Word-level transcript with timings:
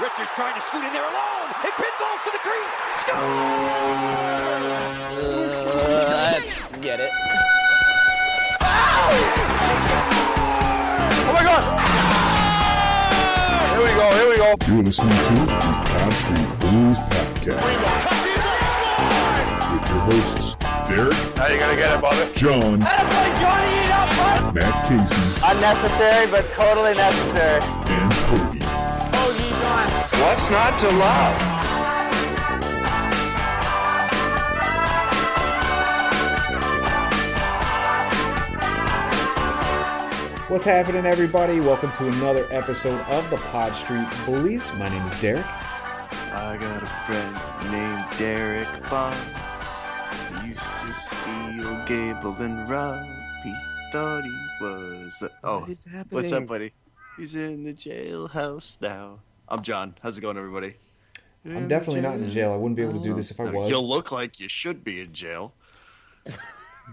Richards 0.00 0.30
trying 0.36 0.54
to 0.54 0.60
scoot 0.60 0.84
in 0.84 0.92
there 0.92 1.02
alone. 1.02 1.50
It 1.64 1.72
pinballs 1.74 2.22
to 2.24 2.30
the 2.30 2.38
crease. 2.38 2.76
Score! 3.02 3.18
Let's 6.30 6.72
get 6.76 7.00
it. 7.00 7.10
Oh 11.26 11.32
my 11.34 11.42
god! 11.42 11.64
Here 13.72 13.82
we 13.82 13.88
go, 13.88 14.10
here 14.14 14.28
we 14.30 14.36
go. 14.36 14.54
You're 14.72 14.84
listening 14.84 15.10
to 15.10 15.34
the 15.34 15.46
Pod 15.50 16.12
Street 16.12 16.50
Blues 16.60 16.98
Podcast 17.10 17.66
with 19.72 19.84
your 19.90 20.00
hosts, 20.06 20.54
Derek, 20.88 21.18
How 21.36 21.46
you 21.48 21.58
gonna 21.58 21.76
get 21.76 21.90
it, 21.92 22.00
brother? 22.00 22.26
John, 22.34 22.78
Matt 24.54 24.86
Casey, 24.86 25.40
Unnecessary, 25.44 26.26
but 26.30 26.48
totally 26.52 26.94
necessary. 26.94 27.60
and 27.90 28.12
Cody. 28.12 28.17
What's 30.20 30.50
not 30.50 30.78
to 30.80 30.88
love? 30.88 31.54
What's 40.48 40.64
happening, 40.64 41.04
everybody? 41.04 41.60
Welcome 41.60 41.92
to 41.92 42.08
another 42.08 42.46
episode 42.50 42.98
of 43.02 43.28
the 43.28 43.36
Pod 43.36 43.74
Street 43.74 44.06
Bullies. 44.24 44.72
My 44.74 44.88
name 44.88 45.04
is 45.04 45.20
Derek. 45.20 45.44
I 45.46 46.56
got 46.58 46.82
a 46.82 46.86
friend 47.04 47.70
named 47.70 48.18
Derek 48.18 48.66
Bond. 48.88 49.14
He 50.40 50.48
used 50.48 50.60
to 50.60 50.94
steal 50.94 51.84
Gable 51.84 52.34
and 52.42 52.66
Rob. 52.68 53.04
He 53.44 53.54
thought 53.92 54.24
he 54.24 54.64
was 54.64 55.12
the. 55.20 55.30
Oh, 55.44 55.60
What 55.60 55.68
is 55.68 55.84
happening? 55.84 56.06
what's 56.10 56.32
up, 56.32 56.46
buddy? 56.46 56.72
He's 57.18 57.34
in 57.34 57.62
the 57.64 57.74
jailhouse 57.74 58.80
now. 58.80 59.18
I'm 59.48 59.62
John. 59.62 59.94
How's 60.02 60.18
it 60.18 60.20
going, 60.20 60.36
everybody? 60.36 60.74
I'm 61.44 61.68
definitely 61.68 62.02
not 62.02 62.16
in 62.16 62.28
jail. 62.28 62.52
I 62.52 62.56
wouldn't 62.56 62.76
be 62.76 62.82
able 62.82 62.94
to 62.94 63.00
do 63.02 63.14
this 63.14 63.30
if 63.30 63.40
I 63.40 63.44
No, 63.44 63.52
was. 63.52 63.70
You 63.70 63.78
look 63.78 64.12
like 64.12 64.38
you 64.38 64.48
should 64.48 64.84
be 64.84 65.00
in 65.00 65.12
jail. 65.14 65.54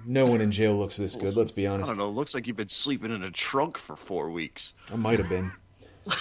No 0.06 0.25
one 0.25 0.39
in 0.39 0.52
jail 0.52 0.78
looks 0.78 0.95
this 0.97 1.16
good. 1.16 1.36
Let's 1.36 1.52
be 1.52 1.67
honest. 1.67 1.89
I 1.89 1.92
don't 1.92 1.97
know. 1.97 2.09
Looks 2.09 2.34
like 2.34 2.47
you've 2.47 2.56
been 2.56 2.70
sleeping 2.70 3.12
in 3.12 3.23
a 3.23 3.31
trunk 3.31 3.78
for 3.78 3.95
four 3.97 4.30
weeks. 4.31 4.73
I 4.92 4.95
might 4.95 5.20
have 5.20 5.30
been. 5.30 5.52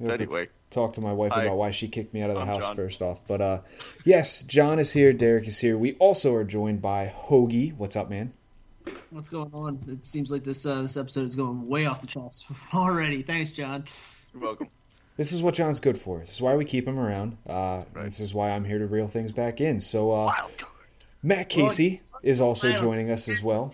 We'll 0.00 0.10
have 0.10 0.18
to 0.18 0.24
Anyway. 0.24 0.48
talk 0.70 0.94
to 0.94 1.00
my 1.00 1.12
wife 1.12 1.30
Hi. 1.32 1.44
about 1.44 1.56
why 1.56 1.70
she 1.70 1.86
kicked 1.86 2.12
me 2.12 2.20
out 2.20 2.28
of 2.30 2.34
the 2.34 2.42
I'm 2.42 2.48
house 2.48 2.64
John. 2.64 2.74
first 2.76 3.00
off. 3.00 3.20
But 3.28 3.40
uh, 3.40 3.58
yes, 4.04 4.42
John 4.42 4.80
is 4.80 4.92
here. 4.92 5.12
Derek 5.12 5.46
is 5.46 5.56
here. 5.56 5.78
We 5.78 5.94
also 5.94 6.34
are 6.34 6.42
joined 6.42 6.82
by 6.82 7.14
Hoagie. 7.26 7.76
What's 7.76 7.94
up, 7.94 8.10
man? 8.10 8.32
What's 9.10 9.28
going 9.28 9.50
on? 9.54 9.78
It 9.86 10.04
seems 10.04 10.32
like 10.32 10.42
this 10.42 10.66
uh, 10.66 10.82
this 10.82 10.96
episode 10.96 11.26
is 11.26 11.36
going 11.36 11.68
way 11.68 11.86
off 11.86 12.00
the 12.00 12.08
charts 12.08 12.44
already. 12.74 13.22
Thanks, 13.22 13.52
John. 13.52 13.84
You're 14.32 14.42
welcome. 14.42 14.68
This 15.16 15.32
is 15.32 15.42
what 15.42 15.54
John's 15.54 15.78
good 15.80 15.96
for. 15.98 16.18
This 16.20 16.30
is 16.32 16.40
why 16.42 16.56
we 16.56 16.64
keep 16.64 16.86
him 16.88 16.98
around. 16.98 17.36
Uh, 17.48 17.84
Right. 17.92 18.04
This 18.04 18.20
is 18.20 18.34
why 18.34 18.50
I'm 18.50 18.64
here 18.64 18.78
to 18.78 18.86
reel 18.86 19.06
things 19.08 19.30
back 19.32 19.60
in. 19.60 19.78
So 19.80 20.10
uh, 20.12 20.24
Wild 20.26 20.58
card. 20.58 20.72
Matt 21.22 21.48
Casey 21.48 22.02
is 22.22 22.40
also 22.40 22.68
Miles. 22.68 22.80
joining 22.82 23.10
us 23.10 23.28
as 23.28 23.42
well. 23.42 23.72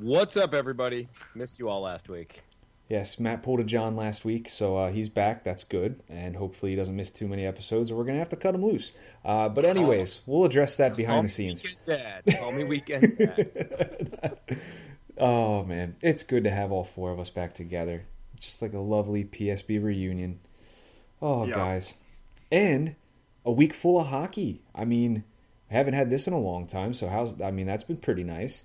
What's 0.00 0.36
up, 0.36 0.54
everybody? 0.54 1.08
Missed 1.34 1.58
you 1.58 1.68
all 1.68 1.82
last 1.82 2.08
week. 2.08 2.42
Yes, 2.88 3.18
Matt 3.18 3.42
pulled 3.42 3.60
a 3.60 3.64
John 3.64 3.96
last 3.96 4.24
week, 4.26 4.48
so 4.48 4.76
uh, 4.76 4.90
he's 4.92 5.08
back. 5.08 5.42
That's 5.42 5.64
good, 5.64 6.00
and 6.08 6.36
hopefully 6.36 6.72
he 6.72 6.76
doesn't 6.76 6.94
miss 6.94 7.10
too 7.10 7.26
many 7.26 7.46
episodes, 7.46 7.90
or 7.90 7.96
we're 7.96 8.04
gonna 8.04 8.18
have 8.18 8.28
to 8.30 8.36
cut 8.36 8.54
him 8.54 8.62
loose. 8.64 8.92
Uh, 9.24 9.48
but 9.48 9.64
anyways, 9.64 10.20
we'll 10.26 10.44
address 10.44 10.76
that 10.76 10.94
behind 10.96 11.22
me 11.22 11.26
the 11.26 11.32
scenes. 11.32 11.62
Weekend 11.62 11.78
Dad. 12.26 12.36
Call 12.38 12.52
me 12.52 12.64
Weekend 12.64 13.18
Dad. 13.18 14.38
Oh 15.16 15.62
man, 15.64 15.94
it's 16.02 16.24
good 16.24 16.42
to 16.42 16.50
have 16.50 16.72
all 16.72 16.82
four 16.82 17.12
of 17.12 17.20
us 17.20 17.30
back 17.30 17.54
together. 17.54 18.04
It's 18.36 18.44
just 18.46 18.62
like 18.62 18.72
a 18.72 18.78
lovely 18.78 19.24
PSB 19.24 19.82
reunion. 19.82 20.40
Oh, 21.22 21.46
Yeah. 21.46 21.54
guys, 21.54 21.94
and 22.52 22.96
a 23.44 23.52
week 23.52 23.72
full 23.74 23.98
of 24.00 24.08
hockey. 24.08 24.60
I 24.74 24.84
mean, 24.84 25.24
I 25.70 25.74
haven't 25.74 25.94
had 25.94 26.10
this 26.10 26.26
in 26.26 26.32
a 26.32 26.38
long 26.40 26.66
time, 26.66 26.92
so 26.94 27.08
how's? 27.08 27.40
I 27.40 27.50
mean, 27.50 27.66
that's 27.66 27.84
been 27.84 27.96
pretty 27.96 28.24
nice. 28.24 28.62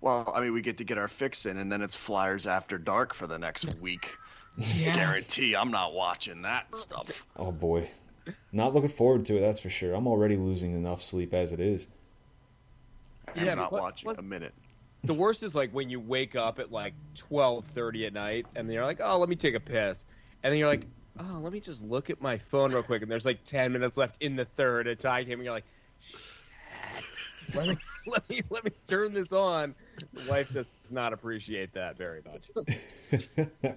Well, 0.00 0.32
I 0.34 0.40
mean, 0.40 0.52
we 0.54 0.62
get 0.62 0.78
to 0.78 0.84
get 0.84 0.96
our 0.98 1.08
fix 1.08 1.44
in, 1.46 1.58
and 1.58 1.70
then 1.70 1.82
it's 1.82 1.94
Flyers 1.94 2.46
after 2.46 2.78
dark 2.78 3.12
for 3.14 3.26
the 3.26 3.38
next 3.38 3.64
week. 3.80 4.10
Yeah. 4.74 4.96
Guarantee 4.96 5.54
I'm 5.54 5.70
not 5.70 5.94
watching 5.94 6.42
that 6.42 6.76
stuff. 6.76 7.08
Oh 7.36 7.52
boy, 7.52 7.88
not 8.50 8.74
looking 8.74 8.88
forward 8.90 9.24
to 9.26 9.36
it. 9.36 9.40
That's 9.42 9.60
for 9.60 9.70
sure. 9.70 9.94
I'm 9.94 10.08
already 10.08 10.36
losing 10.36 10.74
enough 10.74 11.02
sleep 11.04 11.32
as 11.32 11.52
it 11.52 11.60
is. 11.60 11.86
I'm 13.36 13.46
Yeah, 13.46 13.54
not 13.54 13.70
what- 13.70 13.80
watching 13.82 14.08
what- 14.08 14.18
a 14.18 14.22
minute. 14.22 14.52
The 15.04 15.14
worst 15.14 15.42
is 15.42 15.54
like 15.54 15.72
when 15.72 15.88
you 15.88 16.00
wake 16.00 16.36
up 16.36 16.58
at 16.58 16.70
like 16.70 16.94
twelve 17.14 17.64
thirty 17.66 18.06
at 18.06 18.12
night, 18.12 18.46
and 18.54 18.68
then 18.68 18.74
you're 18.74 18.84
like, 18.84 19.00
"Oh, 19.02 19.18
let 19.18 19.28
me 19.28 19.36
take 19.36 19.54
a 19.54 19.60
piss," 19.60 20.04
and 20.42 20.52
then 20.52 20.58
you're 20.58 20.68
like, 20.68 20.86
"Oh, 21.18 21.38
let 21.40 21.52
me 21.52 21.60
just 21.60 21.82
look 21.82 22.10
at 22.10 22.20
my 22.20 22.38
phone 22.38 22.72
real 22.72 22.82
quick," 22.82 23.02
and 23.02 23.10
there's 23.10 23.24
like 23.24 23.44
ten 23.44 23.72
minutes 23.72 23.96
left 23.96 24.22
in 24.22 24.36
the 24.36 24.44
third. 24.44 24.86
A 24.86 24.96
tie 24.96 25.22
game, 25.22 25.34
and 25.34 25.44
you're 25.44 25.54
like, 25.54 25.64
"Shit, 26.00 26.20
let 27.54 27.68
me 27.68 27.78
let 28.06 28.28
me 28.28 28.40
let 28.50 28.64
me 28.64 28.72
turn 28.86 29.14
this 29.14 29.32
on." 29.32 29.74
The 30.12 30.30
wife 30.30 30.52
does 30.52 30.66
not 30.90 31.12
appreciate 31.12 31.72
that 31.74 31.96
very 31.96 32.22
much. 32.22 33.76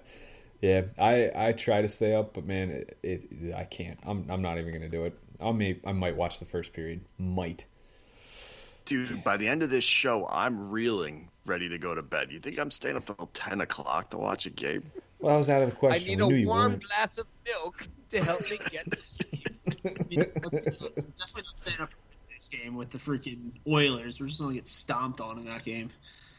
yeah, 0.60 0.82
I 0.98 1.30
I 1.34 1.52
try 1.52 1.80
to 1.80 1.88
stay 1.88 2.14
up, 2.14 2.34
but 2.34 2.44
man, 2.44 2.70
it, 2.70 2.98
it 3.02 3.54
I 3.54 3.64
can't. 3.64 3.98
I'm 4.04 4.26
I'm 4.28 4.42
not 4.42 4.58
even 4.58 4.72
gonna 4.74 4.90
do 4.90 5.04
it. 5.04 5.18
I 5.40 5.52
may 5.52 5.80
I 5.86 5.92
might 5.92 6.16
watch 6.16 6.38
the 6.38 6.44
first 6.46 6.74
period. 6.74 7.00
Might. 7.18 7.64
Dude, 8.84 9.24
by 9.24 9.36
the 9.36 9.48
end 9.48 9.62
of 9.62 9.70
this 9.70 9.84
show, 9.84 10.26
I'm 10.28 10.70
reeling, 10.70 11.28
ready 11.46 11.68
to 11.70 11.78
go 11.78 11.94
to 11.94 12.02
bed. 12.02 12.30
You 12.30 12.40
think 12.40 12.58
I'm 12.58 12.70
staying 12.70 12.96
up 12.96 13.06
till 13.06 13.30
10 13.32 13.62
o'clock 13.62 14.10
to 14.10 14.18
watch 14.18 14.46
a 14.46 14.50
game? 14.50 14.82
Well, 15.20 15.32
that 15.32 15.38
was 15.38 15.48
out 15.48 15.62
of 15.62 15.70
the 15.70 15.76
question. 15.76 16.06
I 16.06 16.14
need 16.14 16.22
we 16.22 16.34
a 16.34 16.38
knew 16.40 16.46
warm 16.46 16.78
glass 16.78 17.16
of 17.16 17.26
milk 17.46 17.86
to 18.10 18.22
help 18.22 18.42
me 18.50 18.58
get 18.70 18.90
to 18.90 19.04
sleep. 19.04 19.48
I 19.66 20.04
mean, 20.10 20.20
let's 20.20 20.60
be 20.60 20.76
honest, 20.80 20.80
we're 20.80 20.90
definitely 21.18 21.42
not 21.46 21.58
staying 21.58 21.80
up 21.80 21.90
for 21.90 21.96
Wednesday's 22.10 22.48
game 22.48 22.76
with 22.76 22.90
the 22.90 22.98
freaking 22.98 23.52
Oilers. 23.66 24.20
We're 24.20 24.26
just 24.26 24.40
gonna 24.40 24.54
get 24.54 24.66
stomped 24.66 25.22
on 25.22 25.38
in 25.38 25.46
that 25.46 25.64
game. 25.64 25.88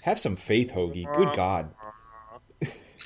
Have 0.02 0.20
some 0.20 0.36
faith, 0.36 0.72
Hoagie. 0.72 1.12
Good 1.16 1.36
God. 1.36 1.74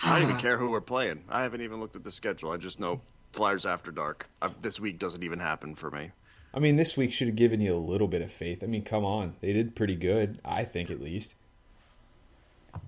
I 0.03 0.19
don't 0.19 0.29
even 0.29 0.38
care 0.41 0.57
who 0.57 0.69
we're 0.69 0.81
playing. 0.81 1.23
I 1.29 1.44
haven't 1.44 1.63
even 1.63 1.79
looked 1.79 1.95
at 1.95 2.03
the 2.03 2.11
schedule. 2.11 2.51
I 2.51 2.57
just 2.57 2.79
know 2.79 2.99
Flyers 3.31 3.66
after 3.66 3.91
dark. 3.91 4.28
I, 4.41 4.49
this 4.61 4.79
week 4.81 4.99
doesn't 4.99 5.23
even 5.23 5.39
happen 5.39 5.75
for 5.75 5.89
me. 5.89 6.11
I 6.53 6.59
mean, 6.59 6.77
this 6.77 6.97
week 6.97 7.11
should 7.11 7.27
have 7.27 7.35
given 7.35 7.61
you 7.61 7.75
a 7.75 7.77
little 7.77 8.07
bit 8.07 8.21
of 8.21 8.31
faith. 8.31 8.63
I 8.63 8.67
mean, 8.67 8.83
come 8.83 9.05
on, 9.05 9.35
they 9.39 9.53
did 9.53 9.75
pretty 9.75 9.95
good. 9.95 10.39
I 10.43 10.63
think 10.63 10.89
at 10.89 10.99
least. 10.99 11.35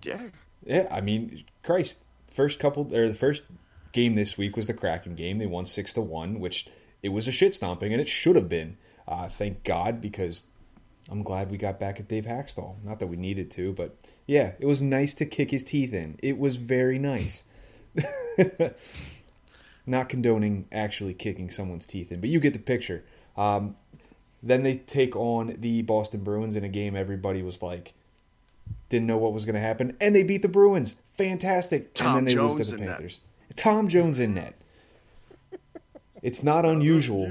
Yeah. 0.02 0.30
Yeah, 0.66 0.88
I 0.92 1.02
mean, 1.02 1.44
Christ. 1.64 2.00
First 2.28 2.60
couple 2.60 2.96
or 2.96 3.10
the 3.10 3.16
first 3.16 3.44
game 3.92 4.16
this 4.16 4.38
week 4.38 4.56
was 4.56 4.68
the 4.68 4.74
Kraken 4.74 5.16
game. 5.16 5.38
They 5.38 5.48
won 5.48 5.66
six 5.66 5.92
to 5.94 6.02
one, 6.02 6.40
which 6.40 6.66
it 7.04 7.10
was 7.10 7.28
a 7.28 7.32
shit 7.32 7.54
stomping, 7.54 7.92
and 7.92 8.02
it 8.02 8.08
should 8.08 8.36
have 8.36 8.48
been. 8.48 8.78
Uh, 9.08 9.28
thank 9.28 9.64
God, 9.64 10.00
because 10.00 10.46
I'm 11.10 11.24
glad 11.24 11.52
we 11.52 11.58
got 11.58 11.80
back 11.80 12.00
at 12.00 12.08
Dave 12.08 12.26
Hakstol. 12.26 12.76
Not 12.84 13.00
that 13.00 13.08
we 13.08 13.18
needed 13.18 13.52
to, 13.52 13.74
but 13.74 13.98
yeah, 14.28 14.54
it 14.60 14.66
was 14.66 14.82
nice 14.82 15.14
to 15.16 15.26
kick 15.26 15.52
his 15.52 15.64
teeth 15.64 15.94
in. 15.94 16.18
It 16.22 16.38
was 16.38 16.58
very 16.58 17.00
nice. 17.00 17.44
Not 19.86 20.10
condoning 20.10 20.68
actually 20.72 21.14
kicking 21.14 21.50
someone's 21.50 21.86
teeth 21.86 22.12
in, 22.12 22.22
but 22.22 22.30
you 22.30 22.40
get 22.40 22.54
the 22.54 22.60
picture. 22.60 23.04
Um, 23.38 23.76
then 24.44 24.64
they 24.64 24.78
take 24.78 25.16
on 25.16 25.56
the 25.60 25.82
Boston 25.84 26.24
Bruins 26.24 26.56
in 26.56 26.64
a 26.64 26.70
game 26.70 26.96
everybody 26.96 27.44
was 27.44 27.62
like, 27.62 27.94
didn't 28.90 29.08
know 29.08 29.18
what 29.18 29.34
was 29.34 29.46
going 29.46 29.56
to 29.56 29.62
happen, 29.62 29.96
and 30.00 30.16
they 30.16 30.24
beat 30.24 30.42
the 30.42 30.50
Bruins. 30.50 30.96
Fantastic. 31.12 31.94
Tom 31.94 32.18
and 32.20 32.28
then 32.28 32.36
they 32.36 32.42
lose 32.42 32.70
to 32.70 32.76
the 32.76 32.82
in 32.82 32.86
net. 32.88 32.98
Panthers. 32.98 33.22
Tom 33.56 33.88
Jones 33.88 34.20
in 34.20 34.34
net. 34.34 34.56
It's 36.22 36.44
not 36.44 36.66
unusual, 36.66 37.26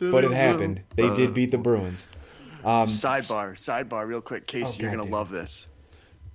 but 0.00 0.24
it 0.24 0.30
happened. 0.32 0.82
They 0.96 1.12
did 1.14 1.34
beat 1.34 1.50
the 1.50 1.58
Bruins. 1.58 2.06
Um, 2.64 2.86
Sidebar, 2.88 3.52
sidebar, 3.52 4.06
real 4.06 4.20
quick. 4.20 4.46
Casey, 4.46 4.78
Oh, 4.78 4.82
you're 4.82 4.90
going 4.92 5.04
to 5.06 5.12
love 5.12 5.30
this. 5.30 5.66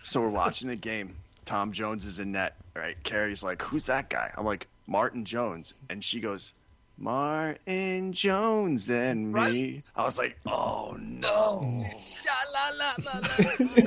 So 0.04 0.22
we're 0.22 0.30
watching 0.30 0.68
the 0.70 0.76
game. 0.76 1.16
Tom 1.46 1.74
Jones 1.74 2.06
is 2.06 2.20
in 2.20 2.32
net, 2.32 2.56
right? 2.76 2.96
Carrie's 3.04 3.44
like, 3.44 3.62
who's 3.62 3.88
that 3.88 4.10
guy? 4.10 4.32
I'm 4.38 4.46
like, 4.46 4.68
Martin 4.88 5.26
Jones. 5.26 5.74
And 5.90 6.02
she 6.04 6.22
goes, 6.22 6.54
Martin 6.98 8.14
Jones 8.14 8.90
and 8.90 9.34
me. 9.34 9.40
Right. 9.40 9.92
I 9.96 10.04
was 10.04 10.18
like, 10.18 10.38
oh 10.46 10.96
no. 11.00 11.68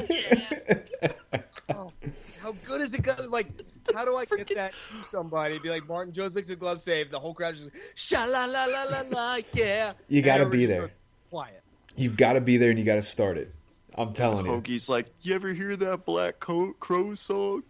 Yeah. 0.08 0.78
Oh, 1.68 1.74
oh, 1.74 1.92
how 2.40 2.54
good 2.64 2.80
is 2.80 2.94
it 2.94 3.02
gonna 3.02 3.26
like? 3.26 3.48
How 3.92 4.04
do 4.04 4.16
I 4.16 4.24
get 4.24 4.54
that 4.54 4.72
to 4.72 5.04
somebody? 5.04 5.58
Be 5.58 5.68
like 5.68 5.88
Martin 5.88 6.12
Jones 6.12 6.32
makes 6.34 6.48
a 6.48 6.54
glove 6.56 6.80
save. 6.80 7.10
The 7.10 7.18
whole 7.18 7.34
crowd 7.34 7.56
just 7.56 7.70
sha 7.96 8.24
la 8.24 8.44
la 8.44 8.66
la 8.66 8.84
la 8.84 9.02
la. 9.10 9.38
Yeah, 9.52 9.92
You 10.08 10.22
gotta 10.22 10.46
be 10.46 10.66
there. 10.66 10.90
Quiet. 11.30 11.60
You've 11.96 12.16
got 12.16 12.34
to 12.34 12.40
be 12.40 12.58
there 12.58 12.70
and 12.70 12.78
you 12.78 12.84
got 12.84 12.96
to 12.96 13.02
start 13.02 13.36
it. 13.38 13.52
I'm 13.94 14.12
telling 14.12 14.44
you. 14.46 14.52
Hoagie's 14.52 14.88
like, 14.88 15.06
you 15.22 15.34
ever 15.34 15.52
hear 15.54 15.74
that 15.76 16.04
Black 16.04 16.38
Co- 16.38 16.74
Crow 16.78 17.14
song? 17.14 17.62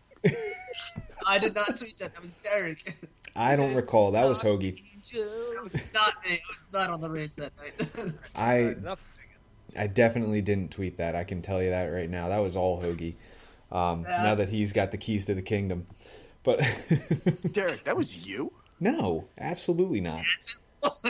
I 1.26 1.38
did 1.38 1.54
not 1.54 1.76
tweet 1.78 1.98
that. 2.00 2.12
That 2.14 2.22
was 2.22 2.34
Derek. 2.34 2.96
I 3.36 3.54
don't 3.54 3.74
recall. 3.74 4.10
That 4.12 4.28
was 4.28 4.42
Hoagie. 4.42 4.82
It 5.12 5.62
was 5.62 5.90
not 5.94 6.14
me. 6.24 6.34
It 6.34 6.40
was 6.50 6.64
not 6.72 6.90
on 6.90 7.00
the 7.00 7.08
Raids 7.10 7.36
that 7.36 7.52
night. 7.56 8.12
I 8.36 8.74
I 9.78 9.86
definitely 9.86 10.40
didn't 10.42 10.70
tweet 10.70 10.96
that. 10.98 11.14
I 11.14 11.24
can 11.24 11.42
tell 11.42 11.62
you 11.62 11.70
that 11.70 11.84
right 11.86 12.08
now. 12.10 12.28
That 12.28 12.38
was 12.38 12.56
all 12.56 12.80
Hoagie. 12.82 13.14
Um, 13.70 14.02
Yeah. 14.08 14.22
now 14.22 14.34
that 14.36 14.48
he's 14.48 14.72
got 14.72 14.90
the 14.90 14.96
keys 14.98 15.26
to 15.26 15.34
the 15.34 15.42
kingdom. 15.42 15.86
But 16.42 16.58
Derek, 17.52 17.82
that 17.84 17.96
was 17.96 18.16
you. 18.16 18.52
no, 18.80 19.26
absolutely 19.38 20.00
not. 20.00 20.24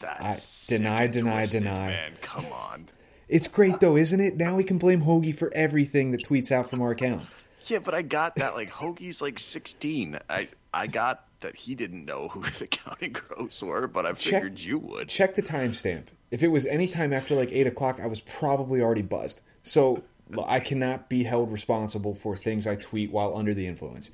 That's 0.00 0.42
sick 0.42 0.78
deny, 0.78 1.04
and 1.04 1.12
deny, 1.12 1.46
deny. 1.46 1.86
Man, 1.88 2.12
come 2.20 2.46
on. 2.52 2.88
It's 3.28 3.48
great 3.48 3.80
though, 3.80 3.96
isn't 3.96 4.20
it? 4.20 4.36
Now 4.36 4.56
we 4.56 4.64
can 4.64 4.78
blame 4.78 5.02
Hoagie 5.02 5.36
for 5.36 5.50
everything 5.54 6.10
that 6.12 6.24
tweets 6.24 6.50
out 6.52 6.68
from 6.68 6.82
our 6.82 6.90
account. 6.90 7.22
Yeah, 7.66 7.78
but 7.78 7.94
I 7.94 8.02
got 8.02 8.36
that. 8.36 8.54
Like 8.54 8.70
Hoagie's 8.70 9.22
like 9.22 9.38
16. 9.38 10.18
I 10.28 10.48
I 10.74 10.86
got 10.86 11.24
that 11.40 11.56
he 11.56 11.74
didn't 11.74 12.04
know 12.04 12.28
who 12.28 12.42
the 12.58 12.66
Counting 12.66 13.12
Crows 13.12 13.62
were, 13.62 13.86
but 13.86 14.06
I 14.06 14.12
Check- 14.12 14.42
figured 14.42 14.60
you 14.60 14.78
would. 14.78 15.08
Check 15.08 15.34
the 15.34 15.42
timestamp. 15.42 16.04
If 16.30 16.42
it 16.42 16.48
was 16.48 16.66
any 16.66 16.86
time 16.86 17.12
after 17.12 17.34
like 17.34 17.50
eight 17.52 17.66
o'clock, 17.66 17.98
I 18.00 18.06
was 18.06 18.20
probably 18.20 18.80
already 18.82 19.02
buzzed. 19.02 19.40
So 19.62 20.02
I 20.46 20.60
cannot 20.60 21.08
be 21.08 21.24
held 21.24 21.50
responsible 21.50 22.14
for 22.14 22.36
things 22.36 22.66
I 22.66 22.76
tweet 22.76 23.10
while 23.10 23.36
under 23.36 23.52
the 23.52 23.66
influence, 23.66 24.10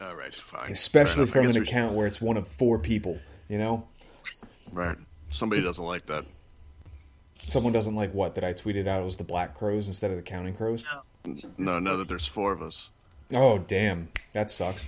All 0.00 0.14
right, 0.14 0.32
fine. 0.34 0.70
especially 0.70 1.26
from 1.26 1.40
an 1.40 1.46
guess 1.48 1.54
should- 1.54 1.62
account 1.64 1.94
where 1.94 2.06
it's 2.06 2.20
one 2.20 2.36
of 2.36 2.46
four 2.46 2.78
people. 2.78 3.18
You 3.48 3.58
know, 3.58 3.88
Right. 4.72 4.96
Somebody 5.30 5.62
doesn't 5.62 5.84
like 5.84 6.06
that. 6.06 6.24
someone 7.46 7.72
doesn't 7.72 7.94
like 7.96 8.12
what 8.14 8.34
that 8.36 8.44
I 8.44 8.52
tweeted 8.52 8.86
out. 8.86 9.00
It 9.00 9.04
was 9.04 9.16
the 9.16 9.24
Black 9.24 9.54
Crowes 9.54 9.86
instead 9.88 10.10
of 10.10 10.16
the 10.16 10.22
Counting 10.22 10.54
Crows. 10.54 10.84
No, 11.26 11.34
no, 11.58 11.78
now 11.78 11.96
that 11.96 12.08
there's 12.08 12.26
four 12.26 12.52
of 12.52 12.62
us. 12.62 12.90
Oh 13.32 13.58
damn, 13.58 14.08
that 14.32 14.50
sucks. 14.50 14.84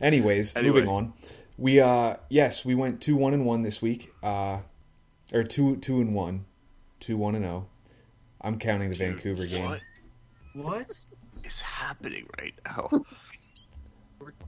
Anyways, 0.00 0.56
Anyway. 0.56 0.74
moving 0.80 0.88
on. 0.90 1.12
We 1.56 1.80
uh 1.80 2.16
yes, 2.28 2.64
we 2.64 2.74
went 2.74 3.00
two 3.00 3.16
one 3.16 3.34
and 3.34 3.44
one 3.44 3.62
this 3.62 3.82
week. 3.82 4.12
Uh 4.22 4.58
or 5.32 5.42
two 5.44 5.76
two 5.76 6.00
and 6.00 6.14
one. 6.14 6.44
Two 7.00 7.16
one 7.16 7.34
and 7.34 7.44
oh. 7.44 7.66
I'm 8.40 8.58
counting 8.58 8.90
the 8.90 8.96
Vancouver 8.96 9.46
game. 9.46 9.64
What 9.68 9.80
What? 10.54 10.98
is 11.44 11.60
happening 11.60 12.26
right 12.40 12.54
now? 12.66 12.88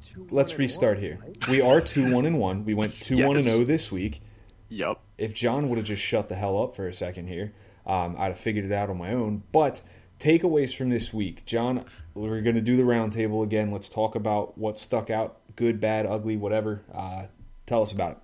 Two, 0.04 0.26
Let's 0.30 0.58
restart 0.58 0.96
one, 0.96 1.02
here. 1.04 1.18
right? 1.22 1.48
We 1.48 1.60
are 1.60 1.80
two 1.80 2.12
one 2.12 2.26
and 2.26 2.38
one. 2.38 2.64
We 2.64 2.74
went 2.74 2.94
two 3.00 3.24
one 3.26 3.36
and 3.36 3.44
Yes. 3.46 3.54
oh 3.54 3.64
this 3.64 3.92
week. 3.92 4.20
yep. 4.68 4.98
If 5.18 5.32
John 5.34 5.68
would 5.68 5.78
have 5.78 5.86
just 5.86 6.02
shut 6.02 6.28
the 6.28 6.34
hell 6.34 6.60
up 6.62 6.74
for 6.74 6.88
a 6.88 6.94
second 6.94 7.28
here, 7.28 7.52
um, 7.86 8.16
I'd 8.18 8.28
have 8.28 8.38
figured 8.38 8.64
it 8.64 8.72
out 8.72 8.90
on 8.90 8.98
my 8.98 9.12
own. 9.12 9.42
But 9.52 9.82
takeaways 10.18 10.74
from 10.76 10.90
this 10.90 11.12
week, 11.14 11.44
John. 11.46 11.84
We're 12.14 12.40
going 12.40 12.56
to 12.56 12.60
do 12.62 12.76
the 12.76 12.82
roundtable 12.82 13.44
again. 13.44 13.70
Let's 13.70 13.88
talk 13.88 14.14
about 14.16 14.58
what 14.58 14.78
stuck 14.78 15.10
out, 15.10 15.39
good, 15.60 15.78
bad, 15.78 16.06
ugly, 16.06 16.38
whatever. 16.38 16.80
Uh, 16.92 17.24
tell 17.66 17.82
us 17.82 17.92
about 17.92 18.12
it. 18.12 18.18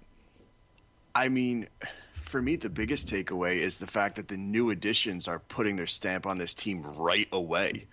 I 1.15 1.29
mean, 1.29 1.69
for 2.23 2.41
me, 2.41 2.57
the 2.57 2.71
biggest 2.71 3.09
takeaway 3.09 3.59
is 3.59 3.77
the 3.77 3.87
fact 3.87 4.17
that 4.17 4.27
the 4.27 4.39
new 4.39 4.71
additions 4.71 5.29
are 5.29 5.39
putting 5.39 5.77
their 5.77 5.87
stamp 5.87 6.27
on 6.27 6.39
this 6.39 6.55
team 6.55 6.83
right 6.97 7.29
away. 7.31 7.89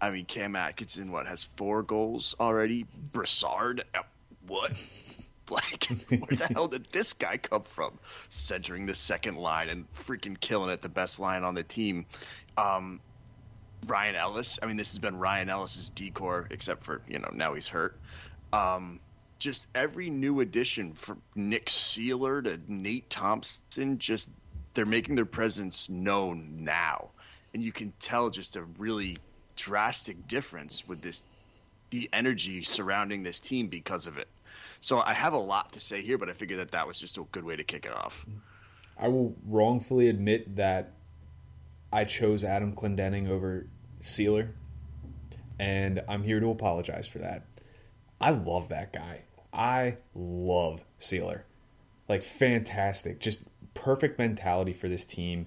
I 0.00 0.10
mean, 0.10 0.24
Cam 0.24 0.54
Atkinson, 0.54 1.10
what, 1.10 1.26
has 1.26 1.42
four 1.56 1.82
goals 1.82 2.36
already? 2.38 2.86
Brassard, 3.12 3.82
uh, 3.94 4.02
what? 4.46 4.72
Like, 5.48 5.84
where 6.08 6.36
the 6.36 6.48
hell 6.52 6.66
did 6.66 6.86
this 6.90 7.12
guy 7.12 7.36
come 7.36 7.62
from? 7.62 8.00
Centering 8.30 8.86
the 8.86 8.96
second 8.96 9.36
line 9.36 9.68
and 9.68 9.86
freaking 9.94 10.40
killing 10.40 10.70
it, 10.70 10.82
the 10.82 10.88
best 10.88 11.20
line 11.20 11.44
on 11.44 11.54
the 11.54 11.62
team. 11.62 12.06
Um, 12.56 12.98
Ryan 13.86 14.16
Ellis, 14.16 14.58
I 14.60 14.66
mean, 14.66 14.76
this 14.76 14.90
has 14.90 14.98
been 14.98 15.18
Ryan 15.18 15.48
Ellis's 15.48 15.90
decor, 15.90 16.48
except 16.50 16.82
for, 16.82 17.00
you 17.06 17.20
know, 17.20 17.30
now 17.32 17.54
he's 17.54 17.68
hurt. 17.68 17.96
Um, 18.52 19.00
just 19.38 19.66
every 19.74 20.10
new 20.10 20.40
addition 20.40 20.92
from 20.94 21.20
Nick 21.34 21.66
Seeler 21.66 22.42
to 22.44 22.60
Nate 22.68 23.10
Thompson, 23.10 23.98
just 23.98 24.30
they're 24.74 24.86
making 24.86 25.14
their 25.14 25.26
presence 25.26 25.88
known 25.88 26.64
now, 26.64 27.10
and 27.52 27.62
you 27.62 27.72
can 27.72 27.92
tell 28.00 28.30
just 28.30 28.56
a 28.56 28.62
really 28.78 29.18
drastic 29.56 30.28
difference 30.28 30.86
with 30.86 31.00
this 31.00 31.22
the 31.90 32.08
energy 32.12 32.62
surrounding 32.62 33.22
this 33.22 33.40
team 33.40 33.68
because 33.68 34.06
of 34.06 34.18
it. 34.18 34.28
So 34.80 34.98
I 34.98 35.14
have 35.14 35.32
a 35.32 35.38
lot 35.38 35.72
to 35.72 35.80
say 35.80 36.02
here, 36.02 36.18
but 36.18 36.28
I 36.28 36.32
figured 36.32 36.58
that 36.58 36.72
that 36.72 36.86
was 36.86 36.98
just 36.98 37.16
a 37.16 37.22
good 37.32 37.44
way 37.44 37.56
to 37.56 37.64
kick 37.64 37.86
it 37.86 37.92
off. 37.92 38.26
I 38.98 39.08
will 39.08 39.34
wrongfully 39.46 40.08
admit 40.08 40.56
that 40.56 40.92
I 41.92 42.04
chose 42.04 42.44
Adam 42.44 42.74
Clendenning 42.74 43.28
over 43.28 43.66
Seeler, 44.00 44.50
and 45.58 46.02
I'm 46.08 46.22
here 46.22 46.40
to 46.40 46.50
apologize 46.50 47.06
for 47.06 47.18
that. 47.18 47.44
I 48.20 48.30
love 48.30 48.68
that 48.70 48.92
guy. 48.92 49.22
I 49.52 49.98
love 50.14 50.84
Seeler. 51.00 51.42
Like, 52.08 52.22
fantastic. 52.22 53.20
Just 53.20 53.42
perfect 53.74 54.18
mentality 54.18 54.72
for 54.72 54.88
this 54.88 55.04
team. 55.04 55.46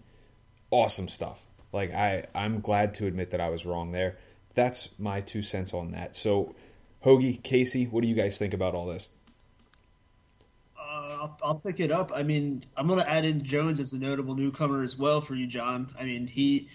Awesome 0.72 1.08
stuff. 1.08 1.42
Like, 1.72 1.94
I, 1.94 2.26
I'm 2.34 2.60
glad 2.60 2.94
to 2.96 3.08
admit 3.08 3.32
that 3.32 3.42
I 3.42 3.50
was 3.50 3.66
wrong 3.66 3.92
there. 3.92 4.18
That's 4.56 4.90
my 4.98 5.22
two 5.22 5.42
cents 5.42 5.74
on 5.74 5.92
that. 5.92 6.16
So, 6.16 6.56
Hoagie, 7.06 7.42
Casey, 7.42 7.86
what 7.86 8.02
do 8.02 8.08
you 8.08 8.16
guys 8.16 8.38
think 8.38 8.54
about 8.54 8.76
all 8.76 8.88
this? 8.88 9.10
Uh, 10.78 10.82
I'll, 11.22 11.38
I'll 11.44 11.56
pick 11.56 11.80
it 11.80 11.92
up. 11.92 12.12
I 12.14 12.24
mean, 12.24 12.66
I'm 12.76 12.88
going 12.88 13.00
to 13.00 13.10
add 13.10 13.26
in 13.26 13.44
Jones 13.44 13.80
as 13.80 13.94
a 13.94 14.00
notable 14.00 14.36
newcomer 14.36 14.84
as 14.84 14.98
well 14.98 15.22
for 15.22 15.36
you, 15.36 15.48
John. 15.48 15.94
I 15.98 16.04
mean, 16.04 16.28
he 16.28 16.68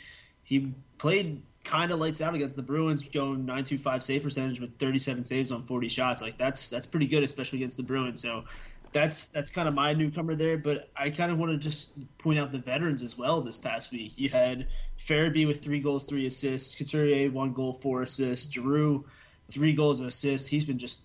he 0.44 0.72
played 0.98 1.42
kind 1.64 1.90
of 1.90 1.98
lights 1.98 2.20
out 2.20 2.34
against 2.34 2.56
the 2.56 2.62
Bruins, 2.62 3.02
going 3.02 3.46
925 3.46 4.02
save 4.02 4.22
percentage 4.22 4.60
with 4.60 4.78
37 4.78 5.24
saves 5.24 5.50
on 5.50 5.62
40 5.62 5.88
shots. 5.88 6.22
Like 6.22 6.36
that's 6.36 6.70
that's 6.70 6.86
pretty 6.86 7.06
good, 7.06 7.22
especially 7.22 7.58
against 7.58 7.76
the 7.76 7.82
Bruins. 7.82 8.20
So 8.20 8.44
that's 8.92 9.26
that's 9.26 9.50
kind 9.50 9.66
of 9.66 9.74
my 9.74 9.92
newcomer 9.92 10.34
there. 10.34 10.56
But 10.58 10.90
I 10.96 11.10
kind 11.10 11.32
of 11.32 11.38
want 11.38 11.52
to 11.52 11.58
just 11.58 11.90
point 12.18 12.38
out 12.38 12.52
the 12.52 12.58
veterans 12.58 13.02
as 13.02 13.18
well. 13.18 13.40
This 13.40 13.56
past 13.58 13.90
week, 13.90 14.12
you 14.16 14.28
had 14.28 14.68
Farabee 14.98 15.46
with 15.46 15.64
three 15.64 15.80
goals, 15.80 16.04
three 16.04 16.26
assists. 16.26 16.74
Couturier 16.74 17.30
one 17.30 17.52
goal, 17.52 17.72
four 17.74 18.02
assists. 18.02 18.52
Giroux 18.52 19.04
three 19.48 19.74
goals, 19.74 20.00
and 20.00 20.08
assists. 20.08 20.48
He's 20.48 20.64
been 20.64 20.78
just 20.78 21.04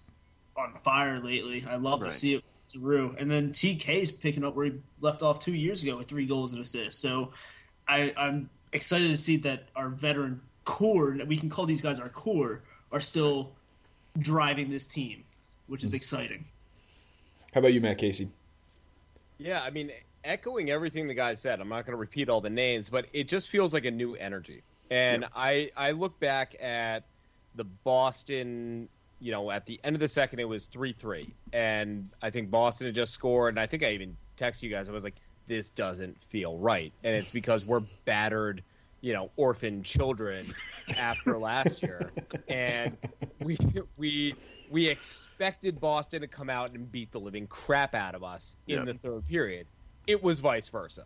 on 0.56 0.74
fire 0.76 1.20
lately. 1.20 1.66
I 1.70 1.76
love 1.76 2.02
Right. 2.02 2.12
to 2.12 2.18
see 2.18 2.34
it. 2.36 2.44
Giroux. 2.72 3.16
And 3.18 3.30
then 3.30 3.50
TK's 3.52 4.12
picking 4.12 4.44
up 4.44 4.56
where 4.56 4.68
he 4.68 4.74
left 5.02 5.24
off 5.24 5.40
two 5.40 5.54
years 5.54 5.82
ago 5.82 5.98
with 5.98 6.08
three 6.08 6.26
goals 6.26 6.52
and 6.52 6.62
assists. 6.62 7.02
So 7.02 7.32
I, 7.88 8.14
I'm 8.16 8.50
excited 8.72 9.10
to 9.10 9.18
see 9.18 9.38
that 9.38 9.64
our 9.76 9.90
veteran 9.90 10.40
core, 10.70 11.16
that 11.18 11.28
we 11.28 11.36
can 11.36 11.50
call 11.50 11.66
these 11.66 11.82
guys 11.82 12.00
our 12.00 12.10
core, 12.10 12.62
are 12.92 13.02
still 13.02 13.50
driving 14.20 14.70
this 14.70 14.86
team, 14.86 15.24
which 15.66 15.84
is 15.84 15.90
hmm. 15.90 15.96
exciting. 15.96 16.46
How 17.54 17.60
about 17.60 17.74
you, 17.74 17.82
Matt 17.82 17.98
Casey? 17.98 18.30
Yeah, 19.40 19.62
I 19.62 19.72
mean, 19.72 19.92
echoing 20.24 20.70
everything 20.70 21.08
the 21.08 21.16
guy 21.16 21.34
said, 21.34 21.60
I'm 21.60 21.70
not 21.70 21.86
going 21.86 21.94
to 21.94 22.00
repeat 22.00 22.30
all 22.30 22.42
the 22.42 22.52
names, 22.52 22.90
but 22.90 23.08
it 23.14 23.28
just 23.28 23.50
feels 23.50 23.74
like 23.74 23.86
a 23.86 23.92
new 23.92 24.14
energy. 24.14 24.62
And 24.92 25.26
I 25.36 25.72
I 25.76 25.92
look 25.92 26.20
back 26.20 26.56
at 26.62 27.04
the 27.56 27.64
Boston, 27.64 28.90
you 29.20 29.32
know, 29.32 29.50
at 29.50 29.66
the 29.66 29.80
end 29.84 29.96
of 29.96 30.00
the 30.00 30.08
second, 30.08 30.40
it 30.40 30.48
was 30.48 30.66
3 30.68 30.94
3. 30.94 31.28
And 31.54 32.10
I 32.22 32.30
think 32.30 32.52
Boston 32.52 32.88
had 32.88 32.96
just 32.96 33.14
scored. 33.14 33.54
And 33.54 33.60
I 33.60 33.66
think 33.66 33.84
I 33.84 33.92
even 33.92 34.16
texted 34.38 34.64
you 34.64 34.70
guys. 34.70 34.90
I 34.90 34.92
was 34.92 35.04
like, 35.04 35.16
this 35.48 35.70
doesn't 35.70 36.22
feel 36.24 36.58
right. 36.58 36.94
And 37.04 37.16
it's 37.16 37.32
because 37.32 37.66
we're 37.66 37.84
battered, 38.06 38.64
you 39.02 39.14
know, 39.14 39.32
orphan 39.36 39.84
children 39.84 40.46
after 40.90 41.38
last 41.38 41.82
year. 41.82 42.12
And 42.48 42.98
we, 43.40 43.58
we, 43.98 44.36
we 44.70 44.88
expected 44.88 45.80
Boston 45.80 46.22
to 46.22 46.28
come 46.28 46.50
out 46.50 46.72
and 46.72 46.92
beat 46.92 47.12
the 47.12 47.20
living 47.20 47.48
crap 47.48 47.96
out 47.96 48.16
of 48.16 48.24
us 48.24 48.56
in 48.68 48.80
Yeah. 48.80 48.86
the 48.86 48.94
third 48.94 49.26
period. 49.28 49.68
It 50.08 50.22
was 50.24 50.40
vice 50.40 50.70
versa. 50.70 51.06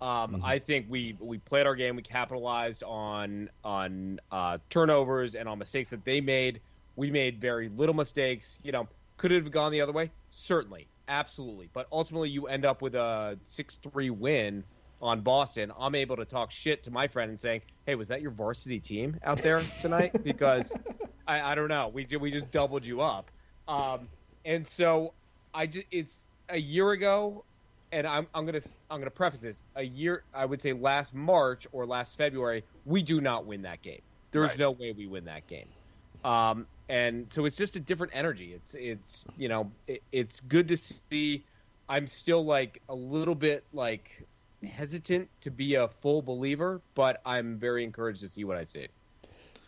Um, 0.00 0.42
I 0.44 0.58
think 0.58 0.86
we 0.88 1.16
we 1.20 1.38
played 1.38 1.64
our 1.64 1.76
game. 1.76 1.94
We 1.94 2.02
capitalized 2.02 2.82
on 2.82 3.48
on 3.62 4.18
uh, 4.32 4.58
turnovers 4.68 5.36
and 5.36 5.48
on 5.48 5.58
mistakes 5.60 5.90
that 5.90 6.04
they 6.04 6.20
made. 6.20 6.60
We 6.96 7.12
made 7.12 7.40
very 7.40 7.68
little 7.68 7.94
mistakes. 7.94 8.58
You 8.64 8.72
know, 8.72 8.88
could 9.16 9.30
it 9.30 9.44
have 9.44 9.52
gone 9.52 9.70
the 9.70 9.80
other 9.80 9.92
way? 9.92 10.10
Certainly, 10.30 10.88
absolutely. 11.06 11.70
But 11.72 11.86
ultimately, 11.92 12.30
you 12.30 12.48
end 12.48 12.64
up 12.64 12.82
with 12.82 12.96
a 12.96 13.38
six 13.44 13.76
three 13.76 14.10
win 14.10 14.64
on 15.02 15.20
Boston. 15.20 15.72
I'm 15.78 15.94
able 15.94 16.16
to 16.16 16.24
talk 16.24 16.50
shit 16.50 16.84
to 16.84 16.90
my 16.90 17.08
friend 17.08 17.28
and 17.28 17.38
saying, 17.38 17.62
"Hey, 17.84 17.96
was 17.96 18.08
that 18.08 18.22
your 18.22 18.30
varsity 18.30 18.80
team 18.80 19.18
out 19.24 19.42
there 19.42 19.62
tonight?" 19.80 20.12
Because 20.24 20.74
I, 21.26 21.52
I 21.52 21.54
don't 21.54 21.68
know. 21.68 21.88
We 21.88 22.06
we 22.18 22.30
just 22.30 22.50
doubled 22.50 22.86
you 22.86 23.00
up. 23.00 23.30
Um, 23.68 24.08
and 24.44 24.66
so 24.66 25.14
I 25.52 25.66
just 25.66 25.86
it's 25.90 26.24
a 26.48 26.58
year 26.58 26.90
ago 26.92 27.44
and 27.92 28.06
I'm, 28.06 28.26
I'm 28.34 28.46
gonna 28.46 28.60
I'm 28.90 29.00
gonna 29.00 29.10
preface 29.10 29.40
this 29.40 29.62
a 29.76 29.82
year 29.82 30.24
I 30.34 30.44
would 30.44 30.60
say 30.62 30.72
last 30.72 31.14
March 31.14 31.66
or 31.72 31.86
last 31.86 32.16
February 32.16 32.64
we 32.84 33.02
do 33.02 33.20
not 33.20 33.46
win 33.46 33.62
that 33.62 33.82
game. 33.82 34.00
There's 34.32 34.50
Right. 34.50 34.58
no 34.58 34.70
way 34.72 34.92
we 34.96 35.06
win 35.06 35.24
that 35.26 35.46
game. 35.46 35.72
Um, 36.24 36.66
and 36.88 37.32
so 37.32 37.44
it's 37.44 37.56
just 37.56 37.76
a 37.76 37.80
different 37.80 38.12
energy. 38.14 38.52
It's 38.52 38.74
it's 38.74 39.26
you 39.36 39.48
know 39.48 39.72
it, 39.86 40.02
it's 40.12 40.40
good 40.40 40.68
to 40.68 40.76
see. 40.76 41.46
I'm 41.88 42.06
still 42.06 42.44
like 42.44 42.82
a 42.88 42.94
little 42.94 43.34
bit 43.34 43.64
like 43.72 44.10
hesitant 44.62 45.28
to 45.40 45.50
be 45.50 45.74
a 45.74 45.88
full 45.88 46.22
believer, 46.22 46.80
but 46.94 47.20
I'm 47.24 47.58
very 47.58 47.84
encouraged 47.84 48.20
to 48.20 48.28
see 48.28 48.44
what 48.44 48.56
I 48.56 48.64
see. 48.64 48.88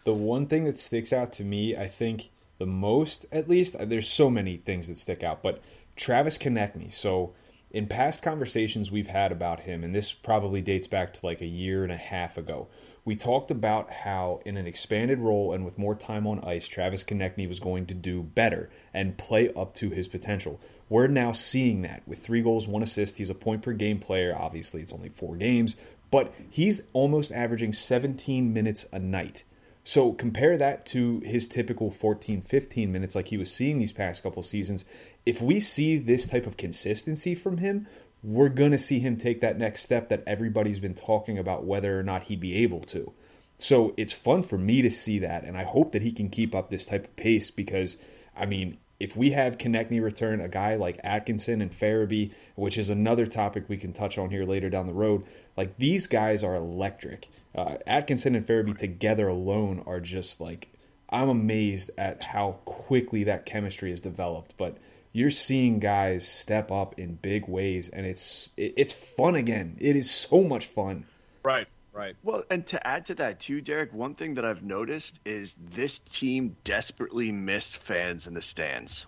The 0.05 0.15
one 0.15 0.47
thing 0.47 0.65
that 0.65 0.79
sticks 0.79 1.13
out 1.13 1.33
to 1.35 1.45
me, 1.45 1.77
I 1.77 1.89
think 1.89 2.31
the 2.59 2.67
most, 2.67 3.27
at 3.33 3.49
least, 3.49 3.77
uh, 3.77 3.85
there's 3.85 4.09
so 4.09 4.31
many 4.31 4.57
things 4.57 4.89
that 4.89 4.99
stick 4.99 5.23
out, 5.23 5.43
but 5.43 5.63
Travis 5.97 6.39
Konecny. 6.39 6.93
So, 6.93 7.35
in 7.71 7.89
past 7.89 8.23
conversations 8.23 8.91
we've 8.91 9.09
had 9.09 9.33
about 9.33 9.61
him, 9.61 9.83
and 9.83 9.95
this 9.95 10.13
probably 10.13 10.61
dates 10.61 10.87
back 10.87 11.13
to 11.15 11.27
like 11.27 11.41
a 11.41 11.47
year 11.47 11.83
and 11.83 11.93
a 11.93 11.97
half 11.97 12.39
ago, 12.39 12.69
we 13.04 13.14
talked 13.14 13.50
about 13.50 13.90
how 13.90 14.40
in 14.46 14.56
an 14.56 14.66
expanded 14.66 15.18
role 15.18 15.52
and 15.52 15.64
with 15.64 15.76
more 15.76 15.94
time 15.94 16.26
on 16.26 16.42
ice, 16.42 16.66
Travis 16.66 17.04
Konecny 17.04 17.46
was 17.46 17.61
going 17.61 17.87
to 17.87 17.94
do 17.94 18.23
better 18.23 18.70
and 18.94 19.18
play 19.18 19.52
up 19.54 19.75
to 19.75 19.90
his 19.90 20.08
potential. 20.08 20.58
We're 20.88 21.06
now 21.06 21.32
seeing 21.32 21.82
that 21.82 22.02
with 22.06 22.25
three 22.25 22.40
goals, 22.40 22.66
one 22.66 22.82
assist. 22.82 23.18
He's 23.18 23.30
a 23.30 23.34
point 23.34 23.62
per 23.62 23.73
game 23.73 23.99
player. 23.99 24.34
Obviously, 24.38 24.80
it's 24.80 24.92
only 24.92 25.11
four 25.11 25.37
games, 25.37 25.76
but 26.11 26.32
he's 26.49 26.82
almost 26.94 27.30
averaging 27.32 27.75
17 27.75 28.52
minutes 28.52 28.87
a 28.90 28.99
night. 28.99 29.44
So 29.87 30.12
compare 30.12 30.56
that 30.56 30.87
to 30.87 31.20
his 31.20 31.46
typical 31.46 31.90
14, 31.90 32.40
15 32.40 32.90
minutes 32.90 33.14
like 33.14 33.28
he 33.28 33.37
was 33.37 33.52
seeing 33.52 33.78
these 33.78 33.92
past 33.92 34.23
couple 34.23 34.42
seasons. 34.42 34.87
If 35.26 35.42
we 35.42 35.61
see 35.61 35.99
this 35.99 36.26
type 36.26 36.46
of 36.46 36.56
consistency 36.56 37.34
from 37.34 37.58
him, 37.58 37.87
we're 38.25 38.49
going 38.49 38.71
to 38.71 38.78
see 38.78 38.99
him 39.00 39.16
take 39.16 39.43
that 39.43 39.59
next 39.59 39.83
step 39.83 40.09
that 40.09 40.23
everybody's 40.26 40.81
been 40.81 40.95
talking 40.95 41.38
about 41.38 41.64
whether 41.64 41.99
or 41.99 42.02
not 42.02 42.25
he'd 42.25 42.40
be 42.40 42.57
able 42.62 42.81
to. 42.81 43.12
So 43.59 43.93
it's 43.99 44.12
fun 44.12 44.43
for 44.43 44.57
me 44.57 44.81
to 44.83 44.90
see 44.90 45.19
that, 45.21 45.45
and 45.45 45.57
I 45.57 45.64
hope 45.64 45.93
that 45.93 46.02
he 46.02 46.11
can 46.11 46.31
keep 46.31 46.54
up 46.54 46.71
this 46.71 46.87
type 46.87 47.04
of 47.04 47.16
pace 47.16 47.50
because, 47.50 47.99
I 48.35 48.47
mean, 48.47 48.78
if 48.99 49.14
we 49.14 49.33
have 49.33 49.59
Konecny 49.59 50.02
return, 50.02 50.40
a 50.40 50.49
guy 50.49 50.76
like 50.76 50.99
Atkinson 51.04 51.61
and 51.61 51.71
Farabee, 51.71 52.33
which 52.54 52.78
is 52.78 52.88
another 52.88 53.26
topic 53.26 53.69
we 53.69 53.76
can 53.76 53.93
touch 53.93 54.16
on 54.16 54.31
here 54.31 54.47
later 54.47 54.71
down 54.71 54.87
the 54.87 54.95
road, 54.95 55.25
like 55.57 55.76
these 55.76 56.07
guys 56.07 56.43
are 56.43 56.54
electric. 56.54 57.28
Uh, 57.54 57.76
Atkinson 57.87 58.35
and 58.35 58.47
Farabee 58.47 58.76
together 58.76 59.28
alone 59.28 59.83
are 59.87 60.00
just 60.00 60.40
like 60.40 60.69
I'm 61.11 61.28
amazed 61.28 61.90
at 61.99 62.25
how 62.25 62.62
quickly 62.64 63.25
that 63.25 63.47
chemistry 63.47 63.93
is 63.93 64.00
developed. 64.00 64.54
But 64.57 64.78
you're 65.14 65.30
seeing 65.30 65.78
guys 65.78 66.28
step 66.28 66.73
up 66.73 66.99
in 66.99 67.14
big 67.14 67.49
ways, 67.49 67.88
and 67.88 68.04
it's 68.04 68.52
it, 68.59 68.75
it's 68.76 68.92
fun 68.92 69.37
again. 69.37 69.76
It 69.80 69.97
is 69.97 70.11
so 70.11 70.42
much 70.42 70.66
fun. 70.66 71.06
Right. 71.42 71.68
Right. 71.92 72.16
Well, 72.25 72.42
and 72.50 72.66
to 72.66 72.85
add 72.85 73.06
to 73.06 73.14
that 73.14 73.38
too, 73.38 73.61
Derek, 73.61 73.92
one 73.92 74.16
thing 74.16 74.35
that 74.35 74.44
I've 74.44 74.64
noticed 74.64 75.21
is 75.25 75.54
this 75.54 76.00
team 76.00 76.56
desperately 76.64 77.30
missed 77.30 77.78
fans 77.78 78.26
in 78.26 78.35
the 78.35 78.42
stands. 78.42 79.06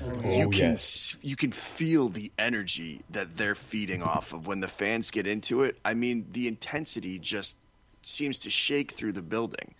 Oh, 0.00 0.20
you 0.22 0.50
can 0.50 0.70
yes. 0.70 1.16
you 1.20 1.34
can 1.34 1.50
feel 1.50 2.08
the 2.08 2.30
energy 2.38 3.02
that 3.10 3.36
they're 3.36 3.56
feeding 3.56 4.04
off 4.04 4.32
of 4.32 4.46
when 4.46 4.60
the 4.60 4.68
fans 4.68 5.10
get 5.10 5.26
into 5.26 5.64
it. 5.64 5.78
I 5.84 5.94
mean, 5.94 6.26
the 6.30 6.46
intensity 6.46 7.18
just 7.18 7.56
seems 8.02 8.40
to 8.40 8.50
shake 8.50 8.92
through 8.92 9.12
the 9.12 9.22
building. 9.22 9.74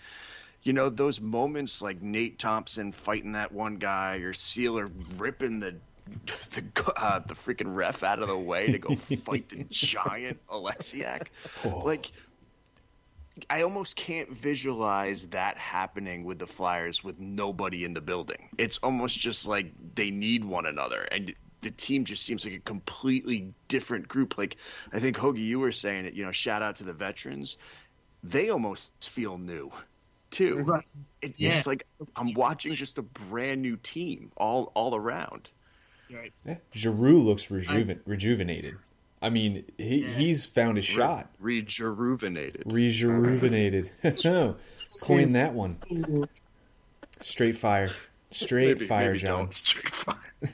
You 0.63 0.73
know, 0.73 0.89
those 0.89 1.21
moments 1.21 1.81
like 1.81 2.03
Nate 2.03 2.39
Thompson 2.39 2.93
fighting 2.93 3.33
that 3.33 3.53
one 3.53 3.77
guy 3.77 4.17
or 4.17 4.33
Seeler 4.33 4.91
ripping 5.17 5.61
the 5.61 5.77
the 6.53 6.93
uh, 6.97 7.21
the 7.21 7.35
freaking 7.35 7.75
ref 7.75 8.03
out 8.03 8.21
of 8.21 8.29
the 8.29 8.39
way 8.39 8.67
to 8.69 8.79
go 8.79 8.95
fight 9.25 9.49
the 9.49 9.65
giant 9.71 10.39
Alexiak. 10.49 11.29
Oh. 11.65 11.83
Like 11.85 12.13
I 13.51 13.63
almost 13.63 13.97
can't 13.97 14.31
visualize 14.31 15.27
that 15.29 15.59
happening 15.59 16.25
with 16.25 16.39
the 16.39 16.47
Flyers 16.47 17.05
with 17.05 17.21
nobody 17.21 17.85
in 17.85 17.95
the 17.95 18.01
building. 18.01 18.49
It's 18.59 18.79
almost 18.79 19.19
just 19.19 19.47
like 19.47 19.73
they 19.95 20.11
need 20.11 20.45
one 20.45 20.67
another, 20.67 21.03
and 21.03 21.35
the 21.61 21.71
team 21.71 22.05
just 22.05 22.25
seems 22.25 22.45
like 22.45 22.55
a 22.55 22.61
completely 22.61 23.53
different 23.69 24.09
group. 24.09 24.37
Like 24.39 24.57
I 24.93 24.99
think 24.99 25.17
Hoagie, 25.17 25.45
you 25.45 25.61
were 25.61 25.73
saying 25.73 26.07
it. 26.07 26.15
You 26.15 26.25
know, 26.25 26.33
shout 26.33 26.63
out 26.63 26.77
to 26.77 26.85
the 26.85 26.93
veterans. 26.93 27.57
They 28.25 28.51
almost 28.51 29.09
feel 29.09 29.39
new, 29.39 29.71
too. 30.31 30.59
Right. 30.61 30.85
It, 31.23 31.35
Yeah. 31.37 31.59
It's 31.59 31.67
like 31.67 31.87
I'm 32.17 32.35
watching 32.35 32.75
just 32.75 32.99
a 32.99 33.03
brand 33.03 33.63
new 33.63 33.77
team 33.77 34.31
all 34.37 34.71
all 34.75 34.95
around. 34.95 35.49
Right. 36.11 36.33
Yeah. 36.47 36.57
Giroux 36.75 37.19
looks 37.19 37.51
rejuven- 37.51 38.01
rejuvenated. 38.07 38.77
I 39.21 39.31
mean, 39.31 39.65
he, 39.77 40.03
Yeah. 40.05 40.09
he's 40.09 40.45
found 40.45 40.77
his 40.77 40.87
shot. 40.87 41.29
Rejuvenated. 41.41 42.63
Rejuvenated. 42.67 43.91
Coin 45.03 45.33
that 45.33 45.53
one. 45.55 45.77
Straight 47.21 47.57
fire. 47.57 47.91
Straight 48.31 48.77
Maybe- 48.77 48.87
fire, 48.87 49.07
maybe 49.09 49.19
John. 49.19 49.39
don't. 49.41 49.55
Straight 49.55 49.95
fire. 49.95 50.17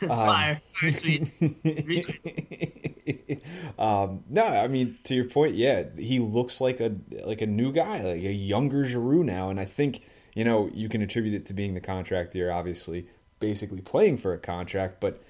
Fire. 0.00 0.60
Fire 0.70 0.92
tweet. 0.92 1.24
Retweet. 1.40 2.93
um, 3.78 4.24
no, 4.28 4.44
I 4.44 4.68
mean 4.68 4.98
to 5.04 5.14
your 5.14 5.24
point, 5.24 5.54
yeah, 5.54 5.84
he 5.96 6.18
looks 6.18 6.60
like 6.60 6.80
a 6.80 6.94
like 7.24 7.42
a 7.42 7.46
new 7.46 7.72
guy, 7.72 8.02
like 8.02 8.22
a 8.22 8.32
younger 8.32 8.84
Giroux 8.84 9.24
now, 9.24 9.50
and 9.50 9.60
I 9.60 9.64
think 9.64 10.02
you 10.34 10.44
know 10.44 10.70
you 10.72 10.88
can 10.88 11.02
attribute 11.02 11.34
it 11.34 11.46
to 11.46 11.54
being 11.54 11.74
the 11.74 11.80
contract 11.80 12.34
year, 12.34 12.50
obviously, 12.50 13.08
basically 13.40 13.80
playing 13.80 14.16
for 14.18 14.32
a 14.32 14.38
contract, 14.38 15.00
but 15.00 15.22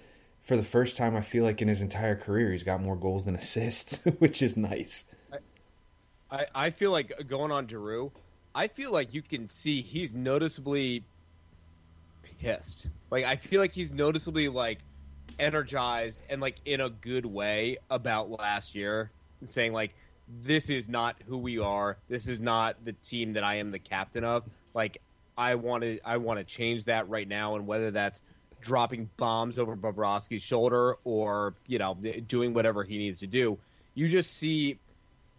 for 0.43 0.57
the 0.57 0.63
first 0.63 0.97
time, 0.97 1.17
I 1.17 1.23
feel 1.23 1.43
like 1.43 1.63
in 1.63 1.69
his 1.69 1.81
entire 1.81 2.15
career, 2.15 2.53
he's 2.53 2.63
got 2.63 2.81
more 2.83 2.97
goals 2.97 3.25
than 3.25 3.35
assists, 3.35 4.05
which 4.19 4.43
is 4.43 4.57
nice. 4.57 5.05
I, 6.31 6.47
I 6.55 6.71
feel 6.71 6.93
like 6.93 7.13
going 7.29 7.51
on 7.51 7.67
Giroux, 7.67 8.13
I 8.55 8.69
feel 8.69 8.93
like 8.93 9.15
you 9.15 9.23
can 9.23 9.49
see 9.49 9.81
he's 9.81 10.13
noticeably 10.13 11.05
pissed. 12.41 12.87
Like 13.11 13.25
I 13.25 13.37
feel 13.37 13.61
like 13.61 13.73
he's 13.73 13.91
noticeably 13.93 14.49
like 14.49 14.79
energized 15.39 16.23
and 16.29 16.41
like 16.41 16.57
in 16.65 16.81
a 16.81 16.89
good 16.89 17.27
way 17.27 17.79
about 17.91 18.31
last 18.31 18.75
year 18.75 19.11
and 19.41 19.51
saying 19.51 19.73
like 19.73 19.95
this 20.43 20.71
is 20.71 20.89
not 20.89 21.17
who 21.27 21.37
we 21.37 21.59
are. 21.59 21.99
This 22.09 22.29
is 22.29 22.41
not 22.41 22.85
the 22.85 22.93
team 22.93 23.35
that 23.35 23.45
I 23.45 23.57
am 23.57 23.71
the 23.71 23.79
captain 23.79 24.25
of. 24.25 24.45
Like 24.73 25.01
I 25.37 25.57
want 25.57 25.85
to 25.85 25.99
I 26.05 26.19
want 26.19 26.39
to 26.39 26.45
change 26.45 26.85
that 26.85 27.09
right 27.09 27.29
now 27.29 27.57
and 27.57 27.67
whether 27.67 27.91
that's 27.91 28.21
dropping 28.61 29.11
bombs 29.19 29.59
over 29.59 29.77
Bobrovsky's 29.77 30.43
shoulder 30.43 30.97
or, 31.05 31.55
you 31.67 31.79
know, 31.79 31.95
doing 32.27 32.55
whatever 32.55 32.83
he 32.83 32.97
needs 32.97 33.21
to 33.21 33.27
do. 33.27 33.59
You 33.95 34.09
just 34.09 34.35
see 34.35 34.79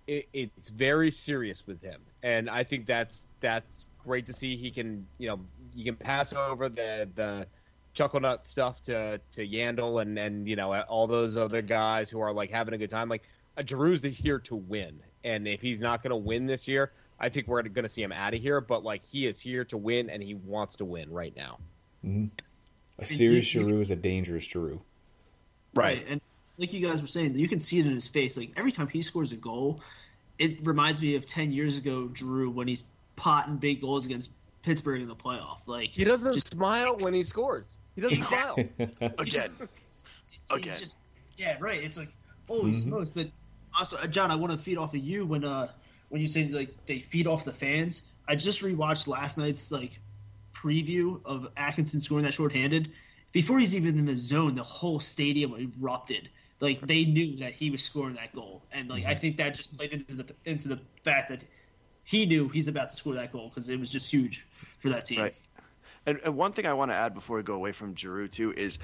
it, 0.08 0.28
it's 0.34 0.70
very 0.70 1.12
serious 1.12 1.66
with 1.66 1.82
him, 1.82 2.00
and 2.22 2.50
I 2.50 2.64
think 2.64 2.86
that's 2.86 3.28
that's 3.40 3.88
great 4.04 4.28
to 4.28 4.34
see. 4.34 4.56
He 4.56 4.72
can 4.72 5.08
you 5.18 5.28
know 5.28 5.40
you 5.74 5.84
can 5.84 5.96
pass 5.96 6.34
over 6.34 6.70
the 6.70 7.10
the 7.16 7.48
chuckle 7.96 8.20
nut 8.20 8.46
stuff 8.46 8.84
to 8.84 9.20
to 9.32 9.48
Yandle 9.48 10.02
and 10.02 10.20
and 10.20 10.48
you 10.48 10.56
know 10.56 10.74
all 10.82 11.08
those 11.08 11.36
other 11.38 11.64
guys 11.64 12.10
who 12.10 12.20
are 12.20 12.32
like 12.32 12.52
having 12.52 12.74
a 12.76 12.78
good 12.78 12.92
time. 12.92 13.10
Like 13.10 13.24
uh, 13.58 13.64
Giroux's 13.64 14.16
here 14.16 14.38
to 14.40 14.56
win, 14.56 15.00
and 15.24 15.48
if 15.48 15.62
he's 15.62 15.82
not 15.82 16.04
going 16.04 16.12
to 16.12 16.18
win 16.18 16.46
this 16.46 16.68
year, 16.68 16.92
I 17.20 17.30
think 17.30 17.48
we're 17.48 17.64
going 17.64 17.84
to 17.84 17.90
see 17.90 18.04
him 18.04 18.12
out 18.12 18.34
of 18.36 18.42
here. 18.42 18.62
But 18.62 18.84
like 18.84 19.04
he 19.06 19.26
is 19.26 19.40
here 19.40 19.66
to 19.66 19.78
win, 19.78 20.10
and 20.12 20.22
he 20.22 20.36
wants 20.36 20.76
to 20.76 20.86
win 20.86 21.12
right 21.12 21.36
now. 21.36 21.58
A 23.00 23.06
serious 23.06 23.52
you- 23.54 23.62
you- 23.62 23.68
Giroux 23.70 23.82
is 23.82 23.90
a 23.90 23.96
dangerous 23.96 24.44
Giroux. 24.44 24.82
Right. 25.74 26.06
And 26.08 26.22
like 26.58 26.72
you 26.72 26.86
guys 26.88 27.02
were 27.02 27.08
saying, 27.08 27.36
you 27.36 27.48
can 27.50 27.60
see 27.60 27.80
it 27.80 27.86
in 27.86 27.92
his 27.94 28.08
face. 28.08 28.38
Like 28.38 28.52
every 28.56 28.72
time 28.72 28.88
he 28.88 29.02
scores 29.02 29.32
a 29.34 29.36
goal, 29.36 29.82
it 30.38 30.66
reminds 30.66 31.02
me 31.02 31.16
of 31.16 31.26
ten 31.26 31.52
years 31.52 31.78
ago, 31.78 32.08
Drew, 32.08 32.50
when 32.50 32.68
he's 32.68 32.84
potting 33.16 33.58
big 33.58 33.82
goals 33.82 34.06
against 34.06 34.32
Pittsburgh 34.64 35.02
in 35.02 35.08
the 35.08 35.16
playoff. 35.16 35.60
Like 35.66 35.90
He 35.90 36.04
doesn't 36.06 36.34
just- 36.34 36.52
smile 36.54 36.96
when 37.02 37.14
he 37.14 37.24
scores. 37.24 37.66
He 37.96 38.02
doesn't 38.02 38.18
Exactly. 38.18 38.70
smile. 38.92 39.10
he 39.18 39.24
Again. 39.24 39.26
just- 39.26 39.62
Again. 40.52 40.78
just- 40.78 41.00
yeah, 41.38 41.58
right. 41.60 41.84
It's 41.84 41.98
like 41.98 42.10
holy 42.48 42.74
smokes. 42.74 43.10
But 43.10 43.30
also, 43.78 43.98
uh, 43.98 44.08
John, 44.08 44.32
I 44.32 44.36
want 44.36 44.52
to 44.54 44.58
feed 44.58 44.78
off 44.78 44.94
of 44.94 45.02
you 45.02 45.26
when 45.26 45.44
uh 45.44 45.68
when 46.10 46.22
you 46.22 46.28
say 46.28 46.48
like 46.48 46.86
they 46.86 47.00
feed 47.00 47.28
off 47.28 47.44
the 47.46 47.54
fans. 47.54 48.04
I 48.28 48.36
just 48.36 48.62
rewatched 48.64 49.08
last 49.08 49.38
night's 49.38 49.72
like 49.72 50.00
preview 50.54 51.20
of 51.26 51.52
Atkinson 51.58 52.00
scoring 52.00 52.24
that 52.26 52.34
shorthanded. 52.34 52.92
Before 53.32 53.60
he's 53.60 53.76
even 53.76 54.00
in 54.00 54.06
the 54.06 54.16
zone, 54.16 54.56
the 54.56 54.64
whole 54.64 55.00
stadium 55.00 55.54
erupted. 55.82 56.30
Like 56.62 56.80
they 56.88 57.04
knew 57.04 57.38
that 57.40 57.54
he 57.54 57.70
was 57.70 57.84
scoring 57.84 58.16
that 58.16 58.34
goal, 58.34 58.64
and 58.72 58.90
like 58.90 59.04
I 59.06 59.14
think 59.14 59.38
that 59.38 59.56
just 59.56 59.78
played 59.78 59.92
into 59.92 60.16
the 60.16 60.26
into 60.46 60.70
the 60.70 60.80
fact 61.04 61.30
that 61.30 61.44
he 62.06 62.26
knew 62.26 62.48
he's 62.48 62.70
about 62.70 62.92
to 62.92 62.96
score 62.96 63.16
that 63.16 63.34
goal 63.34 63.50
because 63.50 63.68
it 63.68 63.78
was 63.78 63.92
just 63.92 64.10
huge 64.10 64.48
for 64.78 64.90
that 64.90 65.04
team. 65.04 65.20
Right. 65.20 65.38
And, 66.06 66.20
and 66.24 66.38
one 66.38 66.52
thing 66.52 66.66
I 66.66 66.74
want 66.74 66.92
to 66.92 66.96
add 66.96 67.14
before 67.14 67.38
we 67.38 67.44
go 67.44 67.56
away 67.56 67.72
from 67.72 67.96
Giroux 67.96 68.28
too 68.28 68.54
is 68.54 68.78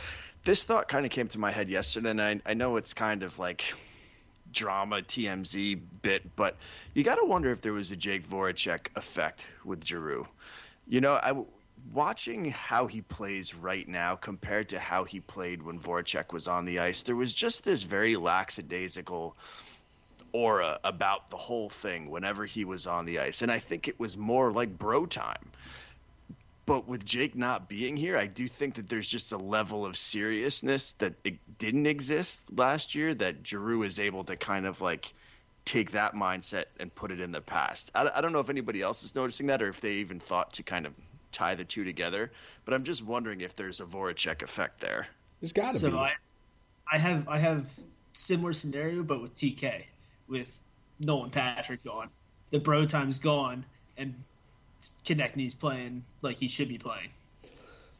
this 0.44 0.64
thought 0.64 0.88
kind 0.88 1.06
of 1.06 1.12
came 1.12 1.28
to 1.30 1.40
my 1.40 1.52
head 1.52 1.70
yesterday, 1.70 2.10
and 2.10 2.22
I, 2.22 2.40
I 2.46 2.54
know 2.56 2.78
it's 2.78 2.94
kind 2.94 3.24
of 3.24 3.38
like 3.38 3.74
drama 4.52 4.98
TMZ 4.98 5.80
bit, 6.02 6.36
but 6.36 6.56
you 6.94 7.04
got 7.04 7.16
to 7.16 7.26
wonder 7.26 7.52
if 7.52 7.62
there 7.62 7.74
was 7.74 7.92
a 7.92 7.96
Jake 7.96 8.30
Voracek 8.30 8.88
effect 8.96 9.46
with 9.64 9.86
Giroux. 9.86 10.28
You 10.88 11.02
know, 11.02 11.14
I 11.14 11.34
watching 11.94 12.46
how 12.52 12.88
he 12.88 13.02
plays 13.02 13.56
right 13.56 13.88
now 13.88 14.16
compared 14.16 14.70
to 14.70 14.80
how 14.80 15.04
he 15.04 15.20
played 15.20 15.62
when 15.62 15.80
Voracek 15.80 16.32
was 16.32 16.48
on 16.48 16.66
the 16.66 16.80
ice. 16.80 17.04
There 17.04 17.16
was 17.16 17.34
just 17.34 17.64
this 17.64 17.84
very 17.84 18.16
lackadaisical 18.16 19.36
aura 20.32 20.80
about 20.84 21.30
the 21.30 21.38
whole 21.38 21.70
thing 21.70 22.10
whenever 22.10 22.46
he 22.46 22.66
was 22.66 22.88
on 22.88 23.06
the 23.06 23.20
ice, 23.20 23.42
and 23.42 23.52
I 23.52 23.60
think 23.60 23.88
it 23.88 24.00
was 24.00 24.18
more 24.18 24.52
like 24.52 24.78
bro 24.78 25.06
time 25.06 25.51
but 26.72 26.88
with 26.88 27.04
Jake 27.04 27.36
not 27.36 27.68
being 27.68 27.98
here, 27.98 28.18
I 28.18 28.28
do 28.28 28.48
think 28.48 28.76
that 28.76 28.88
there's 28.88 29.06
just 29.06 29.34
a 29.34 29.38
level 29.38 29.86
of 29.86 29.98
seriousness 29.98 30.94
that 31.00 31.16
it 31.26 31.36
didn't 31.58 31.86
exist 31.86 32.40
last 32.58 32.96
year 32.96 33.14
that 33.16 33.46
Giroux 33.46 33.84
is 33.84 34.00
able 34.00 34.24
to 34.24 34.38
kind 34.38 34.66
of 34.66 34.80
like 34.80 35.14
take 35.66 35.92
that 35.92 36.16
mindset 36.16 36.68
and 36.80 36.96
put 36.96 37.12
it 37.12 37.20
in 37.20 37.34
the 37.34 37.42
past. 37.42 37.92
I, 37.94 38.10
I 38.16 38.22
don't 38.22 38.32
know 38.32 38.40
if 38.40 38.50
anybody 38.50 38.82
else 38.82 39.04
is 39.04 39.14
noticing 39.16 39.48
that 39.48 39.62
or 39.62 39.68
if 39.68 39.82
they 39.82 39.96
even 39.96 40.22
thought 40.22 40.54
to 40.54 40.64
kind 40.64 40.86
of 40.86 40.94
tie 41.34 41.56
the 41.56 41.66
two 41.66 41.84
together, 41.84 42.32
but 42.64 42.74
I'm 42.74 42.86
just 42.86 43.04
wondering 43.04 43.42
if 43.42 43.54
there's 43.58 43.82
a 43.82 43.86
Voracek 43.86 44.42
effect 44.42 44.80
there. 44.80 45.08
There's 45.42 45.52
got 45.52 45.74
to 45.74 45.78
So 45.78 45.92
be. 45.92 45.98
I, 45.98 46.14
I 46.90 46.98
have 46.98 47.28
I 47.28 47.38
have 47.38 47.70
similar 48.14 48.54
scenario, 48.54 49.04
but 49.04 49.22
with 49.22 49.36
TK, 49.36 49.84
with 50.30 50.58
Nolan 51.02 51.32
Patrick 51.32 51.84
gone. 51.84 52.08
the 52.52 52.62
bro 52.62 52.86
time's 52.86 53.20
gone 53.20 53.66
and 53.98 54.16
Konecny's 55.06 55.54
playing 55.54 56.04
like 56.22 56.38
he 56.38 56.48
should 56.48 56.70
be 56.70 56.78
playing. 56.78 57.10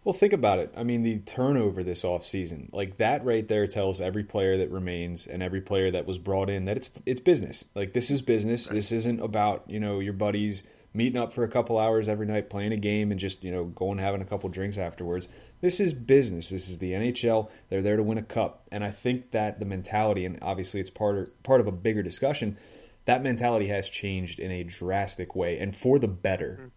Well, 0.04 0.14
think 0.14 0.34
about 0.34 0.58
it. 0.58 0.74
I 0.76 0.84
mean, 0.84 1.04
the 1.04 1.20
turnover 1.20 1.84
this 1.84 2.02
offseason, 2.02 2.74
like 2.74 2.98
that 2.98 3.24
right 3.24 3.48
there 3.48 3.68
tells 3.68 4.02
every 4.02 4.24
player 4.24 4.58
that 4.58 4.72
remains 4.72 5.28
and 5.28 5.44
every 5.44 5.62
player 5.62 5.92
that 5.92 6.08
was 6.08 6.18
brought 6.18 6.50
in 6.50 6.66
that 6.66 6.78
it's 6.78 6.92
it's 7.06 7.22
business. 7.22 7.66
Like 7.76 7.94
this 7.94 8.10
is 8.10 8.22
business. 8.24 8.68
Right. 8.68 8.76
This 8.76 8.92
isn't 8.92 9.20
about, 9.20 9.64
you 9.68 9.80
know, 9.80 10.00
your 10.00 10.14
buddies 10.14 10.64
meeting 10.94 11.22
up 11.22 11.34
for 11.34 11.44
a 11.44 11.48
couple 11.48 11.78
hours 11.78 12.10
every 12.10 12.26
night 12.26 12.50
playing 12.50 12.74
a 12.74 12.78
game 12.78 13.12
and 13.12 13.20
just, 13.20 13.44
you 13.44 13.52
know, 13.52 13.66
going 13.66 14.00
having 14.00 14.22
a 14.22 14.26
couple 14.26 14.50
drinks 14.50 14.78
afterwards. 14.78 15.28
This 15.62 15.80
is 15.80 15.94
business. 15.94 16.50
This 16.50 16.68
is 16.68 16.80
the 16.80 16.94
NHL. 16.94 17.50
They're 17.70 17.84
there 17.84 17.96
to 17.96 18.04
win 18.04 18.18
a 18.18 18.24
cup. 18.24 18.68
And 18.72 18.84
I 18.84 18.90
think 18.90 19.32
that 19.32 19.60
the 19.60 19.66
mentality 19.66 20.26
and 20.26 20.40
obviously 20.42 20.80
it's 20.80 20.90
part 20.90 21.18
of, 21.18 21.44
part 21.44 21.62
of 21.62 21.68
a 21.68 21.72
bigger 21.72 22.02
discussion, 22.02 22.58
that 23.06 23.22
mentality 23.22 23.68
has 23.68 23.90
changed 23.90 24.40
in 24.40 24.52
a 24.52 24.64
drastic 24.64 25.36
way 25.36 25.60
and 25.60 25.76
for 25.76 26.00
the 26.00 26.08
better. 26.08 26.58
Mm-hmm. 26.60 26.68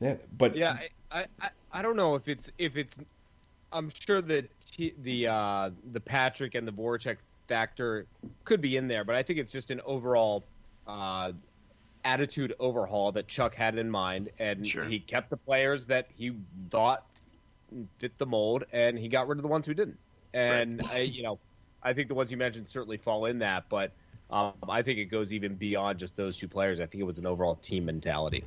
Yep. 0.00 0.18
Yeah, 0.20 0.26
but 0.36 0.56
Yeah, 0.56 0.78
I, 1.10 1.26
I 1.40 1.50
I 1.72 1.82
don't 1.82 1.96
know 1.96 2.14
if 2.14 2.28
it's 2.28 2.50
if 2.58 2.76
it's. 2.76 2.98
I'm 3.72 3.90
sure 3.90 4.20
that 4.22 4.50
the 5.02 5.28
uh, 5.28 5.70
the 5.92 6.00
Patrick 6.00 6.54
and 6.54 6.66
the 6.66 6.72
Voracek 6.72 7.18
factor 7.46 8.06
could 8.44 8.60
be 8.60 8.76
in 8.76 8.88
there, 8.88 9.04
but 9.04 9.14
I 9.14 9.22
think 9.22 9.38
it's 9.38 9.52
just 9.52 9.70
an 9.70 9.80
overall 9.84 10.44
uh, 10.86 11.32
attitude 12.04 12.54
overhaul 12.58 13.12
that 13.12 13.28
Chuck 13.28 13.54
had 13.54 13.78
in 13.78 13.88
mind, 13.88 14.30
and 14.38 14.66
sure. 14.66 14.84
he 14.84 14.98
kept 14.98 15.30
the 15.30 15.36
players 15.36 15.86
that 15.86 16.08
he 16.16 16.32
thought 16.70 17.06
fit 17.98 18.16
the 18.18 18.26
mold, 18.26 18.64
and 18.72 18.98
he 18.98 19.08
got 19.08 19.28
rid 19.28 19.38
of 19.38 19.42
the 19.42 19.48
ones 19.48 19.66
who 19.66 19.74
didn't. 19.74 19.98
And 20.34 20.80
right. 20.86 20.94
I, 20.94 20.98
you 21.00 21.22
know, 21.22 21.38
I 21.82 21.92
think 21.92 22.08
the 22.08 22.14
ones 22.14 22.30
you 22.30 22.36
mentioned 22.36 22.68
certainly 22.68 22.96
fall 22.96 23.26
in 23.26 23.38
that, 23.40 23.64
but 23.68 23.92
um, 24.30 24.52
I 24.68 24.82
think 24.82 24.98
it 24.98 25.06
goes 25.06 25.32
even 25.32 25.54
beyond 25.54 25.98
just 25.98 26.16
those 26.16 26.36
two 26.36 26.48
players. 26.48 26.80
I 26.80 26.86
think 26.86 27.00
it 27.00 27.06
was 27.06 27.18
an 27.18 27.26
overall 27.26 27.56
team 27.56 27.84
mentality. 27.84 28.44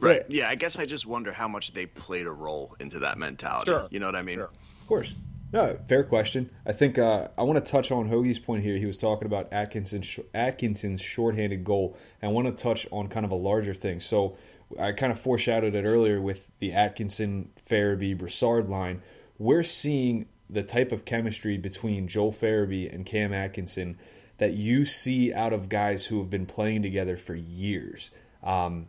Yeah. 0.00 0.08
Right. 0.08 0.22
Yeah, 0.28 0.48
I 0.48 0.54
guess 0.54 0.78
I 0.78 0.86
just 0.86 1.06
wonder 1.06 1.32
how 1.32 1.48
much 1.48 1.72
they 1.72 1.86
played 1.86 2.26
a 2.26 2.32
role 2.32 2.76
into 2.80 3.00
that 3.00 3.18
mentality. 3.18 3.70
Sure. 3.70 3.88
You 3.90 4.00
know 4.00 4.06
what 4.06 4.16
I 4.16 4.22
mean? 4.22 4.36
Sure. 4.36 4.50
Of 4.80 4.86
course. 4.86 5.14
No, 5.52 5.76
fair 5.88 6.04
question. 6.04 6.50
I 6.64 6.72
think 6.72 6.96
uh, 6.98 7.28
I 7.36 7.42
want 7.42 7.64
to 7.64 7.70
touch 7.70 7.90
on 7.90 8.08
Hoagie's 8.08 8.38
point 8.38 8.62
here. 8.62 8.76
He 8.76 8.86
was 8.86 8.98
talking 8.98 9.26
about 9.26 9.52
Atkinson, 9.52 10.04
Atkinson's 10.32 11.00
shorthanded 11.00 11.64
goal. 11.64 11.96
And 12.22 12.30
I 12.30 12.32
want 12.32 12.56
to 12.56 12.62
touch 12.62 12.86
on 12.92 13.08
kind 13.08 13.26
of 13.26 13.32
a 13.32 13.36
larger 13.36 13.74
thing. 13.74 13.98
So 13.98 14.36
I 14.78 14.92
kind 14.92 15.10
of 15.10 15.18
foreshadowed 15.18 15.74
it 15.74 15.84
earlier 15.84 16.20
with 16.20 16.48
the 16.60 16.72
Atkinson, 16.72 17.50
Farabee, 17.68 18.16
Brassard 18.16 18.68
line. 18.68 19.02
We're 19.38 19.64
seeing 19.64 20.26
the 20.48 20.62
type 20.62 20.92
of 20.92 21.04
chemistry 21.04 21.56
between 21.56 22.06
Joel 22.06 22.32
Farabee 22.32 22.92
and 22.92 23.04
Cam 23.04 23.32
Atkinson 23.32 23.98
that 24.38 24.54
you 24.54 24.84
see 24.84 25.34
out 25.34 25.52
of 25.52 25.68
guys 25.68 26.06
who 26.06 26.18
have 26.20 26.30
been 26.30 26.46
playing 26.46 26.82
together 26.82 27.16
for 27.16 27.34
years. 27.34 28.10
Um, 28.42 28.86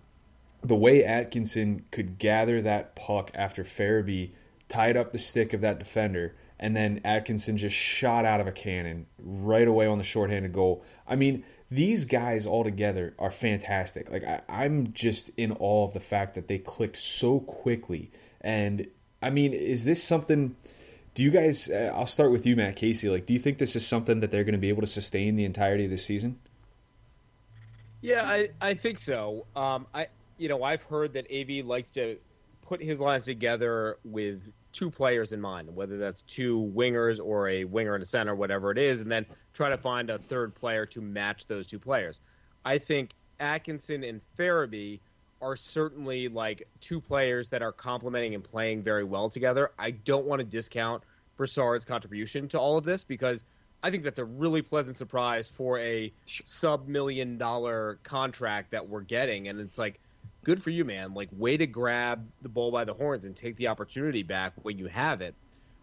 the 0.64 0.76
way 0.76 1.04
Atkinson 1.04 1.86
could 1.92 2.18
gather 2.18 2.62
that 2.62 2.96
puck 2.96 3.32
after 3.34 3.64
Farabee 3.64 4.32
tied 4.70 4.96
up 4.96 5.12
the 5.12 5.20
stick 5.20 5.54
of 5.54 5.62
that 5.62 5.80
defender, 5.80 6.36
and 6.60 6.76
then 6.76 7.02
Atkinson 7.04 7.58
just 7.58 7.76
shot 7.76 8.26
out 8.26 8.40
of 8.40 8.48
a 8.48 8.52
cannon 8.52 9.08
right 9.20 9.68
away 9.68 9.88
on 9.88 9.98
the 9.98 10.04
shorthanded 10.04 10.54
goal. 10.54 10.84
I 11.08 11.16
mean, 11.16 11.44
these 11.72 12.06
guys 12.06 12.46
all 12.46 12.64
together 12.64 13.16
are 13.18 13.32
fantastic. 13.32 14.12
Like 14.12 14.24
I, 14.24 14.42
I'm 14.48 14.94
just 14.94 15.32
in 15.38 15.54
awe 15.54 15.86
of 15.88 15.94
the 15.94 16.00
fact 16.00 16.36
that 16.36 16.48
they 16.48 16.58
clicked 16.58 16.98
so 16.98 17.40
quickly. 17.40 18.12
And 18.42 18.88
I 19.22 19.30
mean, 19.30 19.54
is 19.54 19.86
this 19.86 20.04
something? 20.04 20.56
Do 21.16 21.24
you 21.24 21.32
guys? 21.32 21.70
Uh, 21.70 21.92
I'll 21.96 22.06
start 22.06 22.32
with 22.32 22.46
you, 22.46 22.56
Matt 22.56 22.76
Casey. 22.76 23.10
Like, 23.10 23.26
do 23.26 23.34
you 23.34 23.40
think 23.40 23.58
this 23.58 23.76
is 23.76 23.86
something 23.86 24.20
that 24.20 24.32
they're 24.32 24.44
going 24.44 24.54
to 24.54 24.60
be 24.60 24.70
able 24.70 24.82
to 24.82 24.88
sustain 24.88 25.36
the 25.36 25.46
entirety 25.46 25.86
of 25.86 25.92
the 25.92 25.98
season? 25.98 26.40
Yeah, 28.02 28.24
I, 28.24 28.50
I 28.60 28.74
think 28.74 29.00
so. 29.00 29.46
Um, 29.56 29.86
I 29.94 30.08
you 30.42 30.50
know, 30.50 30.64
I've 30.64 30.82
heard 30.82 31.14
that 31.14 31.28
AV 31.32 31.64
likes 31.64 31.92
to 31.92 32.18
put 32.64 32.82
his 32.82 33.00
lines 33.00 33.26
together 33.26 33.98
with 34.04 34.42
two 34.72 34.90
players 34.90 35.34
in 35.34 35.40
mind, 35.40 35.76
whether 35.76 36.00
that's 36.00 36.24
two 36.24 36.72
wingers 36.76 37.20
or 37.24 37.48
a 37.48 37.64
winger 37.64 37.94
and 37.94 38.02
a 38.02 38.08
center, 38.08 38.34
whatever 38.34 38.72
it 38.72 38.80
is, 38.80 39.02
and 39.02 39.12
then 39.12 39.28
try 39.54 39.70
to 39.70 39.78
find 39.78 40.10
a 40.10 40.18
third 40.18 40.56
player 40.56 40.88
to 40.88 41.00
match 41.00 41.46
those 41.46 41.68
two 41.68 41.78
players. 41.78 42.20
I 42.66 42.80
think 42.80 43.12
Atkinson 43.40 44.04
and 44.04 44.20
Farabee 44.36 45.00
are 45.44 45.56
certainly 45.56 46.28
like 46.28 46.68
two 46.80 47.00
players 47.00 47.50
that 47.50 47.62
are 47.62 47.72
complementing 47.72 48.34
and 48.34 48.44
playing 48.44 48.82
very 48.82 49.04
well 49.04 49.30
together. 49.30 49.72
I 49.78 49.92
don't 49.92 50.26
want 50.26 50.40
to 50.40 50.46
discount 50.46 51.04
Brassard's 51.38 51.86
contribution 51.86 52.48
to 52.50 52.60
all 52.60 52.78
of 52.78 52.84
this 52.84 53.04
because 53.04 53.44
I 53.84 53.92
think 53.92 54.04
that's 54.04 54.20
a 54.20 54.26
really 54.26 54.64
pleasant 54.64 54.98
surprise 54.98 55.48
for 55.48 55.78
a 55.78 56.12
sub 56.46 56.88
million 56.88 57.38
dollar 57.38 58.00
contract 58.02 58.72
that 58.72 58.90
we're 58.90 59.02
getting. 59.02 59.48
And 59.48 59.60
it's 59.60 59.78
like, 59.78 60.00
good 60.44 60.62
for 60.62 60.70
you, 60.70 60.86
man. 60.86 61.14
Like, 61.14 61.30
way 61.32 61.58
to 61.58 61.68
grab 61.68 62.28
the 62.42 62.50
bull 62.50 62.72
by 62.72 62.86
the 62.86 62.94
horns 62.94 63.26
and 63.26 63.36
take 63.36 63.56
the 63.58 63.68
opportunity 63.68 64.24
back 64.24 64.54
when 64.62 64.78
you 64.78 64.88
have 64.88 65.22
it. 65.22 65.36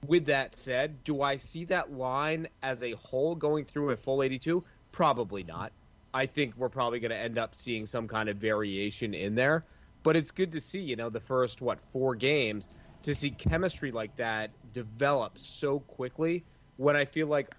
With 0.06 0.26
that 0.26 0.54
said, 0.54 1.02
do 1.04 1.22
I 1.22 1.36
see 1.36 1.64
that 1.66 1.92
line 1.92 2.48
as 2.62 2.82
a 2.82 2.92
whole 2.92 3.34
going 3.34 3.64
through 3.64 3.90
a 3.90 3.96
full 3.96 4.22
82? 4.22 4.62
Probably 4.92 5.42
not. 5.42 5.72
I 6.14 6.26
think 6.26 6.54
we're 6.56 6.68
probably 6.68 7.00
going 7.00 7.10
to 7.10 7.16
end 7.16 7.38
up 7.38 7.54
seeing 7.54 7.84
some 7.86 8.08
kind 8.08 8.28
of 8.28 8.36
variation 8.36 9.14
in 9.14 9.34
there. 9.34 9.64
But 10.02 10.16
it's 10.16 10.30
good 10.30 10.52
to 10.52 10.60
see, 10.60 10.80
you 10.80 10.96
know, 10.96 11.10
the 11.10 11.20
first, 11.20 11.60
what, 11.60 11.80
four 11.90 12.14
games 12.14 12.68
to 13.02 13.14
see 13.14 13.30
chemistry 13.30 13.90
like 13.92 14.16
that 14.16 14.50
develop 14.72 15.38
so 15.38 15.80
quickly 15.80 16.44
when 16.76 16.96
I 16.96 17.04
feel 17.04 17.26
like 17.26 17.54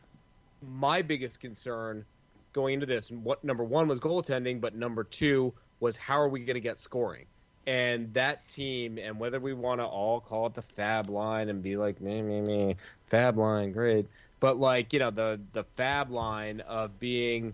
my 0.61 1.01
biggest 1.01 1.39
concern 1.39 2.05
going 2.53 2.75
into 2.75 2.85
this, 2.85 3.11
what 3.11 3.43
number 3.43 3.63
one 3.63 3.87
was 3.87 3.99
goaltending, 3.99 4.59
but 4.59 4.75
number 4.75 5.03
two 5.03 5.53
was 5.79 5.97
how 5.97 6.19
are 6.19 6.29
we 6.29 6.41
going 6.41 6.55
to 6.55 6.61
get 6.61 6.79
scoring? 6.79 7.25
And 7.67 8.13
that 8.13 8.47
team, 8.47 8.97
and 8.97 9.19
whether 9.19 9.39
we 9.39 9.53
want 9.53 9.79
to 9.79 9.85
all 9.85 10.21
call 10.21 10.47
it 10.47 10.55
the 10.55 10.61
Fab 10.61 11.09
line 11.09 11.49
and 11.49 11.61
be 11.61 11.77
like 11.77 12.01
me 12.01 12.21
me 12.21 12.41
me 12.41 12.75
Fab 13.07 13.37
line, 13.37 13.71
great, 13.71 14.07
but 14.39 14.57
like 14.57 14.93
you 14.93 14.99
know 14.99 15.11
the 15.11 15.39
the 15.53 15.63
Fab 15.75 16.09
line 16.09 16.61
of 16.61 16.99
being 16.99 17.53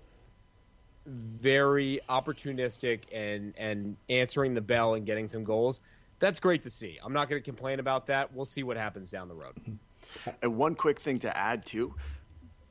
very 1.06 2.02
opportunistic 2.10 3.02
and 3.14 3.54
and 3.58 3.98
answering 4.10 4.54
the 4.54 4.62
bell 4.62 4.96
and 4.96 5.06
getting 5.06 5.28
some 5.28 5.44
goals. 5.44 5.82
That's 6.20 6.40
great 6.40 6.64
to 6.64 6.70
see. 6.70 6.98
I'm 7.04 7.14
not 7.14 7.30
going 7.30 7.42
to 7.42 7.46
complain 7.46 7.80
about 7.80 8.06
that. 8.06 8.34
We'll 8.34 8.46
see 8.46 8.64
what 8.64 8.78
happens 8.78 9.12
down 9.12 9.28
the 9.28 9.36
road. 9.36 9.56
Mm-hmm. 9.60 10.30
And 10.42 10.56
one 10.56 10.76
quick 10.76 11.00
thing 11.00 11.20
to 11.20 11.36
add 11.36 11.66
too, 11.66 11.94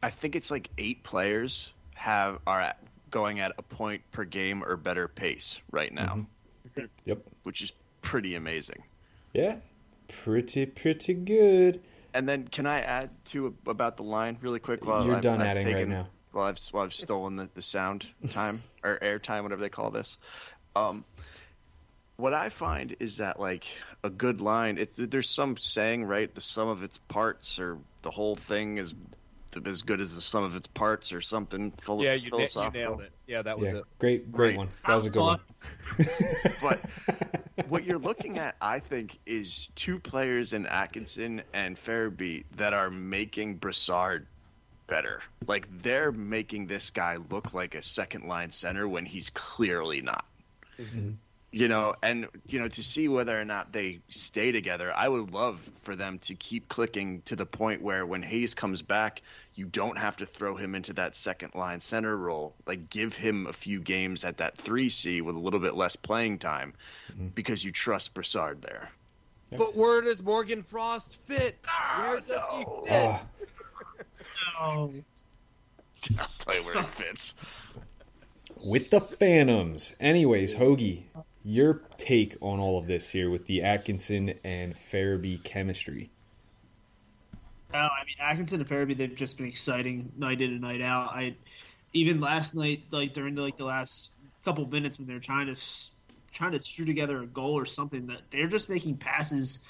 I 0.02 0.10
think 0.10 0.34
it's 0.34 0.50
like 0.50 0.70
eight 0.78 1.02
players 1.02 1.72
have 1.94 2.38
are 2.46 2.74
going 3.14 3.38
at 3.38 3.52
a 3.56 3.62
point 3.62 4.02
per 4.10 4.24
game 4.24 4.64
or 4.64 4.76
better 4.76 5.06
pace 5.06 5.60
right 5.70 5.94
now. 5.94 6.26
Mm-hmm. 6.76 6.86
Yep. 7.06 7.22
Which 7.44 7.62
is 7.62 7.72
pretty 8.02 8.34
amazing. 8.34 8.82
Yeah. 9.32 9.58
Pretty, 10.08 10.66
pretty 10.66 11.14
good. 11.14 11.80
And 12.12 12.28
then 12.28 12.48
can 12.48 12.66
I 12.66 12.80
add 12.80 13.10
to 13.26 13.54
about 13.68 13.96
the 13.96 14.02
line 14.02 14.36
really 14.40 14.58
quick? 14.58 14.84
While 14.84 15.06
You're 15.06 15.14
I'm, 15.14 15.20
done 15.20 15.40
I've 15.40 15.46
adding 15.46 15.64
taken, 15.64 15.78
right 15.78 15.88
now. 15.88 16.08
Well, 16.32 16.44
I've, 16.44 16.58
well, 16.72 16.82
I've 16.82 16.92
stolen 16.92 17.36
the, 17.36 17.48
the 17.54 17.62
sound 17.62 18.04
time 18.30 18.64
or 18.82 18.98
air 19.00 19.20
time, 19.20 19.44
whatever 19.44 19.62
they 19.62 19.68
call 19.68 19.92
this. 19.92 20.18
Um, 20.74 21.04
what 22.16 22.34
I 22.34 22.48
find 22.48 22.96
is 22.98 23.18
that 23.18 23.38
like 23.38 23.64
a 24.02 24.10
good 24.10 24.40
line, 24.40 24.76
it's 24.76 24.96
there's 24.96 25.30
some 25.30 25.56
saying 25.56 26.04
right, 26.04 26.34
the 26.34 26.40
sum 26.40 26.66
of 26.66 26.82
its 26.82 26.98
parts 26.98 27.60
or 27.60 27.78
the 28.02 28.10
whole 28.10 28.34
thing 28.34 28.78
is 28.78 28.92
as 29.66 29.82
good 29.82 30.00
as 30.00 30.14
the 30.14 30.20
sum 30.20 30.44
of 30.44 30.56
its 30.56 30.66
parts 30.66 31.12
or 31.12 31.20
something 31.20 31.72
full 31.80 32.02
yeah, 32.02 32.14
of 32.14 32.24
you, 32.24 32.30
philosophical. 32.30 32.80
nailed 32.80 33.02
it. 33.02 33.12
Yeah, 33.26 33.42
that 33.42 33.58
was 33.58 33.72
yeah, 33.72 33.78
it. 33.78 33.84
Great, 33.98 34.32
great 34.32 34.48
Right. 34.50 34.56
one. 34.56 34.68
That 34.86 34.94
was 34.96 35.06
a 35.06 35.10
good 35.10 35.20
one. 35.20 35.40
but 36.60 36.80
what 37.68 37.84
you're 37.84 37.98
looking 37.98 38.38
at, 38.38 38.56
I 38.60 38.80
think, 38.80 39.18
is 39.26 39.68
two 39.74 39.98
players 39.98 40.52
in 40.52 40.66
Atkinson 40.66 41.42
and 41.52 41.76
Farabee 41.76 42.44
that 42.56 42.74
are 42.74 42.90
making 42.90 43.56
Brassard 43.56 44.26
better. 44.86 45.20
Like 45.46 45.66
they're 45.82 46.12
making 46.12 46.66
this 46.66 46.90
guy 46.90 47.16
look 47.30 47.54
like 47.54 47.74
a 47.74 47.82
second 47.82 48.26
line 48.28 48.50
center 48.50 48.86
when 48.86 49.06
he's 49.06 49.30
clearly 49.30 50.00
not. 50.00 50.24
Mm-hmm. 50.78 51.10
You 51.54 51.68
know, 51.68 51.94
and 52.02 52.26
you 52.48 52.58
know 52.58 52.66
to 52.66 52.82
see 52.82 53.06
whether 53.06 53.40
or 53.40 53.44
not 53.44 53.72
they 53.72 54.00
stay 54.08 54.50
together, 54.50 54.92
I 54.92 55.06
would 55.06 55.30
love 55.30 55.60
for 55.84 55.94
them 55.94 56.18
to 56.20 56.34
keep 56.34 56.68
clicking 56.68 57.22
to 57.26 57.36
the 57.36 57.46
point 57.46 57.80
where 57.80 58.04
when 58.04 58.24
Hayes 58.24 58.56
comes 58.56 58.82
back, 58.82 59.22
you 59.54 59.66
don't 59.66 59.96
have 59.96 60.16
to 60.16 60.26
throw 60.26 60.56
him 60.56 60.74
into 60.74 60.94
that 60.94 61.14
second 61.14 61.54
line 61.54 61.78
center 61.78 62.16
role. 62.16 62.56
Like 62.66 62.90
give 62.90 63.14
him 63.14 63.46
a 63.46 63.52
few 63.52 63.78
games 63.78 64.24
at 64.24 64.38
that 64.38 64.56
three 64.56 64.88
C 64.88 65.20
with 65.20 65.36
a 65.36 65.38
little 65.38 65.60
bit 65.60 65.76
less 65.76 65.94
playing 65.94 66.40
time, 66.40 66.74
mm-hmm. 67.12 67.28
because 67.28 67.64
you 67.64 67.70
trust 67.70 68.14
Brassard 68.14 68.60
there. 68.60 68.90
But 69.52 69.76
where 69.76 70.00
does 70.00 70.20
Morgan 70.24 70.64
Frost 70.64 71.18
fit? 71.22 71.56
Ah, 71.68 72.06
where 72.08 72.20
does 72.20 72.42
he 72.50 72.64
fit? 72.64 73.20
Oh, 74.58 74.90
I'll 76.18 76.28
tell 76.40 76.56
you 76.56 76.64
where 76.64 76.82
he 76.82 76.88
fits. 76.88 77.34
With 78.66 78.90
the 78.90 79.00
Phantoms. 79.00 79.94
Anyways, 80.00 80.56
Hoagie, 80.56 81.04
your 81.44 81.82
take 81.98 82.36
on 82.40 82.58
all 82.58 82.78
of 82.78 82.86
this 82.86 83.10
here 83.10 83.30
with 83.30 83.46
the 83.46 83.62
Atkinson 83.62 84.34
and 84.42 84.74
Farabee 84.74 85.42
chemistry. 85.44 86.10
Oh, 87.72 87.78
I 87.78 88.04
mean 88.06 88.16
Atkinson 88.20 88.60
and 88.60 88.68
Farabee, 88.68 88.96
they've 88.96 89.14
just 89.14 89.36
been 89.36 89.46
exciting 89.46 90.10
night 90.16 90.40
in 90.40 90.50
and 90.52 90.60
night 90.60 90.80
out. 90.80 91.08
I 91.08 91.36
even 91.92 92.20
last 92.20 92.54
night, 92.54 92.84
like 92.90 93.12
during 93.12 93.34
the, 93.34 93.42
like 93.42 93.58
the 93.58 93.64
last 93.64 94.10
couple 94.44 94.66
minutes 94.66 94.98
when 94.98 95.06
they're 95.06 95.20
trying 95.20 95.52
to 95.52 95.60
trying 96.32 96.52
to 96.52 96.60
strew 96.60 96.84
together 96.84 97.22
a 97.22 97.26
goal 97.26 97.54
or 97.54 97.66
something 97.66 98.06
that 98.08 98.22
they're 98.30 98.48
just 98.48 98.68
making 98.68 98.96
passes 98.96 99.60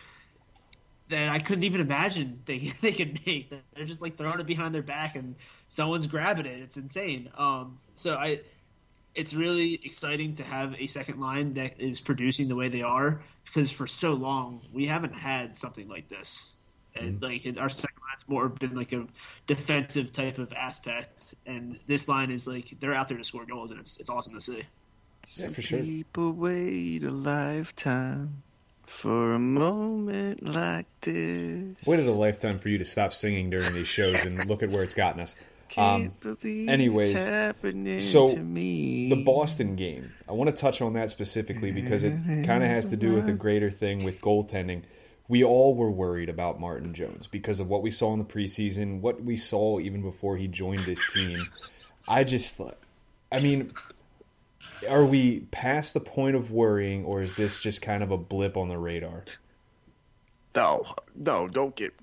that 1.08 1.28
I 1.28 1.38
couldn't 1.38 1.64
even 1.64 1.80
imagine 1.80 2.40
they 2.46 2.72
they 2.80 2.92
could 2.92 3.20
make. 3.26 3.52
They're 3.74 3.84
just 3.84 4.02
like 4.02 4.16
throwing 4.16 4.38
it 4.38 4.46
behind 4.46 4.74
their 4.74 4.82
back 4.82 5.16
and 5.16 5.34
someone's 5.68 6.06
grabbing 6.06 6.46
it. 6.46 6.60
It's 6.60 6.76
insane. 6.76 7.30
Um, 7.36 7.78
so 7.94 8.14
I, 8.14 8.40
it's 9.14 9.34
really 9.34 9.74
exciting 9.84 10.34
to 10.36 10.42
have 10.42 10.74
a 10.80 10.86
second 10.86 11.20
line 11.20 11.54
that 11.54 11.80
is 11.80 12.00
producing 12.00 12.48
the 12.48 12.56
way 12.56 12.68
they 12.68 12.82
are 12.82 13.20
because 13.44 13.70
for 13.70 13.86
so 13.86 14.14
long 14.14 14.60
we 14.72 14.86
haven't 14.86 15.14
had 15.14 15.56
something 15.56 15.88
like 15.88 16.08
this. 16.08 16.54
And 16.96 17.20
mm-hmm. 17.20 17.24
like 17.24 17.60
our 17.60 17.68
second 17.68 17.98
line's 18.08 18.28
more 18.28 18.48
been 18.48 18.74
like 18.74 18.92
a 18.92 19.06
defensive 19.46 20.12
type 20.12 20.38
of 20.38 20.52
aspect, 20.52 21.34
and 21.44 21.78
this 21.86 22.08
line 22.08 22.30
is 22.30 22.46
like 22.46 22.78
they're 22.78 22.94
out 22.94 23.08
there 23.08 23.18
to 23.18 23.24
score 23.24 23.44
goals, 23.44 23.72
and 23.72 23.80
it's 23.80 23.98
it's 23.98 24.10
awesome 24.10 24.34
to 24.34 24.40
see. 24.40 24.62
Yeah, 25.34 25.48
for 25.48 25.60
sure. 25.60 25.80
People 25.80 26.32
wait 26.32 27.02
a 27.02 27.10
lifetime 27.10 28.44
for 28.82 29.34
a 29.34 29.40
moment 29.40 30.44
like 30.44 30.86
this. 31.00 31.76
Waited 31.84 32.06
a 32.06 32.12
lifetime 32.12 32.60
for 32.60 32.68
you 32.68 32.78
to 32.78 32.84
stop 32.84 33.12
singing 33.12 33.50
during 33.50 33.74
these 33.74 33.88
shows, 33.88 34.24
and 34.24 34.46
look 34.46 34.62
at 34.62 34.70
where 34.70 34.84
it's 34.84 34.94
gotten 34.94 35.20
us. 35.20 35.34
Um, 35.76 36.12
anyways, 36.68 37.12
so 38.00 38.28
the 39.10 39.16
Boston 39.24 39.76
game, 39.76 40.12
I 40.28 40.32
want 40.32 40.50
to 40.50 40.56
touch 40.56 40.80
on 40.80 40.92
that 40.94 41.10
specifically 41.10 41.72
because 41.72 42.04
it 42.04 42.12
kind 42.46 42.62
of 42.62 42.68
has 42.70 42.88
to 42.88 42.96
do 42.96 43.12
with 43.14 43.28
a 43.28 43.32
greater 43.32 43.70
thing 43.70 44.04
with 44.04 44.20
goaltending. 44.20 44.82
We 45.26 45.42
all 45.42 45.74
were 45.74 45.90
worried 45.90 46.28
about 46.28 46.60
Martin 46.60 46.92
Jones 46.94 47.26
because 47.26 47.58
of 47.58 47.68
what 47.68 47.82
we 47.82 47.90
saw 47.90 48.12
in 48.12 48.18
the 48.18 48.24
preseason, 48.26 49.00
what 49.00 49.22
we 49.22 49.36
saw 49.36 49.80
even 49.80 50.02
before 50.02 50.36
he 50.36 50.46
joined 50.48 50.80
this 50.80 51.00
team. 51.12 51.38
I 52.06 52.24
just, 52.24 52.56
thought- 52.56 52.78
I 53.32 53.40
mean, 53.40 53.72
are 54.88 55.04
we 55.04 55.40
past 55.50 55.94
the 55.94 56.00
point 56.00 56.36
of 56.36 56.50
worrying, 56.50 57.04
or 57.04 57.20
is 57.22 57.36
this 57.36 57.58
just 57.58 57.80
kind 57.82 58.02
of 58.02 58.10
a 58.10 58.18
blip 58.18 58.56
on 58.56 58.68
the 58.68 58.76
radar? 58.78 59.24
No, 60.54 60.84
no, 61.16 61.48
don't 61.48 61.74
get, 61.74 61.94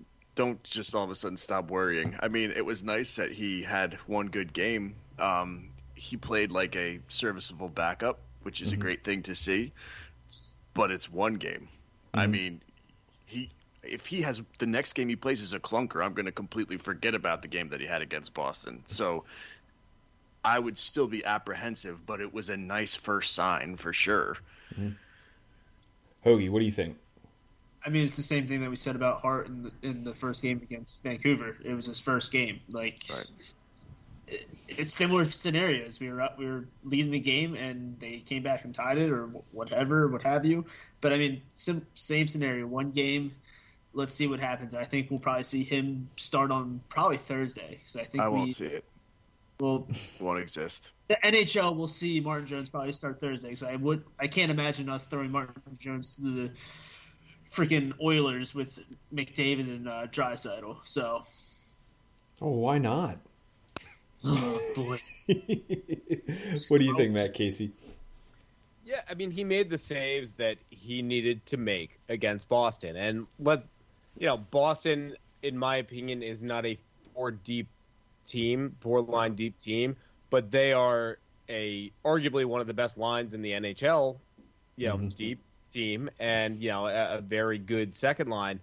don't 0.41 0.63
just 0.63 0.95
all 0.95 1.03
of 1.03 1.11
a 1.11 1.15
sudden 1.15 1.37
stop 1.37 1.69
worrying. 1.69 2.15
I 2.19 2.27
mean, 2.27 2.51
it 2.51 2.65
was 2.65 2.83
nice 2.83 3.17
that 3.17 3.31
he 3.31 3.61
had 3.61 3.93
one 4.07 4.27
good 4.27 4.53
game. 4.53 4.95
Um, 5.19 5.69
he 5.93 6.17
played 6.17 6.51
like 6.51 6.75
a 6.75 6.99
serviceable 7.09 7.69
backup, 7.69 8.19
which 8.41 8.61
is 8.61 8.69
a 8.69 8.75
mm-hmm. 8.75 8.81
great 8.81 9.03
thing 9.03 9.21
to 9.23 9.35
see. 9.35 9.71
But 10.73 10.89
it's 10.89 11.11
one 11.11 11.35
game. 11.35 11.67
I 12.11 12.23
mm-hmm. 12.23 12.31
mean, 12.31 12.61
he 13.27 13.49
if 13.83 14.07
he 14.07 14.21
has 14.21 14.41
the 14.57 14.65
next 14.65 14.93
game 14.93 15.09
he 15.09 15.15
plays 15.15 15.41
is 15.41 15.53
a 15.53 15.59
clunker, 15.59 16.03
I'm 16.03 16.13
going 16.13 16.25
to 16.25 16.31
completely 16.31 16.77
forget 16.77 17.13
about 17.13 17.43
the 17.43 17.47
game 17.47 17.69
that 17.69 17.79
he 17.79 17.85
had 17.85 18.01
against 18.01 18.33
Boston. 18.33 18.81
So 18.85 19.25
I 20.43 20.57
would 20.57 20.79
still 20.79 21.07
be 21.07 21.23
apprehensive, 21.23 22.03
but 22.03 22.19
it 22.19 22.33
was 22.33 22.49
a 22.49 22.57
nice 22.57 22.95
first 22.95 23.33
sign 23.33 23.77
for 23.77 23.93
sure. 23.93 24.37
Mm-hmm. 24.73 24.89
Hoagie, 26.27 26.49
what 26.49 26.59
do 26.59 26.65
you 26.65 26.71
think? 26.71 26.97
I 27.85 27.89
mean, 27.89 28.05
it's 28.05 28.17
the 28.17 28.23
same 28.23 28.47
thing 28.47 28.61
that 28.61 28.69
we 28.69 28.75
said 28.75 28.95
about 28.95 29.21
Hart 29.21 29.47
in 29.47 29.63
the, 29.63 29.71
in 29.81 30.03
the 30.03 30.13
first 30.13 30.41
game 30.41 30.59
against 30.61 31.01
Vancouver. 31.03 31.57
It 31.63 31.73
was 31.73 31.85
his 31.85 31.99
first 31.99 32.31
game. 32.31 32.59
Like, 32.69 33.03
Right. 33.09 33.53
it, 34.27 34.47
it's 34.67 34.93
similar 34.93 35.25
scenarios. 35.25 35.99
We 35.99 36.11
were 36.11 36.21
up, 36.21 36.37
we 36.37 36.45
were 36.45 36.65
leading 36.83 37.11
the 37.11 37.19
game, 37.19 37.55
and 37.55 37.99
they 37.99 38.17
came 38.19 38.43
back 38.43 38.65
and 38.65 38.73
tied 38.73 38.97
it, 38.99 39.09
or 39.09 39.27
whatever, 39.51 40.07
what 40.07 40.21
have 40.21 40.45
you. 40.45 40.65
But 41.01 41.11
I 41.13 41.17
mean, 41.17 41.41
sim, 41.55 41.85
same 41.95 42.27
scenario. 42.27 42.67
One 42.67 42.91
game. 42.91 43.33
Let's 43.93 44.13
see 44.13 44.27
what 44.27 44.39
happens. 44.39 44.73
I 44.73 44.85
think 44.85 45.09
we'll 45.09 45.19
probably 45.19 45.43
see 45.43 45.63
him 45.63 46.07
start 46.15 46.49
on 46.49 46.79
probably 46.87 47.17
Thursday 47.17 47.71
because 47.79 47.97
I 47.97 48.03
think 48.05 48.23
I 48.23 48.29
we 48.29 48.37
won't 48.37 48.55
see 48.55 48.65
it. 48.65 48.85
will. 49.59 49.85
It 49.89 50.21
won't 50.23 50.39
exist. 50.39 50.91
The 51.09 51.17
NHL 51.25 51.75
will 51.75 51.87
see 51.89 52.21
Martin 52.21 52.45
Jones 52.45 52.69
probably 52.69 52.93
start 52.93 53.19
Thursday 53.19 53.49
because 53.49 53.63
I 53.63 53.75
would 53.75 54.03
I 54.17 54.27
can't 54.27 54.49
imagine 54.49 54.87
us 54.87 55.07
throwing 55.07 55.29
Martin 55.31 55.61
Jones 55.77 56.15
to 56.17 56.21
the 56.21 56.51
freaking 57.51 57.93
Oilers 58.01 58.55
with 58.55 58.79
McDavid 59.13 59.61
and 59.61 59.87
uh, 59.87 60.07
Draisaitl. 60.07 60.77
So, 60.85 61.21
Oh, 62.41 62.49
why 62.49 62.79
not? 62.79 63.17
oh 64.25 64.61
boy, 64.75 64.99
what 65.27 66.77
do 66.79 66.83
you 66.83 66.95
think, 66.95 67.11
Matt 67.11 67.33
Casey? 67.33 67.71
Yeah, 68.85 69.01
I 69.09 69.13
mean, 69.13 69.31
he 69.31 69.43
made 69.43 69.69
the 69.69 69.77
saves 69.77 70.33
that 70.33 70.57
he 70.69 71.01
needed 71.01 71.45
to 71.47 71.57
make 71.57 71.99
against 72.09 72.49
Boston, 72.49 72.95
and 72.95 73.27
let 73.39 73.63
you 74.17 74.27
know, 74.27 74.37
Boston, 74.37 75.15
in 75.43 75.57
my 75.57 75.77
opinion, 75.77 76.23
is 76.23 76.41
not 76.43 76.65
a 76.65 76.77
four 77.13 77.31
deep 77.31 77.67
team, 78.25 78.75
four 78.79 79.01
line 79.01 79.35
deep 79.35 79.57
team, 79.59 79.95
but 80.29 80.51
they 80.51 80.73
are 80.73 81.17
a 81.49 81.91
arguably 82.03 82.45
one 82.45 82.61
of 82.61 82.67
the 82.67 82.73
best 82.73 82.97
lines 82.97 83.33
in 83.33 83.41
the 83.41 83.51
NHL. 83.51 84.17
You 84.77 84.87
know, 84.87 84.97
deep 84.97 85.39
team, 85.71 86.09
and 86.19 86.61
you 86.61 86.69
know, 86.69 86.85
a, 86.87 87.17
a 87.17 87.21
very 87.21 87.57
good 87.57 87.95
second 87.95 88.29
line, 88.29 88.59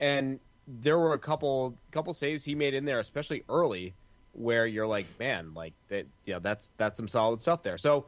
and 0.00 0.38
there 0.66 0.98
were 0.98 1.12
a 1.14 1.18
couple 1.18 1.76
couple 1.90 2.12
saves 2.14 2.44
he 2.44 2.54
made 2.54 2.74
in 2.74 2.84
there, 2.84 2.98
especially 3.00 3.42
early, 3.48 3.94
where 4.32 4.66
you're 4.66 4.86
like, 4.86 5.06
man, 5.18 5.52
like 5.54 5.74
that, 5.88 6.06
you 6.24 6.34
know, 6.34 6.40
that's 6.40 6.70
that's 6.76 6.96
some 6.96 7.08
solid 7.08 7.40
stuff 7.42 7.62
there. 7.62 7.78
So. 7.78 8.06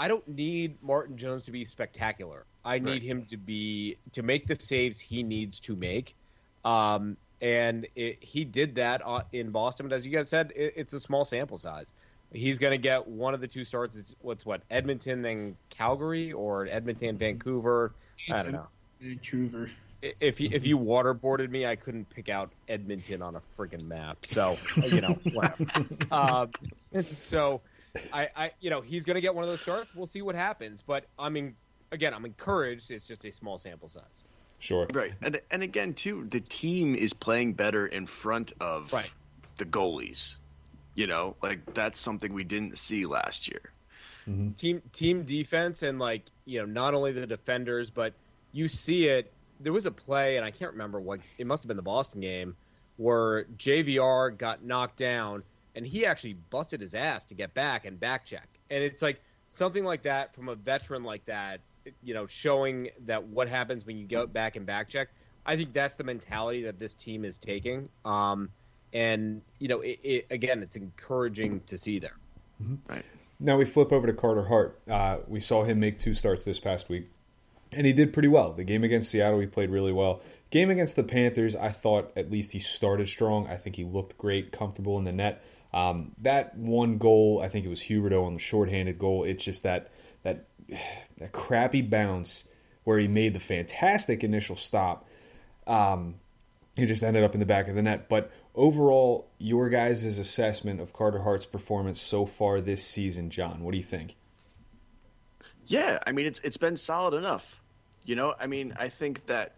I 0.00 0.06
don't 0.06 0.28
need 0.28 0.80
Martin 0.80 1.16
Jones 1.16 1.42
to 1.42 1.50
be 1.50 1.64
spectacular. 1.64 2.46
I 2.64 2.78
need 2.78 2.88
Right. 2.88 3.02
him 3.02 3.26
to 3.30 3.36
be 3.36 3.96
to 4.12 4.22
make 4.22 4.46
the 4.46 4.54
saves 4.54 5.00
he 5.00 5.24
needs 5.24 5.58
to 5.58 5.74
make. 5.74 6.14
Um, 6.64 7.16
and 7.40 7.84
it, 7.96 8.22
he 8.22 8.44
did 8.44 8.76
that 8.76 9.02
uh, 9.04 9.22
in 9.32 9.50
Boston. 9.50 9.88
But 9.88 9.96
as 9.96 10.06
you 10.06 10.12
guys 10.12 10.28
said, 10.28 10.52
it, 10.54 10.74
it's 10.76 10.92
a 10.92 11.00
small 11.00 11.24
sample 11.24 11.56
size. 11.56 11.92
He's 12.32 12.58
going 12.58 12.72
to 12.72 12.78
get 12.78 13.06
one 13.08 13.34
of 13.34 13.40
the 13.40 13.48
two 13.48 13.64
starts. 13.64 13.96
It's 13.96 14.14
what's 14.20 14.44
what 14.44 14.62
Edmonton 14.70 15.22
then 15.22 15.56
Calgary 15.70 16.32
or 16.32 16.66
Edmonton 16.66 17.16
Vancouver. 17.16 17.92
I 18.30 18.42
don't 18.42 18.52
know. 18.52 18.66
Vancouver. 19.00 19.70
If 20.20 20.40
you, 20.40 20.50
if 20.52 20.64
you 20.64 20.78
waterboarded 20.78 21.50
me, 21.50 21.66
I 21.66 21.74
couldn't 21.74 22.08
pick 22.10 22.28
out 22.28 22.52
Edmonton 22.68 23.20
on 23.22 23.34
a 23.34 23.42
friggin' 23.58 23.84
map. 23.84 24.18
So 24.26 24.56
you 24.82 25.00
know, 25.00 25.18
whatever. 25.32 25.66
um, 26.12 26.50
so 27.02 27.62
I, 28.12 28.28
I, 28.36 28.50
you 28.60 28.70
know, 28.70 28.80
he's 28.80 29.04
going 29.04 29.16
to 29.16 29.20
get 29.20 29.34
one 29.34 29.42
of 29.42 29.50
those 29.50 29.60
starts. 29.60 29.94
We'll 29.94 30.06
see 30.06 30.22
what 30.22 30.34
happens. 30.34 30.82
But 30.82 31.06
I 31.18 31.30
mean, 31.30 31.56
again, 31.90 32.14
I'm 32.14 32.24
encouraged. 32.24 32.90
It's 32.90 33.06
just 33.06 33.24
a 33.24 33.32
small 33.32 33.58
sample 33.58 33.88
size. 33.88 34.22
Sure. 34.60 34.86
Right, 34.92 35.14
and 35.22 35.40
and 35.50 35.62
again 35.62 35.92
too, 35.92 36.26
the 36.28 36.40
team 36.40 36.94
is 36.94 37.12
playing 37.12 37.54
better 37.54 37.86
in 37.86 38.06
front 38.06 38.52
of 38.60 38.92
Right. 38.92 39.10
the 39.56 39.64
goalies. 39.64 40.36
You 40.98 41.06
know, 41.06 41.36
like 41.40 41.74
that's 41.74 42.00
something 42.00 42.32
we 42.32 42.42
didn't 42.42 42.76
see 42.76 43.06
last 43.06 43.46
year. 43.46 43.60
team 44.56 44.82
team 44.92 45.22
defense 45.22 45.84
and 45.84 46.00
like 46.00 46.24
you 46.44 46.58
know 46.58 46.66
not 46.66 46.92
only 46.92 47.12
the 47.12 47.24
defenders 47.24 47.88
but 47.88 48.14
you 48.50 48.66
see 48.66 49.06
it. 49.06 49.32
There 49.60 49.72
was 49.72 49.86
a 49.86 49.92
play 49.92 50.36
and 50.36 50.44
i 50.44 50.50
can't 50.50 50.72
remember 50.72 51.00
what 51.00 51.20
it 51.38 51.46
must 51.46 51.62
have 51.62 51.68
been 51.68 51.76
the 51.76 51.82
boston 51.82 52.20
game 52.20 52.56
where 52.96 53.44
jvr 53.56 54.36
got 54.36 54.64
knocked 54.64 54.96
down 54.96 55.42
and 55.74 55.86
he 55.86 56.04
actually 56.04 56.34
busted 56.34 56.80
his 56.80 56.94
ass 56.94 57.24
to 57.26 57.34
get 57.34 57.54
back 57.54 57.84
and 57.84 58.00
back 58.00 58.24
check. 58.24 58.48
And 58.70 58.82
it's 58.82 59.02
like 59.02 59.20
something 59.50 59.84
like 59.84 60.02
that 60.02 60.34
from 60.34 60.48
a 60.48 60.56
veteran 60.56 61.04
like 61.04 61.24
that 61.26 61.60
you 62.02 62.12
know 62.14 62.26
showing 62.26 62.90
that 63.06 63.22
what 63.22 63.48
happens 63.48 63.86
when 63.86 63.96
you 63.96 64.06
go 64.06 64.26
back 64.26 64.56
and 64.56 64.66
back 64.66 64.88
check 64.88 65.08
i 65.46 65.56
think 65.56 65.72
that's 65.72 65.94
the 65.94 66.04
mentality 66.04 66.64
that 66.64 66.78
this 66.78 66.94
team 66.94 67.24
is 67.24 67.38
taking. 67.38 67.86
Um 68.04 68.50
and 68.92 69.42
you 69.58 69.68
know 69.68 69.80
it, 69.80 70.00
it 70.02 70.26
again 70.30 70.62
it's 70.62 70.76
encouraging 70.76 71.60
to 71.66 71.76
see 71.76 71.98
there 71.98 72.16
Now 73.40 73.56
we 73.56 73.64
flip 73.64 73.92
over 73.92 74.06
to 74.06 74.12
Carter 74.12 74.44
Hart. 74.44 74.80
Uh, 74.88 75.18
we 75.28 75.40
saw 75.40 75.62
him 75.62 75.78
make 75.78 75.98
two 75.98 76.14
starts 76.14 76.44
this 76.44 76.58
past 76.58 76.88
week, 76.88 77.08
and 77.70 77.86
he 77.86 77.92
did 77.92 78.12
pretty 78.12 78.28
well. 78.28 78.52
The 78.52 78.64
game 78.64 78.82
against 78.82 79.10
Seattle, 79.10 79.38
he 79.38 79.46
played 79.46 79.70
really 79.70 79.92
well. 79.92 80.20
Game 80.50 80.70
against 80.70 80.96
the 80.96 81.04
Panthers, 81.04 81.54
I 81.54 81.68
thought 81.70 82.10
at 82.16 82.30
least 82.30 82.52
he 82.52 82.58
started 82.58 83.06
strong. 83.08 83.46
I 83.46 83.56
think 83.56 83.76
he 83.76 83.84
looked 83.84 84.18
great, 84.18 84.50
comfortable 84.50 84.98
in 84.98 85.04
the 85.04 85.12
net. 85.12 85.44
Um, 85.72 86.12
that 86.22 86.56
one 86.56 86.98
goal, 86.98 87.40
I 87.42 87.48
think 87.48 87.66
it 87.66 87.68
was 87.68 87.82
Huberdeau 87.82 88.26
on 88.26 88.34
the 88.34 88.40
shorthanded 88.40 88.98
goal. 88.98 89.24
It's 89.24 89.44
just 89.44 89.62
that 89.62 89.90
that 90.22 90.46
that 91.18 91.32
crappy 91.32 91.82
bounce 91.82 92.44
where 92.84 92.98
he 92.98 93.06
made 93.06 93.34
the 93.34 93.40
fantastic 93.40 94.24
initial 94.24 94.56
stop. 94.56 95.06
Um, 95.66 96.14
he 96.74 96.86
just 96.86 97.02
ended 97.02 97.22
up 97.22 97.34
in 97.34 97.40
the 97.40 97.46
back 97.46 97.68
of 97.68 97.74
the 97.74 97.82
net. 97.82 98.08
But 98.08 98.30
overall, 98.58 99.28
your 99.38 99.70
guys' 99.70 100.18
assessment 100.18 100.80
of 100.80 100.92
Carter 100.92 101.20
Hart's 101.20 101.46
performance 101.46 102.00
so 102.00 102.26
far 102.26 102.60
this 102.60 102.84
season, 102.84 103.30
John, 103.30 103.62
what 103.62 103.70
do 103.70 103.78
you 103.78 103.84
think? 103.84 104.16
Yeah, 105.66 105.98
I 106.06 106.12
mean 106.12 106.26
it's 106.26 106.40
it's 106.40 106.56
been 106.56 106.76
solid 106.76 107.14
enough. 107.14 107.60
You 108.04 108.16
know, 108.16 108.34
I 108.38 108.46
mean, 108.46 108.74
I 108.78 108.88
think 108.88 109.26
that 109.26 109.56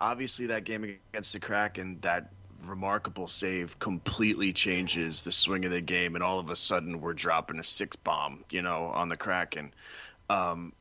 obviously 0.00 0.46
that 0.46 0.64
game 0.64 0.98
against 1.12 1.32
the 1.32 1.40
Kraken, 1.40 1.98
that 2.00 2.30
remarkable 2.64 3.28
save 3.28 3.78
completely 3.78 4.52
changes 4.52 5.22
the 5.22 5.32
swing 5.32 5.64
of 5.64 5.70
the 5.70 5.80
game, 5.80 6.14
and 6.14 6.24
all 6.24 6.38
of 6.38 6.50
a 6.50 6.56
sudden 6.56 7.00
we're 7.00 7.12
dropping 7.12 7.58
a 7.58 7.64
six 7.64 7.96
bomb, 7.96 8.44
you 8.50 8.62
know, 8.62 8.86
on 8.86 9.08
the 9.08 9.16
Kraken. 9.16 9.72
Um, 10.28 10.72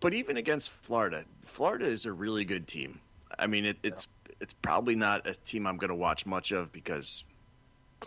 but 0.00 0.14
even 0.14 0.36
against 0.36 0.70
Florida, 0.70 1.24
Florida 1.46 1.86
is 1.86 2.04
a 2.04 2.12
really 2.12 2.44
good 2.44 2.68
team. 2.68 3.00
I 3.38 3.46
mean, 3.46 3.64
it, 3.64 3.78
it's 3.82 4.08
it's 4.40 4.52
probably 4.52 4.94
not 4.94 5.26
a 5.26 5.34
team 5.34 5.66
I'm 5.66 5.76
going 5.76 5.88
to 5.88 5.94
watch 5.94 6.26
much 6.26 6.52
of 6.52 6.72
because 6.72 7.24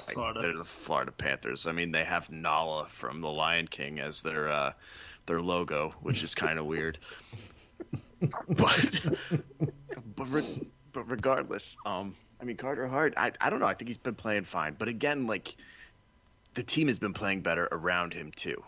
like, 0.08 0.42
they're 0.42 0.58
the 0.58 0.64
Florida 0.64 1.12
Panthers. 1.12 1.68
I 1.68 1.72
mean, 1.72 1.92
they 1.92 2.04
have 2.04 2.32
Nala 2.32 2.88
from 2.88 3.22
The 3.22 3.30
Lion 3.30 3.68
King 3.68 4.00
as 4.00 4.22
their 4.22 4.50
uh, 4.52 4.74
their 5.26 5.42
logo, 5.42 5.94
which 6.02 6.24
is 6.24 6.36
kind 6.36 6.60
of 6.60 6.66
weird. 6.66 6.98
But 8.50 9.18
but 10.16 10.30
re- 10.30 10.70
but 10.94 11.10
regardless, 11.10 11.76
um, 11.88 12.16
I 12.40 12.44
mean 12.44 12.56
Carter 12.56 12.88
Hart, 12.88 13.16
I 13.18 13.32
I 13.42 13.50
don't 13.50 13.60
know. 13.60 13.66
I 13.66 13.74
think 13.74 13.90
he's 13.90 13.98
been 13.98 14.14
playing 14.14 14.44
fine, 14.44 14.76
but 14.78 14.88
again, 14.88 15.26
like 15.26 15.56
the 16.54 16.62
team 16.62 16.88
has 16.88 17.00
been 17.00 17.14
playing 17.14 17.42
better 17.42 17.68
around 17.72 18.14
him 18.14 18.32
too, 18.36 18.64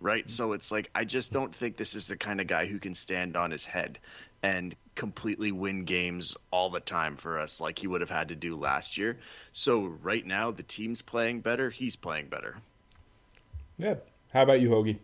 right? 0.00 0.30
So 0.30 0.54
it's 0.54 0.70
like 0.70 0.88
I 0.94 1.04
just 1.04 1.30
don't 1.30 1.54
think 1.54 1.76
this 1.76 1.94
is 1.94 2.06
the 2.06 2.16
kind 2.16 2.40
of 2.40 2.46
guy 2.46 2.64
who 2.64 2.78
can 2.78 2.94
stand 2.94 3.36
on 3.36 3.50
his 3.50 3.66
head 3.66 3.98
and 4.42 4.74
completely 4.94 5.52
win 5.52 5.84
games 5.84 6.36
all 6.50 6.70
the 6.70 6.80
time 6.80 7.16
for 7.16 7.38
us 7.38 7.60
like 7.60 7.78
he 7.78 7.86
would 7.86 8.00
have 8.00 8.10
had 8.10 8.28
to 8.28 8.34
do 8.34 8.56
last 8.56 8.96
year. 8.96 9.18
So 9.52 9.84
right 10.02 10.24
now 10.24 10.50
the 10.50 10.62
team's 10.62 11.02
playing 11.02 11.40
better, 11.40 11.70
he's 11.70 11.96
playing 11.96 12.28
better. 12.28 12.56
Yeah. 13.78 13.94
How 14.32 14.42
about 14.42 14.60
you, 14.60 14.70
Hoagie? 14.70 14.98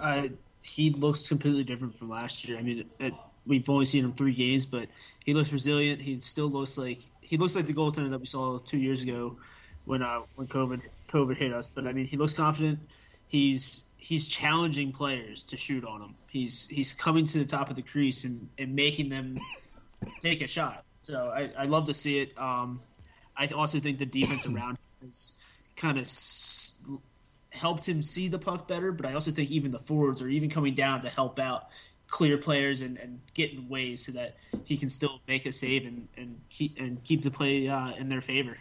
Uh, 0.00 0.28
he 0.62 0.90
looks 0.90 1.28
completely 1.28 1.64
different 1.64 1.98
from 1.98 2.08
last 2.08 2.48
year. 2.48 2.58
I 2.58 2.62
mean, 2.62 2.84
it, 2.98 3.14
we've 3.46 3.68
only 3.68 3.84
seen 3.84 4.04
him 4.04 4.12
three 4.12 4.34
games, 4.34 4.66
but 4.66 4.88
he 5.24 5.34
looks 5.34 5.52
resilient. 5.52 6.00
He 6.00 6.20
still 6.20 6.48
looks 6.48 6.78
like 6.78 7.00
he 7.20 7.36
looks 7.36 7.54
like 7.56 7.66
the 7.66 7.74
goaltender 7.74 8.10
that 8.10 8.20
we 8.20 8.26
saw 8.26 8.58
two 8.58 8.78
years 8.78 9.02
ago 9.02 9.36
when 9.84 10.02
uh, 10.02 10.20
when 10.36 10.46
COVID 10.46 10.80
COVID 11.08 11.36
hit 11.36 11.52
us. 11.52 11.68
But 11.68 11.86
I 11.86 11.92
mean, 11.92 12.06
he 12.06 12.16
looks 12.16 12.32
confident. 12.32 12.78
He's 13.26 13.82
he's 13.98 14.28
challenging 14.28 14.92
players 14.92 15.42
to 15.44 15.56
shoot 15.56 15.84
on 15.84 16.00
him. 16.00 16.14
He's 16.30 16.66
he's 16.68 16.94
coming 16.94 17.26
to 17.26 17.38
the 17.38 17.44
top 17.44 17.68
of 17.68 17.76
the 17.76 17.82
crease 17.82 18.24
and, 18.24 18.48
and 18.56 18.74
making 18.74 19.10
them 19.10 19.38
take 20.22 20.40
a 20.40 20.48
shot. 20.48 20.84
So 21.02 21.30
I, 21.34 21.50
I 21.58 21.64
love 21.66 21.86
to 21.86 21.94
see 21.94 22.20
it. 22.20 22.38
Um, 22.38 22.80
I 23.36 23.48
also 23.48 23.80
think 23.80 23.98
the 23.98 24.06
defense 24.06 24.46
around 24.46 24.70
him 24.70 25.06
has 25.08 25.32
kind 25.76 25.98
of 25.98 26.04
s- 26.04 26.74
helped 27.50 27.86
him 27.86 28.02
see 28.02 28.28
the 28.28 28.38
puck 28.38 28.68
better. 28.68 28.92
But 28.92 29.06
I 29.06 29.14
also 29.14 29.32
think 29.32 29.50
even 29.50 29.72
the 29.72 29.78
forwards 29.78 30.22
are 30.22 30.28
even 30.28 30.48
coming 30.48 30.74
down 30.74 31.02
to 31.02 31.10
help 31.10 31.38
out 31.38 31.68
clear 32.06 32.38
players 32.38 32.80
and, 32.80 32.96
and 32.98 33.20
get 33.34 33.52
in 33.52 33.68
ways 33.68 34.06
so 34.06 34.12
that 34.12 34.36
he 34.64 34.78
can 34.78 34.88
still 34.88 35.20
make 35.28 35.44
a 35.44 35.52
save 35.52 35.86
and, 35.86 36.08
and 36.16 36.40
keep 36.48 36.78
and 36.78 37.02
keep 37.04 37.22
the 37.22 37.30
play 37.30 37.68
uh, 37.68 37.90
in 37.96 38.08
their 38.08 38.20
favor. 38.20 38.56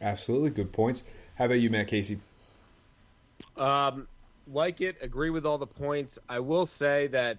Absolutely. 0.00 0.50
Good 0.50 0.72
points. 0.72 1.02
How 1.36 1.46
about 1.46 1.60
you, 1.60 1.70
Matt 1.70 1.88
Casey? 1.88 2.20
Um, 3.56 4.06
like 4.52 4.80
it, 4.80 4.96
agree 5.00 5.30
with 5.30 5.46
all 5.46 5.58
the 5.58 5.66
points. 5.66 6.18
I 6.28 6.40
will 6.40 6.66
say 6.66 7.06
that 7.08 7.38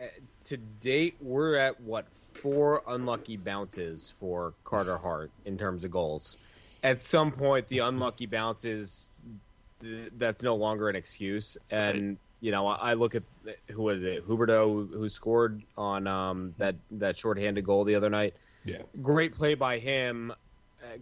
uh, 0.00 0.04
to 0.44 0.56
date, 0.56 1.16
we're 1.20 1.56
at 1.56 1.80
what 1.80 2.06
four 2.34 2.82
unlucky 2.86 3.36
bounces 3.36 4.12
for 4.20 4.54
Carter 4.64 4.96
Hart 4.96 5.30
in 5.44 5.58
terms 5.58 5.84
of 5.84 5.90
goals. 5.90 6.36
At 6.82 7.04
some 7.04 7.32
point, 7.32 7.66
the 7.68 7.80
unlucky 7.80 8.26
bounces 8.26 9.10
that's 10.16 10.42
no 10.42 10.56
longer 10.56 10.88
an 10.88 10.96
excuse. 10.96 11.58
And 11.70 12.16
you 12.40 12.52
know, 12.52 12.66
I 12.66 12.90
I 12.90 12.94
look 12.94 13.14
at 13.14 13.22
who 13.70 13.82
was 13.82 14.02
it, 14.02 14.26
Huberdeau, 14.28 14.90
who 14.92 15.08
scored 15.08 15.62
on 15.76 16.06
um, 16.06 16.54
that 16.58 16.76
that 16.92 17.18
shorthanded 17.18 17.64
goal 17.64 17.84
the 17.84 17.94
other 17.94 18.10
night. 18.10 18.34
Yeah. 18.64 18.82
Great 19.02 19.34
play 19.34 19.54
by 19.54 19.78
him. 19.78 20.32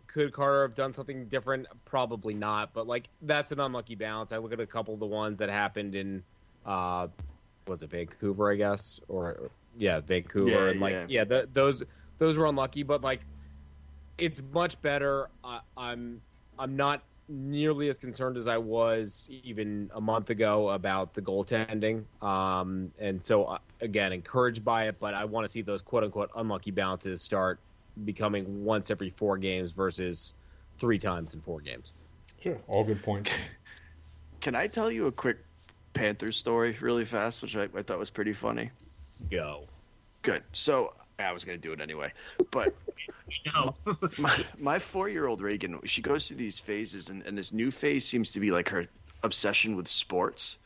Could 0.06 0.32
Carter 0.32 0.62
have 0.62 0.74
done 0.74 0.94
something 0.94 1.26
different? 1.26 1.66
Probably 1.84 2.34
not. 2.34 2.72
But 2.72 2.86
like 2.86 3.08
that's 3.22 3.52
an 3.52 3.60
unlucky 3.60 3.94
bounce. 3.94 4.32
I 4.32 4.38
look 4.38 4.52
at 4.52 4.60
a 4.60 4.66
couple 4.66 4.94
of 4.94 5.00
the 5.00 5.06
ones 5.06 5.38
that 5.38 5.48
happened 5.48 5.94
in, 5.94 6.22
uh, 6.64 7.08
was 7.66 7.82
it 7.82 7.90
Vancouver? 7.90 8.50
I 8.50 8.56
guess 8.56 9.00
or 9.08 9.50
yeah, 9.78 10.00
Vancouver. 10.00 10.50
Yeah, 10.50 10.70
and 10.70 10.80
like 10.80 10.92
yeah. 10.92 11.06
yeah, 11.08 11.24
th 11.24 11.48
those 11.52 11.82
those 12.18 12.38
were 12.38 12.46
unlucky. 12.46 12.82
But 12.82 13.02
like, 13.02 13.20
it's 14.18 14.42
much 14.52 14.80
better. 14.82 15.28
I, 15.44 15.60
I'm 15.76 16.20
I'm 16.58 16.76
not 16.76 17.02
nearly 17.28 17.88
as 17.88 17.98
concerned 17.98 18.36
as 18.36 18.46
I 18.46 18.56
was 18.56 19.28
even 19.30 19.90
a 19.94 20.00
month 20.00 20.30
ago 20.30 20.70
about 20.70 21.12
the 21.12 21.20
goaltending. 21.20 22.04
Um, 22.22 22.92
and 22.98 23.22
so 23.22 23.44
uh, 23.44 23.58
again, 23.80 24.12
encouraged 24.12 24.64
by 24.64 24.88
it, 24.88 24.98
but 25.00 25.14
I 25.14 25.24
want 25.24 25.44
to 25.44 25.48
see 25.48 25.62
those 25.62 25.82
quote 25.82 26.04
unquote 26.04 26.30
unlucky 26.36 26.70
bounces 26.70 27.20
start 27.20 27.58
becoming 28.04 28.64
once 28.64 28.90
every 28.90 29.10
four 29.10 29.38
games 29.38 29.70
versus 29.72 30.34
three 30.78 30.98
times 30.98 31.34
in 31.34 31.40
four 31.40 31.60
games. 31.60 31.92
Sure. 32.42 32.58
All 32.68 32.84
good 32.84 33.02
points. 33.02 33.30
Can 34.40 34.54
I 34.54 34.66
tell 34.66 34.90
you 34.90 35.06
a 35.06 35.12
quick 35.12 35.38
Panthers 35.94 36.36
story 36.36 36.76
really 36.80 37.04
fast, 37.04 37.42
which 37.42 37.56
I, 37.56 37.68
I 37.74 37.82
thought 37.82 37.98
was 37.98 38.10
pretty 38.10 38.34
funny? 38.34 38.70
Go. 39.30 39.64
Good. 40.22 40.42
So 40.52 40.92
I 41.18 41.32
was 41.32 41.44
going 41.44 41.58
to 41.58 41.62
do 41.62 41.72
it 41.72 41.80
anyway, 41.80 42.12
but 42.50 42.74
No. 43.54 43.74
my, 44.18 44.44
my 44.58 44.78
four-year-old 44.78 45.40
Reagan, 45.40 45.80
she 45.84 46.02
goes 46.02 46.28
through 46.28 46.36
these 46.36 46.58
phases, 46.58 47.08
and, 47.08 47.22
and 47.26 47.36
this 47.36 47.52
new 47.52 47.70
phase 47.70 48.06
seems 48.06 48.32
to 48.32 48.40
be 48.40 48.50
like 48.50 48.70
her 48.70 48.86
obsession 49.22 49.76
with 49.76 49.88
sports. 49.88 50.58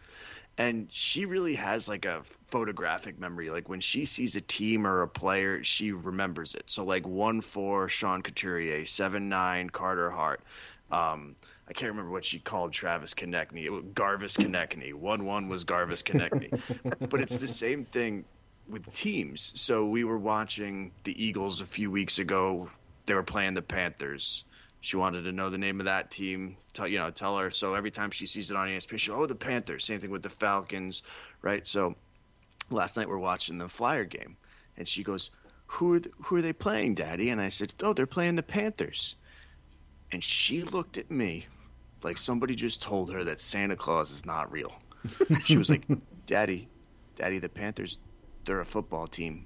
And 0.60 0.92
she 0.92 1.24
really 1.24 1.54
has 1.54 1.88
like 1.88 2.04
a 2.04 2.22
photographic 2.48 3.18
memory. 3.18 3.48
Like 3.48 3.70
when 3.70 3.80
she 3.80 4.04
sees 4.04 4.36
a 4.36 4.42
team 4.42 4.86
or 4.86 5.00
a 5.00 5.08
player, 5.08 5.64
she 5.64 5.92
remembers 5.92 6.54
it. 6.54 6.64
So 6.66 6.84
like 6.84 7.08
one 7.08 7.40
four 7.40 7.88
Sean 7.88 8.20
Couturier, 8.20 8.84
seven 8.84 9.30
nine 9.30 9.70
Carter 9.70 10.10
Hart. 10.10 10.42
Um, 10.90 11.34
I 11.66 11.72
can't 11.72 11.92
remember 11.92 12.10
what 12.10 12.26
she 12.26 12.40
called 12.40 12.74
Travis 12.74 13.14
Konecny. 13.14 13.64
It 13.64 13.70
was 13.70 13.84
Garvis 13.84 14.36
Konecny. 14.36 14.92
One 14.92 15.24
one 15.24 15.48
was 15.48 15.64
Garvis 15.64 16.04
Konecny. 16.04 16.50
but 17.08 17.22
it's 17.22 17.38
the 17.38 17.48
same 17.48 17.86
thing 17.86 18.26
with 18.68 18.92
teams. 18.92 19.58
So 19.58 19.86
we 19.86 20.04
were 20.04 20.18
watching 20.18 20.92
the 21.04 21.24
Eagles 21.24 21.62
a 21.62 21.66
few 21.66 21.90
weeks 21.90 22.18
ago. 22.18 22.68
They 23.06 23.14
were 23.14 23.22
playing 23.22 23.54
the 23.54 23.62
Panthers. 23.62 24.44
She 24.80 24.96
wanted 24.96 25.22
to 25.22 25.32
know 25.32 25.50
the 25.50 25.58
name 25.58 25.80
of 25.80 25.86
that 25.86 26.10
team. 26.10 26.56
Tell 26.72 26.88
you 26.88 26.98
know, 26.98 27.10
tell 27.10 27.36
her. 27.38 27.50
So 27.50 27.74
every 27.74 27.90
time 27.90 28.10
she 28.10 28.26
sees 28.26 28.50
it 28.50 28.56
on 28.56 28.68
ESPN, 28.68 28.98
she 28.98 29.10
oh 29.10 29.26
the 29.26 29.34
Panthers. 29.34 29.84
Same 29.84 30.00
thing 30.00 30.10
with 30.10 30.22
the 30.22 30.30
Falcons, 30.30 31.02
right? 31.42 31.66
So 31.66 31.96
last 32.70 32.96
night 32.96 33.08
we're 33.08 33.18
watching 33.18 33.58
the 33.58 33.68
Flyer 33.68 34.04
game, 34.04 34.36
and 34.76 34.88
she 34.88 35.02
goes, 35.02 35.30
"Who 35.66 35.94
are 35.94 36.00
th- 36.00 36.14
who 36.24 36.36
are 36.36 36.42
they 36.42 36.54
playing, 36.54 36.94
Daddy?" 36.94 37.28
And 37.28 37.40
I 37.40 37.50
said, 37.50 37.74
"Oh, 37.82 37.92
they're 37.92 38.06
playing 38.06 38.36
the 38.36 38.42
Panthers." 38.42 39.16
And 40.12 40.24
she 40.24 40.62
looked 40.62 40.96
at 40.96 41.10
me 41.10 41.46
like 42.02 42.16
somebody 42.16 42.54
just 42.54 42.82
told 42.82 43.12
her 43.12 43.24
that 43.24 43.40
Santa 43.40 43.76
Claus 43.76 44.10
is 44.10 44.24
not 44.24 44.50
real. 44.50 44.72
She 45.44 45.56
was 45.56 45.70
like, 45.70 45.86
"Daddy, 46.26 46.68
Daddy, 47.16 47.38
the 47.38 47.48
Panthers, 47.48 47.98
they're 48.46 48.60
a 48.60 48.66
football 48.66 49.06
team." 49.06 49.44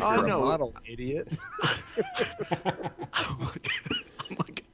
Oh, 0.00 0.06
I 0.06 0.16
You're 0.16 0.24
a 0.26 0.28
know. 0.28 0.40
model, 0.40 0.74
idiot. 0.86 1.28
I'm 3.14 3.40
like, 3.40 3.70
I'm 4.30 4.36
like, 4.38 4.64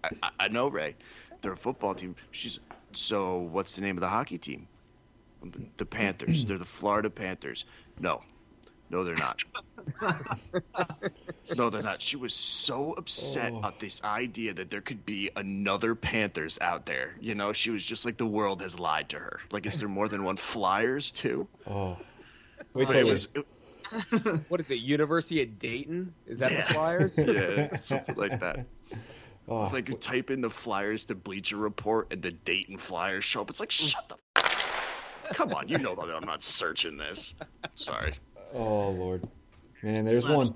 I, 0.43 0.45
I- 0.45 0.47
I 0.47 0.49
know, 0.49 0.69
Ray. 0.69 0.97
They're 1.41 1.53
a 1.53 1.57
football 1.57 1.95
team. 1.95 2.17
She's 2.31 2.61
so. 2.93 3.39
What's 3.39 3.77
the 3.77 3.83
name 3.83 3.97
of 3.97 4.01
the 4.01 4.09
hockey 4.09 4.39
team? 4.39 4.69
The 5.77 5.87
Panthers. 5.87 6.45
They're 6.45 6.59
the 6.59 6.65
Florida 6.65 7.11
Panthers. 7.11 7.65
No, 7.99 8.23
no, 8.91 9.03
they're 9.03 9.17
not. 9.17 9.43
no, 11.57 11.71
they're 11.71 11.83
not. 11.83 12.01
She 12.01 12.17
was 12.17 12.35
so 12.35 12.93
upset 12.93 13.53
Oh. 13.53 13.65
at 13.67 13.81
this 13.81 14.03
idea 14.05 14.55
that 14.55 14.71
there 14.71 14.81
could 14.81 15.05
be 15.05 15.31
another 15.35 15.95
Panthers 15.97 16.59
out 16.61 16.87
there. 16.87 17.17
You 17.21 17.35
know, 17.35 17.53
she 17.53 17.71
was 17.71 17.85
just 17.85 18.05
like 18.05 18.17
the 18.17 18.27
world 18.27 18.63
has 18.63 18.79
lied 18.79 19.09
to 19.11 19.19
her. 19.19 19.41
Like, 19.51 19.67
is 19.67 19.79
there 19.81 19.89
more 19.89 20.09
than 20.09 20.23
one 20.25 20.37
Flyers 20.37 21.11
too? 21.13 21.49
Oh. 21.67 21.97
Wait 22.75 22.89
it 22.91 23.05
was. 23.07 23.35
It, 23.35 23.47
What 24.49 24.61
is 24.61 24.71
it? 24.71 24.77
University 24.77 25.43
of 25.43 25.59
Dayton? 25.59 26.15
Is 26.27 26.39
that 26.39 26.53
Yeah. 26.53 26.67
the 26.69 26.75
Flyers? 26.75 27.19
yeah, 27.27 27.77
something 27.79 28.15
like 28.15 28.39
that. 28.41 28.67
Oh, 29.53 29.71
Like 29.73 29.89
you 29.89 29.95
type 29.97 30.31
in 30.31 30.41
the 30.41 30.51
Flyers 30.51 31.05
to 31.07 31.15
Bleacher 31.15 31.57
Report 31.57 32.09
and 32.13 32.23
the 32.23 32.31
Dayton 32.31 32.79
Flyers 32.79 33.25
show 33.25 33.43
up. 33.43 33.51
It's 33.51 33.61
like 33.61 33.71
shut 33.71 34.09
the. 34.09 34.17
F- 34.37 34.69
Come 35.35 35.53
on, 35.53 35.69
you 35.69 35.79
know 35.79 35.95
that 35.95 36.15
I'm 36.15 36.25
not 36.25 36.43
searching 36.43 36.97
this. 36.97 37.35
Sorry. 37.75 38.15
oh 38.55 38.91
Lord. 38.91 39.27
Man, 39.83 39.95
there's 40.05 40.21
Slaps. 40.21 40.35
one. 40.51 40.55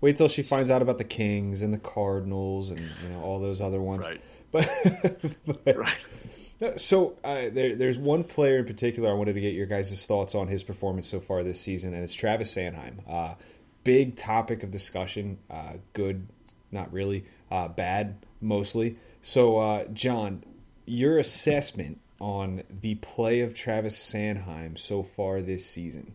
Wait 0.00 0.16
till 0.16 0.28
she 0.28 0.42
finds 0.42 0.70
out 0.70 0.80
about 0.82 0.96
the 0.98 1.04
Kings 1.04 1.60
and 1.62 1.72
the 1.74 1.78
Cardinals 1.78 2.70
and 2.70 2.80
you 2.80 3.08
know 3.10 3.20
all 3.22 3.38
those 3.40 3.60
other 3.60 3.80
ones. 3.80 4.06
Right. 4.06 4.20
But, 4.52 5.64
but 5.64 5.76
Right. 5.76 5.94
So 6.76 7.16
uh, 7.24 7.48
there, 7.52 7.74
there's 7.74 7.96
one 7.96 8.22
player 8.24 8.58
in 8.58 8.66
particular 8.66 9.08
I 9.08 9.14
wanted 9.14 9.32
to 9.34 9.40
get 9.40 9.54
your 9.54 9.64
guys' 9.66 10.04
thoughts 10.04 10.34
on 10.34 10.46
his 10.48 10.62
performance 10.62 11.08
so 11.08 11.18
far 11.20 11.42
this 11.42 11.58
season, 11.58 11.94
and 11.94 12.02
it's 12.04 12.12
Travis 12.12 12.54
Sanheim. 12.54 12.96
Uh, 13.08 13.34
big 13.82 14.14
topic 14.16 14.62
of 14.62 14.70
discussion. 14.70 15.38
Uh, 15.50 15.74
good, 15.94 16.26
not 16.70 16.92
really. 16.92 17.24
Uh, 17.50 17.68
bad, 17.68 18.26
mostly. 18.40 18.96
So, 19.22 19.58
uh, 19.58 19.84
John, 19.92 20.44
your 20.86 21.18
assessment 21.18 22.00
on 22.20 22.62
the 22.68 22.96
play 22.96 23.40
of 23.40 23.54
Travis 23.54 23.96
Sanheim 23.96 24.78
so 24.78 25.02
far 25.02 25.40
this 25.40 25.66
season? 25.66 26.14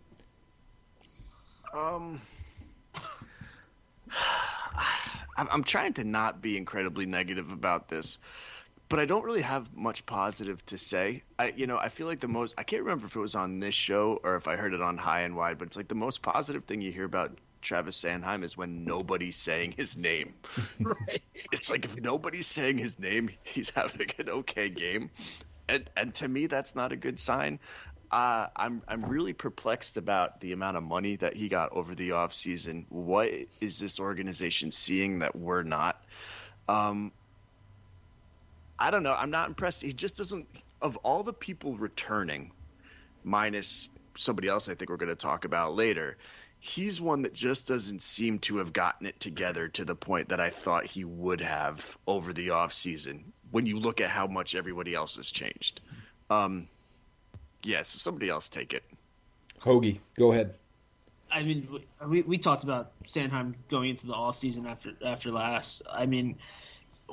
Um. 1.74 2.22
I'm 5.38 5.66
trying 5.66 5.94
to 5.94 6.06
not 6.06 6.42
be 6.42 6.56
incredibly 6.56 7.06
negative 7.06 7.52
about 7.52 7.90
this, 7.90 8.20
but 8.88 9.00
I 9.00 9.06
don't 9.06 9.26
really 9.26 9.42
have 9.42 9.76
much 9.76 10.06
positive 10.06 10.66
to 10.68 10.78
say. 10.78 11.24
I, 11.38 11.54
you 11.58 11.68
know, 11.68 11.78
I 11.78 11.90
feel 11.90 12.08
like 12.08 12.22
the 12.22 12.30
most 12.30 12.54
I 12.58 12.64
can't 12.64 12.84
remember 12.84 13.08
if 13.08 13.18
it 13.18 13.20
was 13.20 13.36
on 13.36 13.60
this 13.60 13.76
show 13.76 14.20
or 14.24 14.38
if 14.38 14.48
I 14.48 14.56
heard 14.56 14.74
it 14.74 14.82
on 14.82 14.98
High 14.98 15.22
and 15.22 15.36
Wide, 15.36 15.58
but 15.58 15.68
it's 15.68 15.76
like 15.76 15.90
the 15.90 15.96
most 15.96 16.22
positive 16.22 16.64
thing 16.64 16.82
you 16.82 16.92
hear 16.92 17.04
about 17.04 17.38
Travis 17.66 18.02
Sanheim 18.02 18.44
is 18.44 18.56
when 18.56 18.86
nobody's 18.86 19.36
saying 19.36 19.74
his 19.76 19.98
name. 19.98 20.36
right. 20.80 21.22
It's 21.52 21.70
like 21.70 21.86
if 21.86 22.00
nobody's 22.00 22.48
saying 22.48 22.78
his 22.78 22.98
name, 23.00 23.30
he's 23.44 23.72
having 23.72 24.08
an 24.20 24.30
okay 24.30 24.70
game. 24.70 25.10
and, 25.68 25.90
and 25.98 26.16
to 26.16 26.28
me, 26.28 26.48
that's 26.48 26.76
not 26.76 26.92
a 26.92 26.96
good 26.96 27.20
sign. 27.20 27.60
Uh, 28.12 28.48
I'm 28.56 28.84
I'm 28.88 29.06
really 29.06 29.34
perplexed 29.34 29.98
about 29.98 30.40
the 30.40 30.54
amount 30.54 30.78
of 30.78 30.84
money 30.84 31.16
that 31.18 31.36
he 31.36 31.50
got 31.50 31.74
over 31.74 31.96
the 31.96 32.12
offseason. 32.12 32.86
What 32.90 33.30
is 33.60 33.80
this 33.80 34.00
organization 34.00 34.72
seeing 34.72 35.20
that 35.20 35.36
we're 35.36 35.64
not? 35.64 36.02
Um, 36.70 37.12
I 38.78 38.92
don't 38.92 39.04
know. 39.04 39.14
I'm 39.14 39.32
not 39.32 39.50
impressed. 39.50 39.82
He 39.82 39.92
just 39.92 40.18
doesn't. 40.18 40.48
Of 40.82 40.98
all 40.98 41.24
the 41.24 41.34
people 41.34 41.76
returning, 41.78 42.52
minus 43.24 43.90
somebody 44.18 44.48
else, 44.48 44.70
I 44.70 44.76
think 44.76 44.90
we're 44.90 44.98
going 44.98 45.10
to 45.10 45.16
talk 45.16 45.46
about 45.46 45.76
later. 45.76 46.18
He's 46.68 47.00
one 47.00 47.22
that 47.22 47.34
just 47.34 47.68
doesn't 47.68 48.02
seem 48.02 48.40
to 48.40 48.58
have 48.58 48.74
gotten 48.74 49.06
it 49.06 49.20
together 49.20 49.68
to 49.68 49.86
the 49.86 49.94
point 49.94 50.30
that 50.30 50.40
I 50.40 50.50
thought 50.50 50.84
he 50.84 51.04
would 51.04 51.40
have 51.42 51.96
over 52.08 52.34
the 52.34 52.48
offseason 52.48 53.22
when 53.52 53.68
you 53.68 53.78
look 53.78 54.02
at 54.02 54.10
how 54.10 54.26
much 54.26 54.56
everybody 54.56 54.96
else 54.96 55.18
has 55.18 55.30
changed. 55.30 55.80
Um, 56.28 56.68
yes, 57.62 57.88
somebody 57.88 58.30
else 58.30 58.50
take 58.50 58.74
it. 58.74 58.82
Hoagie, 59.60 60.00
go 60.18 60.32
ahead. 60.32 60.56
I 61.30 61.44
mean, 61.44 61.82
we, 62.04 62.24
we 62.24 62.40
talked 62.40 62.64
about 62.64 62.94
Sanheim 63.06 63.54
going 63.70 63.92
into 63.92 64.08
the 64.08 64.14
offseason 64.14 64.66
after 64.68 64.94
after 65.06 65.30
last. 65.30 65.84
I 65.88 66.08
mean, 66.08 66.40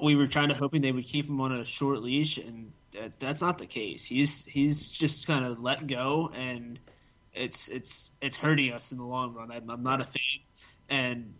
we 0.02 0.16
were 0.16 0.28
kind 0.28 0.50
of 0.50 0.56
hoping 0.56 0.80
they 0.80 0.92
would 0.92 1.06
keep 1.06 1.28
him 1.28 1.42
on 1.42 1.52
a 1.52 1.66
short 1.66 2.00
leash, 2.00 2.38
and 2.38 2.72
that, 2.92 3.20
that's 3.20 3.42
not 3.42 3.58
the 3.58 3.66
case. 3.66 4.06
He's 4.06 4.46
he's 4.46 4.88
just 4.88 5.26
kind 5.26 5.44
of 5.44 5.60
let 5.60 5.86
go, 5.86 6.30
and 6.34 6.78
it's 7.34 7.68
it's 7.68 8.10
it's 8.20 8.36
hurting 8.36 8.72
us 8.72 8.92
in 8.92 8.98
the 8.98 9.04
long 9.04 9.34
run. 9.34 9.50
I'm, 9.50 9.70
I'm 9.70 9.82
not 9.82 10.00
a 10.00 10.04
fan, 10.04 10.22
and 10.88 11.34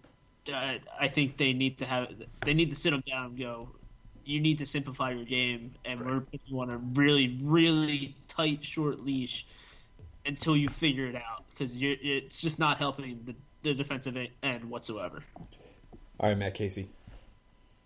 uh, 0.53 0.75
I 0.99 1.09
think 1.09 1.37
they 1.37 1.53
need 1.53 1.79
to 1.79 1.85
have 1.85 2.13
they 2.45 2.55
need 2.55 2.71
to 2.71 2.77
sit 2.77 2.91
them 2.91 3.03
down 3.07 3.27
and 3.27 3.39
go. 3.39 3.71
You 4.25 4.41
need 4.41 4.59
to 4.59 4.67
simplify 4.67 5.11
your 5.11 5.25
game, 5.25 5.73
and 5.85 6.01
we're 6.01 6.21
putting 6.21 6.41
you 6.47 6.61
on 6.61 6.71
a 6.71 6.79
really 6.79 7.39
really 7.43 8.15
tight 8.29 8.65
short 8.65 9.05
leash 9.05 9.47
until 10.25 10.57
you 10.57 10.69
figure 10.69 11.07
it 11.07 11.17
out 11.17 11.45
because 11.51 11.77
it's 11.81 12.41
just 12.41 12.59
not 12.59 12.79
helping 12.79 13.21
the, 13.25 13.35
the 13.63 13.75
defensive 13.75 14.17
end 14.43 14.65
whatsoever. 14.65 15.23
All 16.21 16.29
right, 16.29 16.39
Matt 16.39 16.55
Casey. 16.55 16.89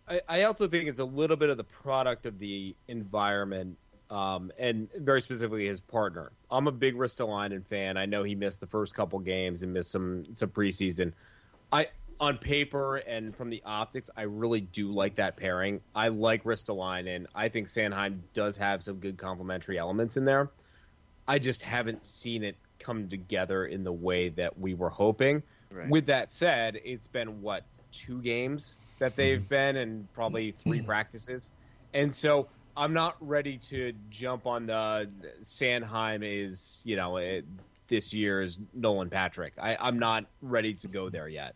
I, 0.09 0.21
I 0.29 0.43
also 0.43 0.69
think 0.69 0.89
it's 0.89 1.01
a 1.01 1.05
little 1.05 1.37
bit 1.37 1.49
of 1.49 1.57
the 1.57 1.65
product 1.65 2.27
of 2.27 2.39
the 2.39 2.77
environment 2.89 3.79
um, 4.11 4.53
and 4.59 4.89
very 4.99 5.21
specifically 5.21 5.67
his 5.67 5.81
partner. 5.81 6.33
I'm 6.51 6.67
a 6.67 6.73
big 6.73 6.95
Ristolainen 6.95 7.65
fan. 7.67 7.97
I 7.97 8.07
know 8.07 8.23
he 8.23 8.35
missed 8.35 8.61
the 8.61 8.67
first 8.67 8.95
couple 8.95 9.19
games 9.19 9.63
and 9.63 9.73
missed 9.73 9.91
some 9.91 10.25
some 10.35 10.51
preseason. 10.51 11.13
I 11.73 11.89
on 12.19 12.39
paper 12.39 12.97
and 12.97 13.37
from 13.37 13.51
the 13.51 13.63
optics, 13.67 14.09
I 14.17 14.23
really 14.23 14.61
do 14.61 14.91
like 14.91 15.17
that 15.17 15.37
pairing. 15.37 15.81
I 15.95 16.09
like 16.09 16.45
Ristolainen. 16.45 17.27
I 17.35 17.49
think 17.49 17.69
Sanheim 17.69 18.21
does 18.33 18.57
have 18.57 18.83
some 18.83 18.97
good 18.97 19.19
complementary 19.19 19.79
elements 19.79 20.17
in 20.17 20.25
there. 20.25 20.51
I 21.29 21.39
just 21.39 21.63
haven't 21.63 22.05
seen 22.05 22.45
it 22.45 22.57
come 22.79 23.09
together 23.09 23.67
in 23.67 23.85
the 23.85 23.93
way 23.93 24.29
that 24.31 24.59
we 24.59 24.75
were 24.75 24.91
hoping. 24.91 25.43
Right. 25.71 25.89
With 25.89 26.07
that 26.07 26.31
said, 26.31 26.81
it's 26.85 27.07
been 27.07 27.43
what 27.43 27.65
two 27.93 28.21
games 28.23 28.77
that 28.99 29.17
they've 29.17 29.39
mm-hmm. 29.39 29.49
been 29.49 29.77
and 29.77 30.13
probably 30.13 30.53
three 30.53 30.81
practices, 30.87 31.53
and 31.93 32.15
so 32.15 32.49
I'm 32.77 32.93
not 32.93 33.17
ready 33.21 33.59
to 33.71 33.93
jump 34.11 34.47
on 34.47 34.67
the 34.67 35.09
Sanheim 35.43 36.23
is 36.23 36.83
you 36.85 36.97
know 36.97 37.17
it, 37.17 37.45
this 37.89 38.13
year's 38.13 38.59
Nolan 38.75 39.11
Patrick. 39.11 39.55
I, 39.61 39.77
I'm 39.81 39.99
not 39.99 40.27
ready 40.43 40.75
to 40.75 40.89
go 40.89 41.09
there 41.09 41.29
yet. 41.29 41.55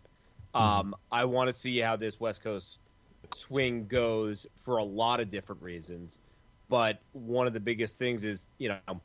Mm-hmm. 0.55 0.65
Um, 0.65 0.97
I 1.13 1.27
want 1.27 1.49
to 1.49 1.53
see 1.53 1.79
how 1.79 1.97
this 1.97 2.19
West 2.19 2.43
Coast 2.43 2.81
swing 3.35 3.87
goes 3.87 4.47
for 4.57 4.79
a 4.79 4.85
lot 4.85 5.21
of 5.21 5.31
different 5.31 5.63
reasons, 5.63 6.19
but 6.69 7.01
one 7.13 7.47
of 7.47 7.53
the 7.53 7.61
biggest 7.61 7.99
things 7.99 8.25
is 8.25 8.47
you 8.59 8.71
know 8.71 9.01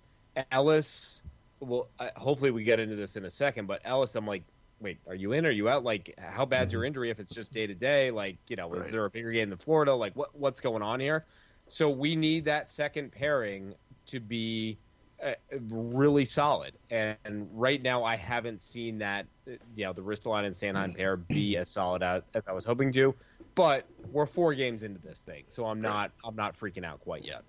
Ellis. 0.52 1.22
Well, 1.60 1.88
hopefully 2.16 2.52
we 2.52 2.64
get 2.64 2.80
into 2.80 2.96
this 2.96 3.16
in 3.16 3.26
a 3.26 3.32
second, 3.32 3.68
but 3.68 3.82
Ellis, 3.86 4.16
I'm 4.16 4.28
like, 4.28 4.44
wait, 4.80 5.00
are 5.08 5.16
you 5.16 5.32
in? 5.32 5.46
Are 5.46 5.52
you 5.52 5.70
out? 5.70 5.84
Like, 5.84 6.14
how 6.18 6.46
bad's 6.46 6.74
your 6.74 6.82
mm-hmm. 6.82 6.88
injury 6.88 7.10
if 7.10 7.20
it's 7.20 7.34
just 7.34 7.54
day 7.54 7.66
to 7.66 7.74
day? 7.74 8.12
Like, 8.12 8.38
you 8.50 8.56
know, 8.56 8.70
right. 8.70 8.82
is 8.82 8.92
there 8.92 9.06
a 9.06 9.10
bigger 9.10 9.32
game 9.32 9.50
than 9.50 9.58
Florida? 9.58 9.94
Like, 9.94 10.16
what 10.16 10.38
what's 10.38 10.62
going 10.62 10.82
on 10.82 11.00
here? 11.00 11.26
So 11.68 11.90
we 11.90 12.16
need 12.16 12.46
that 12.46 12.70
second 12.70 13.12
pairing 13.12 13.74
to 14.08 14.20
be 14.20 14.78
uh, 15.24 15.34
really 15.70 16.26
solid. 16.26 16.74
And, 16.90 17.18
and, 17.26 17.48
right 17.54 17.82
now, 17.82 18.04
I 18.04 18.16
haven't 18.16 18.62
seen 18.62 19.00
that. 19.00 19.26
You 19.46 19.86
know, 19.86 19.94
the 19.94 20.02
Ristolainen 20.02 20.46
and 20.46 20.56
Sanheim 20.56 20.96
pair 20.96 21.16
be 21.16 21.58
as 21.58 21.70
solid 21.70 22.04
as, 22.04 22.24
as 22.34 22.44
I 22.48 22.52
was 22.52 22.66
hoping 22.66 22.92
to. 22.94 23.16
But 23.56 23.86
we're 24.12 24.26
four 24.26 24.54
games 24.54 24.84
into 24.84 25.00
this 25.00 25.24
thing, 25.24 25.46
so 25.48 25.66
I'm 25.66 25.82
not 25.82 26.12
I'm 26.26 26.36
not 26.36 26.56
freaking 26.56 26.84
out 26.84 27.00
quite 27.00 27.24
yet. 27.24 27.44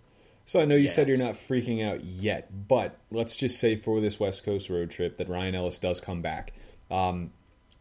So 0.45 0.61
I 0.61 0.65
know 0.65 0.77
you 0.77 0.85
yet. 0.85 0.93
said 0.93 1.09
you're 1.09 1.17
not 1.17 1.35
freaking 1.35 1.85
out 1.85 2.05
yet, 2.05 2.69
but 2.69 2.97
let's 3.11 3.35
just 3.35 3.59
say 3.59 3.75
for 3.75 4.01
this 4.01 4.21
West 4.21 4.45
Coast 4.45 4.71
road 4.71 4.91
trip 4.91 5.17
that 5.17 5.29
Ryan 5.29 5.57
Ellis 5.57 5.81
does 5.81 6.01
come 6.01 6.23
back. 6.23 6.53
Um, 6.89 7.33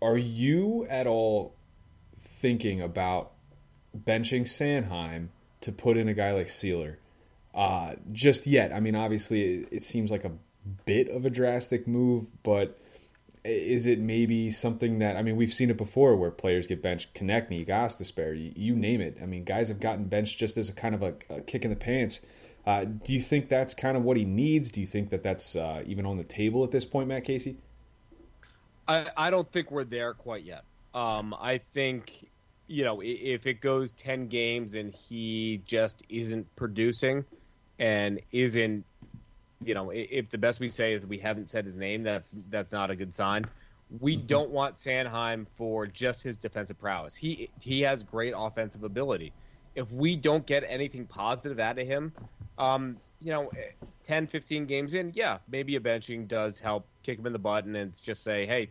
are 0.02 0.17
you 0.17 0.88
at 0.89 1.06
all 1.06 1.54
thinking 2.19 2.82
about 2.82 3.32
benching 3.95 4.41
Sanheim 4.41 5.30
to 5.62 5.72
put 5.72 5.98
in 5.98 6.08
a 6.08 6.13
guy 6.13 6.32
like 6.32 6.48
Seeler? 6.48 6.98
Uh, 7.54 7.96
just 8.12 8.46
yet. 8.46 8.74
I 8.74 8.80
mean, 8.80 8.96
obviously, 8.96 9.62
it, 9.62 9.70
it, 9.72 9.84
seems 9.84 10.12
like 10.12 10.26
a 10.26 10.32
bit 10.86 11.08
of 11.10 11.26
a 11.26 11.30
drastic 11.30 11.88
move, 11.88 12.28
but 12.44 12.78
is 13.46 13.86
it 13.86 14.00
maybe 14.00 14.52
something 14.52 15.00
that 15.00 15.15
I 15.15 15.22
mean, 15.22 15.38
we've 15.38 15.54
seen 15.54 15.70
it 15.70 15.78
before 15.78 16.15
where 16.18 16.32
players 16.32 16.68
get 16.68 16.82
benched, 16.82 17.13
Konecny, 17.13 17.65
Gostisbehere, 17.65 18.38
you, 18.38 18.52
you 18.56 18.76
name 18.76 19.00
it. 19.00 19.20
I 19.22 19.26
mean, 19.26 19.46
guys 19.46 19.70
have 19.70 19.80
gotten 19.80 20.06
benched 20.06 20.38
just 20.38 20.58
as 20.58 20.68
a 20.68 20.74
kind 20.74 20.96
of 20.96 21.04
a, 21.04 21.13
a 21.30 21.41
kick 21.41 21.63
in 21.63 21.70
the 21.70 21.78
pants. 21.78 22.20
Uh, 22.65 22.84
do 22.84 23.13
you 23.13 23.22
think 23.22 23.48
that's 23.48 23.74
kind 23.74 23.96
of 23.96 24.04
what 24.04 24.18
he 24.18 24.26
needs? 24.26 24.72
Do 24.72 24.82
you 24.82 24.88
think 24.88 25.12
that 25.12 25.24
that's 25.24 25.56
uh, 25.56 25.84
even 25.86 26.06
on 26.06 26.18
the 26.18 26.24
table 26.24 26.63
at 26.63 26.72
this 26.72 26.84
point, 26.84 27.08
Matt 27.08 27.24
Casey? 27.24 27.58
I, 28.88 29.08
I 29.15 29.30
don't 29.30 29.50
think 29.52 29.72
we're 29.72 29.84
there 29.84 30.13
quite 30.13 30.44
yet. 30.44 30.63
Um, 30.94 31.36
I 31.39 31.60
think, 31.74 32.30
you 32.67 32.84
know, 32.84 33.01
if 33.04 33.45
it 33.45 33.62
goes 33.62 33.91
10 33.93 34.28
games 34.28 34.75
and 34.75 34.93
he 34.93 35.62
just 35.65 36.04
isn't 36.10 36.54
producing 36.56 37.25
and 37.80 38.19
isn't, 38.32 38.86
you 39.63 39.73
know, 39.73 39.91
if 39.91 40.30
the 40.30 40.38
best 40.38 40.60
we 40.60 40.69
say 40.69 40.93
is 40.93 41.06
we 41.06 41.17
haven't 41.17 41.49
said 41.49 41.65
his 41.65 41.78
name, 41.78 42.04
that's 42.04 42.36
that's 42.49 42.73
not 42.73 42.91
a 42.91 42.95
good 42.95 43.13
sign. 43.13 43.45
We 43.99 44.17
mm-hmm. 44.17 44.25
don't 44.25 44.49
want 44.49 44.75
Sanheim 44.75 45.47
for 45.47 45.88
just 45.88 46.23
his 46.23 46.38
defensive 46.38 46.80
prowess. 46.80 47.15
He 47.15 47.49
he 47.60 47.82
has 47.82 48.04
great 48.04 48.34
offensive 48.36 48.84
ability. 48.84 49.34
If 49.75 49.91
we 49.91 50.15
don't 50.15 50.45
get 50.45 50.63
anything 50.67 51.06
positive 51.06 51.60
out 51.60 51.80
of 51.80 51.88
him, 51.88 52.13
um, 52.58 52.97
you 53.21 53.32
know, 53.32 53.51
10, 54.04 54.28
15 54.28 54.65
games 54.65 54.93
in, 54.93 55.12
yeah, 55.15 55.39
maybe 55.49 55.75
a 55.75 55.80
benching 55.80 56.28
does 56.28 56.60
help 56.60 56.86
kick 57.04 57.19
him 57.19 57.25
in 57.25 57.34
the 57.34 57.39
butt 57.39 57.65
and 57.65 58.01
just 58.01 58.23
say, 58.23 58.45
hey, 58.45 58.69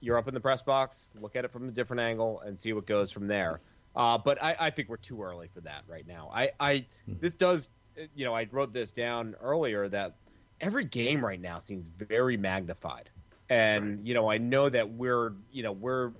you're 0.00 0.18
up 0.18 0.28
in 0.28 0.34
the 0.34 0.40
press 0.40 0.62
box, 0.62 1.12
look 1.20 1.36
at 1.36 1.44
it 1.44 1.50
from 1.50 1.68
a 1.68 1.72
different 1.72 2.00
angle 2.00 2.40
and 2.40 2.58
see 2.58 2.72
what 2.72 2.86
goes 2.86 3.10
from 3.10 3.26
there. 3.26 3.60
Uh, 3.94 4.16
but 4.18 4.42
I, 4.42 4.56
I, 4.58 4.70
think 4.70 4.88
we're 4.88 4.96
too 4.96 5.22
early 5.22 5.48
for 5.52 5.60
that 5.62 5.82
right 5.88 6.06
now. 6.06 6.30
I, 6.32 6.50
I 6.60 6.86
hmm. 7.06 7.14
this 7.20 7.34
does, 7.34 7.70
you 8.14 8.24
know, 8.24 8.34
I 8.34 8.46
wrote 8.50 8.72
this 8.72 8.92
down 8.92 9.34
earlier 9.42 9.88
that 9.88 10.14
every 10.60 10.84
game 10.84 11.24
right 11.24 11.40
now 11.40 11.58
seems 11.58 11.86
very 11.98 12.36
magnified, 12.36 13.10
and 13.48 14.06
you 14.06 14.14
know, 14.14 14.30
I 14.30 14.38
know 14.38 14.68
that 14.68 14.88
we're, 14.88 15.32
you 15.50 15.64
know, 15.64 15.72
we're 15.72 16.12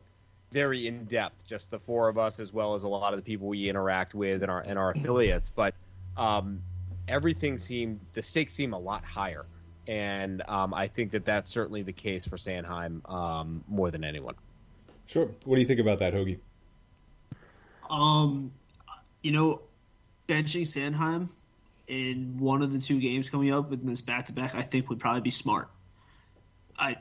very 0.51 0.89
in 0.89 1.05
depth, 1.05 1.47
just 1.47 1.71
the 1.71 1.79
four 1.79 2.09
of 2.09 2.19
us 2.19 2.41
as 2.41 2.53
well 2.53 2.75
as 2.75 2.83
a 2.83 2.89
lot 2.89 3.13
of 3.13 3.21
the 3.21 3.25
people 3.25 3.47
we 3.47 3.69
interact 3.69 4.15
with 4.15 4.43
and 4.43 4.51
our 4.51 4.63
and 4.63 4.77
our 4.77 4.91
affiliates, 4.97 5.49
but 5.49 5.75
um, 6.17 6.61
everything 7.07 7.57
seemed 7.57 8.01
the 8.15 8.23
stakes 8.23 8.53
seem 8.53 8.73
a 8.73 8.79
lot 8.79 9.05
higher, 9.05 9.47
and 9.91 10.41
um, 10.49 10.73
I 10.73 10.87
think 10.87 11.11
that 11.11 11.25
that's 11.25 11.51
certainly 11.51 11.83
the 11.83 11.93
case 11.93 12.25
for 12.25 12.37
Sanheim 12.37 13.01
um, 13.11 13.65
more 13.67 13.91
than 13.91 14.05
anyone. 14.05 14.37
Sure. 15.07 15.29
What 15.45 15.57
do 15.57 15.61
you 15.61 15.67
think 15.67 15.81
about 15.81 15.99
that, 15.99 16.15
Hoagie? 16.15 16.39
Um, 17.91 18.53
you 19.21 19.33
know, 19.33 19.63
benching 20.29 20.63
Sanheim 20.63 21.29
in 21.89 22.37
one 22.39 22.63
of 22.63 22.73
the 22.73 22.79
two 22.79 23.01
games 23.01 23.31
coming 23.31 23.53
up 23.53 23.73
in 23.73 23.85
this 23.85 24.01
back 24.01 24.27
to 24.27 24.33
back, 24.33 24.55
I 24.55 24.63
think 24.63 24.89
would 24.91 25.01
probably 25.01 25.23
be 25.23 25.33
smart. 25.33 25.69
I 26.79 26.99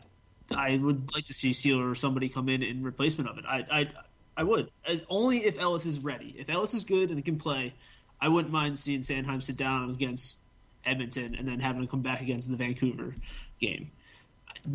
I 0.57 0.75
would 0.75 1.13
like 1.13 1.25
to 1.25 1.33
see 1.35 1.51
Seeler 1.51 1.91
or 1.91 1.93
somebody 1.93 2.27
come 2.27 2.49
in 2.49 2.63
in 2.63 2.81
replacement 2.81 3.29
of 3.29 3.37
it. 3.37 3.45
I 3.47 3.67
I 3.69 3.87
I 4.35 4.43
would 4.43 4.71
As, 4.83 5.03
only 5.09 5.45
if 5.45 5.59
Ellis 5.59 5.85
is 5.85 5.99
ready. 5.99 6.33
If 6.39 6.49
Ellis 6.49 6.73
is 6.73 6.85
good 6.85 7.11
and 7.11 7.23
can 7.23 7.37
play, 7.37 7.75
I 8.19 8.29
wouldn't 8.29 8.51
mind 8.51 8.79
seeing 8.79 9.01
Sanheim 9.01 9.43
sit 9.43 9.57
down 9.57 9.91
against 9.91 10.39
Edmonton 10.85 11.35
and 11.35 11.47
then 11.47 11.59
having 11.59 11.81
to 11.81 11.87
come 11.87 12.01
back 12.01 12.21
against 12.21 12.49
the 12.49 12.57
Vancouver 12.57 13.15
game, 13.59 13.91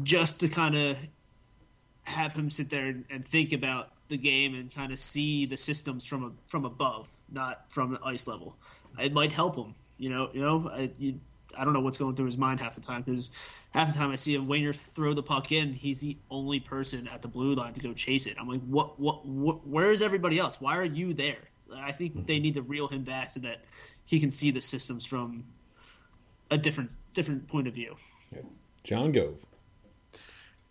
just 0.02 0.40
to 0.40 0.48
kind 0.48 0.76
of 0.76 0.96
have 2.04 2.34
him 2.34 2.50
sit 2.50 2.70
there 2.70 2.94
and, 3.10 3.26
think 3.26 3.52
about 3.52 3.90
the 4.08 4.16
game 4.16 4.54
and 4.54 4.74
kind 4.74 4.92
of 4.92 4.98
see 4.98 5.46
the 5.46 5.56
systems 5.56 6.04
from 6.04 6.24
a, 6.24 6.30
from 6.48 6.64
above, 6.64 7.08
not 7.30 7.70
from 7.70 7.92
the 7.92 8.00
ice 8.04 8.26
level. 8.26 8.56
It 8.98 9.12
might 9.12 9.32
help 9.32 9.56
him, 9.56 9.74
you 9.98 10.10
know. 10.10 10.30
You 10.32 10.42
know, 10.42 10.70
I, 10.72 10.90
you, 10.98 11.18
I 11.56 11.64
don't 11.64 11.72
know 11.72 11.80
what's 11.80 11.98
going 11.98 12.14
through 12.14 12.26
his 12.26 12.36
mind 12.36 12.60
half 12.60 12.74
the 12.74 12.80
time 12.80 13.02
because 13.02 13.30
half 13.70 13.92
the 13.92 13.98
time 13.98 14.10
I 14.10 14.16
see 14.16 14.34
him 14.34 14.46
Wayner 14.46 14.72
throw 14.72 15.14
the 15.14 15.22
puck 15.22 15.50
in, 15.50 15.72
he's 15.72 16.00
the 16.00 16.16
only 16.30 16.60
person 16.60 17.08
at 17.08 17.22
the 17.22 17.28
blue 17.28 17.54
line 17.54 17.72
to 17.74 17.80
go 17.80 17.92
chase 17.92 18.26
it. 18.26 18.36
I'm 18.38 18.46
like, 18.46 18.62
what, 18.62 19.00
what, 19.00 19.26
what 19.26 19.66
where 19.66 19.90
is 19.90 20.02
everybody 20.02 20.38
else? 20.38 20.60
Why 20.60 20.78
are 20.78 20.84
you 20.84 21.14
there? 21.14 21.38
I 21.74 21.92
think 21.92 22.26
they 22.26 22.38
need 22.38 22.54
to 22.54 22.62
reel 22.62 22.88
him 22.88 23.02
back 23.02 23.30
so 23.30 23.40
that 23.40 23.64
he 24.04 24.20
can 24.20 24.30
see 24.30 24.50
the 24.50 24.60
systems 24.60 25.04
from 25.04 25.44
a 26.54 26.58
different 26.58 26.94
different 27.12 27.48
point 27.48 27.66
of 27.66 27.74
view. 27.74 27.96
John 28.84 29.12
Gove. 29.12 29.36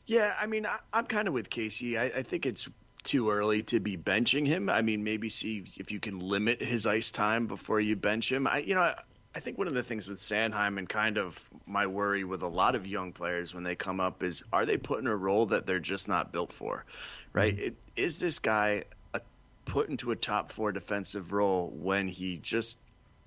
Yeah, 0.06 0.34
I 0.40 0.48
mean, 0.48 0.66
I, 0.66 0.80
I'm 0.92 1.06
kind 1.06 1.28
of 1.28 1.34
with 1.34 1.50
Casey. 1.50 1.98
I, 1.98 2.06
I 2.06 2.24
think 2.24 2.46
it's 2.46 2.68
too 3.04 3.30
early 3.30 3.64
to 3.64 3.80
be 3.80 3.98
benching 3.98 4.48
him. 4.48 4.70
I 4.70 4.82
mean, 4.82 5.04
maybe 5.04 5.30
see 5.30 5.64
if 5.78 5.92
you 5.92 6.00
can 6.00 6.20
limit 6.20 6.62
his 6.62 6.86
ice 6.86 7.12
time 7.12 7.48
before 7.48 7.80
you 7.80 7.96
bench 7.96 8.32
him. 8.32 8.48
I, 8.48 8.60
you 8.60 8.76
know, 8.76 8.82
I, 8.82 8.96
I 9.36 9.40
think 9.40 9.58
one 9.58 9.68
of 9.68 9.74
the 9.74 9.84
things 9.84 10.08
with 10.08 10.20
Sanheim 10.20 10.78
and 10.78 10.88
kind 10.88 11.18
of 11.18 11.40
my 11.66 11.88
worry 11.88 12.24
with 12.24 12.44
a 12.44 12.48
lot 12.48 12.76
of 12.76 12.86
young 12.86 13.14
players 13.14 13.54
when 13.54 13.64
they 13.64 13.76
come 13.76 14.00
up 14.00 14.24
is 14.24 14.44
are 14.54 14.66
they 14.66 14.78
put 14.78 15.00
in 15.00 15.08
a 15.08 15.16
role 15.16 15.48
that 15.48 15.66
they're 15.66 15.80
just 15.80 16.08
not 16.08 16.32
built 16.32 16.54
for, 16.54 16.86
right? 17.34 17.56
Mm-hmm. 17.56 17.66
It, 17.66 17.76
is 17.96 18.20
this 18.20 18.40
guy 18.40 18.84
a, 19.14 19.22
put 19.66 19.90
into 19.90 20.12
a 20.12 20.16
top 20.16 20.52
four 20.52 20.72
defensive 20.72 21.34
role 21.34 21.70
when 21.76 22.08
he 22.08 22.38
just 22.38 22.78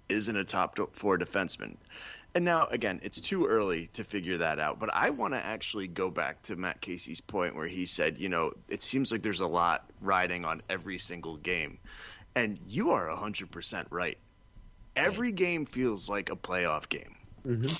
isn't 0.08 0.36
a 0.36 0.44
top 0.44 0.78
four 0.92 1.18
defenseman? 1.18 1.76
And 2.36 2.44
now, 2.44 2.66
again, 2.66 3.00
it's 3.02 3.18
too 3.18 3.46
early 3.46 3.86
to 3.94 4.04
figure 4.04 4.36
that 4.36 4.58
out. 4.58 4.78
But 4.78 4.90
I 4.92 5.08
want 5.08 5.32
to 5.32 5.42
actually 5.42 5.86
go 5.86 6.10
back 6.10 6.42
to 6.42 6.54
Matt 6.54 6.82
Casey's 6.82 7.22
point 7.22 7.56
where 7.56 7.66
he 7.66 7.86
said, 7.86 8.18
you 8.18 8.28
know, 8.28 8.52
it 8.68 8.82
seems 8.82 9.10
like 9.10 9.22
there's 9.22 9.40
a 9.40 9.46
lot 9.46 9.90
riding 10.02 10.44
on 10.44 10.60
every 10.68 10.98
single 10.98 11.38
game. 11.38 11.78
And 12.34 12.58
you 12.68 12.90
are 12.90 13.08
100% 13.08 13.86
right. 13.88 14.18
Every 14.94 15.32
game 15.32 15.64
feels 15.64 16.10
like 16.10 16.28
a 16.28 16.36
playoff 16.36 16.90
game. 16.90 17.16
Mm-hmm. 17.46 17.74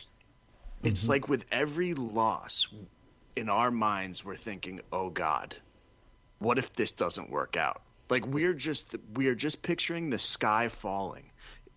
It's 0.85 1.07
like 1.07 1.29
with 1.29 1.45
every 1.53 1.93
loss, 1.93 2.67
in 3.37 3.51
our 3.51 3.71
minds, 3.71 4.25
we're 4.25 4.37
thinking, 4.37 4.81
oh, 4.91 5.11
God, 5.11 5.55
what 6.39 6.57
if 6.57 6.73
this 6.73 6.93
doesn't 6.93 7.29
work 7.29 7.59
out? 7.59 7.83
Like 8.09 8.25
we're 8.25 8.55
just 8.55 8.95
we 9.15 9.27
are 9.27 9.35
just 9.35 9.61
picturing 9.61 10.11
the 10.11 10.19
sky 10.19 10.69
falling 10.69 11.25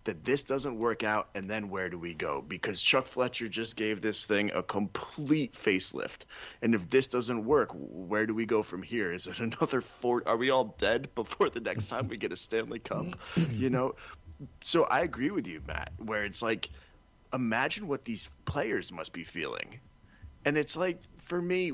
that 0.04 0.24
this 0.24 0.42
doesn't 0.42 0.78
work 0.78 1.02
out 1.02 1.28
and 1.34 1.48
then 1.48 1.68
where 1.68 1.90
do 1.90 1.98
we 1.98 2.14
go? 2.14 2.42
Because 2.46 2.80
chuck 2.80 3.06
fletcher 3.06 3.48
just 3.48 3.76
gave 3.76 4.00
this 4.00 4.24
thing 4.24 4.50
a 4.52 4.62
complete 4.62 5.52
facelift. 5.52 6.24
And 6.62 6.74
if 6.74 6.88
this 6.88 7.08
doesn't 7.08 7.44
work 7.44 7.70
where 7.72 8.26
do 8.26 8.34
we 8.34 8.46
go 8.46 8.62
from 8.62 8.82
here? 8.82 9.12
Is 9.12 9.26
it 9.26 9.40
another 9.40 9.80
four? 9.80 10.22
Are 10.26 10.36
we 10.36 10.50
all 10.50 10.74
dead 10.78 11.08
before 11.14 11.50
the 11.50 11.60
next 11.60 11.88
time 11.88 12.08
we 12.08 12.16
get 12.16 12.32
a 12.32 12.36
stanley 12.36 12.78
cup? 12.78 13.06
You 13.50 13.70
know? 13.70 13.94
So 14.64 14.84
i 14.84 15.00
agree 15.00 15.30
with 15.30 15.46
you 15.46 15.60
matt 15.66 15.92
where 15.98 16.24
it's 16.24 16.40
like 16.40 16.70
imagine 17.32 17.88
what 17.88 18.04
these 18.04 18.28
players 18.44 18.90
must 18.90 19.12
be 19.12 19.24
feeling. 19.24 19.80
And 20.44 20.56
it's 20.56 20.76
like 20.76 21.00
for 21.18 21.40
me 21.40 21.72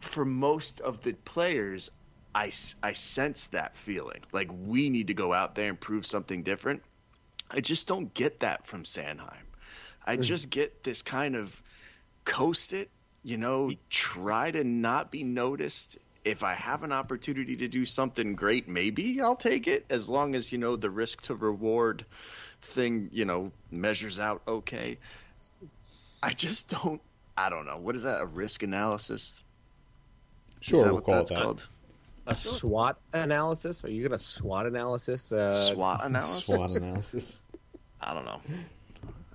for 0.00 0.24
most 0.24 0.80
of 0.80 1.02
the 1.02 1.12
players 1.12 1.90
I, 2.34 2.52
I 2.82 2.92
sense 2.92 3.48
that 3.48 3.76
feeling. 3.76 4.22
Like 4.32 4.48
we 4.52 4.88
need 4.90 5.08
to 5.08 5.14
go 5.14 5.32
out 5.32 5.54
there 5.54 5.68
and 5.68 5.80
prove 5.80 6.06
something 6.06 6.42
different. 6.42 6.82
I 7.50 7.60
just 7.60 7.86
don't 7.88 8.12
get 8.14 8.40
that 8.40 8.66
from 8.66 8.84
Sanheim. 8.84 9.46
I 10.04 10.16
Hmm. 10.16 10.22
just 10.24 10.50
get 10.50 10.82
this 10.82 11.02
kind 11.02 11.36
of 11.36 11.62
coast 12.24 12.72
it, 12.72 12.90
you 13.22 13.36
know, 13.36 13.72
try 13.90 14.50
to 14.50 14.64
not 14.64 15.10
be 15.10 15.24
noticed. 15.24 15.98
If 16.24 16.44
I 16.44 16.54
have 16.54 16.82
an 16.84 16.92
opportunity 16.92 17.56
to 17.58 17.68
do 17.68 17.84
something 17.84 18.34
great, 18.36 18.68
maybe 18.68 19.20
I'll 19.20 19.36
take 19.36 19.66
it 19.68 19.86
as 19.90 20.08
long 20.08 20.34
as, 20.34 20.52
you 20.52 20.58
know, 20.58 20.76
the 20.76 20.90
risk 20.90 21.22
to 21.22 21.34
reward 21.34 22.04
thing, 22.62 23.08
you 23.12 23.24
know, 23.24 23.52
measures 23.70 24.18
out 24.18 24.42
okay. 24.46 24.98
I 26.22 26.32
just 26.32 26.70
don't 26.70 27.02
I 27.36 27.50
don't 27.50 27.66
know. 27.66 27.78
What 27.78 27.94
is 27.96 28.02
that? 28.02 28.20
A 28.22 28.26
risk 28.26 28.62
analysis? 28.62 29.42
Is 30.66 30.80
Sure, 30.80 30.82
that 30.82 30.92
we'll 30.92 31.00
what 31.06 31.06
call 31.06 31.26
it 31.26 31.28
that. 31.28 31.34
called? 31.34 31.68
A 32.26 32.34
SWOT 32.34 32.98
analysis? 33.12 33.84
Are 33.84 33.90
you 33.90 34.06
going 34.06 34.18
to 34.18 34.24
SWOT 34.24 34.66
analysis? 34.66 35.32
Uh, 35.32 35.50
SWOT 35.50 36.00
analysis? 36.04 36.44
SWOT 36.44 36.76
analysis. 36.76 37.40
I 38.00 38.14
don't 38.14 38.24
know. 38.24 38.40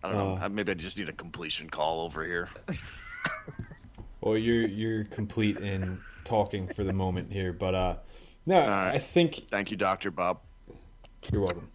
I 0.03 0.11
don't 0.11 0.17
know. 0.17 0.45
Uh, 0.45 0.49
Maybe 0.49 0.71
I 0.71 0.75
just 0.75 0.97
need 0.97 1.09
a 1.09 1.13
completion 1.13 1.69
call 1.69 2.01
over 2.01 2.23
here. 2.23 2.49
Well, 4.25 4.37
you're 4.39 4.67
you're 4.67 5.03
complete 5.03 5.57
in 5.57 5.99
talking 6.23 6.67
for 6.73 6.83
the 6.83 6.93
moment 6.93 7.31
here, 7.31 7.53
but 7.53 7.75
uh, 7.75 7.95
no, 8.47 8.57
right. 8.57 8.95
I 8.95 8.97
think 8.97 9.45
Thank 9.51 9.69
you, 9.69 9.77
Doctor 9.77 10.09
Bob. 10.09 10.39
You're 11.31 11.41
welcome. 11.41 11.69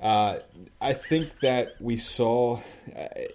Uh, 0.00 0.40
I 0.80 0.94
think 0.94 1.38
that 1.40 1.70
we 1.80 1.96
saw. 1.96 2.58
I, 2.96 3.28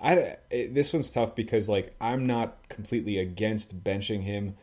I 0.00 0.36
this 0.70 0.92
one's 0.92 1.10
tough 1.10 1.34
because 1.34 1.68
like 1.68 1.96
I'm 2.00 2.28
not 2.28 2.68
completely 2.68 3.18
against 3.18 3.82
benching 3.82 4.22
him 4.22 4.56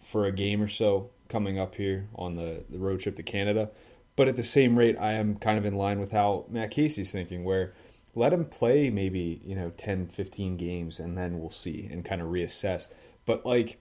for 0.00 0.26
a 0.26 0.32
game 0.32 0.62
or 0.62 0.68
so 0.68 1.10
coming 1.28 1.58
up 1.58 1.74
here 1.74 2.08
on 2.14 2.36
the, 2.36 2.64
the 2.68 2.78
road 2.78 3.00
trip 3.00 3.16
to 3.16 3.22
Canada, 3.22 3.70
but 4.16 4.28
at 4.28 4.36
the 4.36 4.44
same 4.44 4.78
rate, 4.78 4.96
I 4.98 5.12
am 5.12 5.36
kind 5.36 5.58
of 5.58 5.64
in 5.64 5.74
line 5.74 5.98
with 5.98 6.12
how 6.12 6.44
Matt 6.48 6.70
Casey's 6.70 7.12
thinking, 7.12 7.44
where 7.44 7.72
let 8.14 8.32
him 8.32 8.44
play 8.44 8.90
maybe 8.90 9.40
you 9.44 9.54
know 9.54 9.70
10, 9.70 10.08
15 10.08 10.56
games, 10.56 10.98
and 10.98 11.16
then 11.16 11.40
we'll 11.40 11.50
see 11.50 11.88
and 11.90 12.04
kind 12.04 12.20
of 12.20 12.28
reassess. 12.28 12.88
But 13.24 13.46
like, 13.46 13.80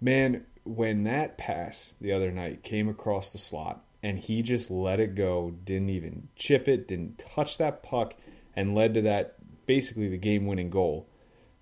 man, 0.00 0.44
when 0.64 1.04
that 1.04 1.36
pass 1.36 1.94
the 2.00 2.12
other 2.12 2.30
night 2.30 2.62
came 2.62 2.88
across 2.88 3.30
the 3.30 3.38
slot 3.38 3.84
and 4.02 4.18
he 4.18 4.42
just 4.42 4.70
let 4.70 5.00
it 5.00 5.14
go, 5.14 5.54
didn't 5.64 5.90
even 5.90 6.28
chip 6.36 6.68
it, 6.68 6.88
didn't 6.88 7.18
touch 7.18 7.58
that 7.58 7.82
puck, 7.82 8.14
and 8.54 8.74
led 8.74 8.94
to 8.94 9.02
that 9.02 9.36
basically 9.66 10.08
the 10.08 10.18
game 10.18 10.46
winning 10.46 10.70
goal. 10.70 11.08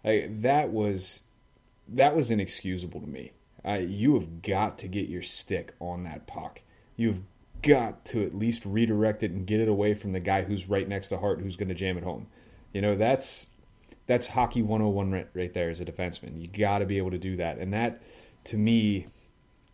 That 0.04 0.70
was 0.70 1.22
that 1.88 2.14
was 2.14 2.30
inexcusable 2.30 3.00
to 3.00 3.06
me. 3.06 3.32
Uh, 3.64 3.74
you 3.74 4.14
have 4.14 4.42
got 4.42 4.78
to 4.78 4.88
get 4.88 5.08
your 5.08 5.22
stick 5.22 5.74
on 5.80 6.04
that 6.04 6.26
puck. 6.26 6.62
You've 6.96 7.22
got 7.62 8.04
to 8.06 8.24
at 8.24 8.34
least 8.34 8.64
redirect 8.66 9.22
it 9.22 9.30
and 9.30 9.46
get 9.46 9.60
it 9.60 9.68
away 9.68 9.94
from 9.94 10.12
the 10.12 10.20
guy 10.20 10.42
who's 10.42 10.68
right 10.68 10.88
next 10.88 11.08
to 11.08 11.18
Hart, 11.18 11.40
who's 11.40 11.56
going 11.56 11.68
to 11.68 11.74
jam 11.74 11.96
it 11.96 12.04
home. 12.04 12.26
You 12.72 12.80
know 12.80 12.96
that's 12.96 13.50
that's 14.06 14.26
hockey 14.26 14.62
101 14.62 15.12
right, 15.12 15.28
right 15.34 15.52
there 15.52 15.70
as 15.70 15.80
a 15.80 15.84
defenseman. 15.84 16.40
You 16.40 16.48
got 16.48 16.78
to 16.78 16.86
be 16.86 16.98
able 16.98 17.12
to 17.12 17.18
do 17.18 17.36
that, 17.36 17.58
and 17.58 17.72
that 17.72 18.02
to 18.44 18.56
me 18.56 19.06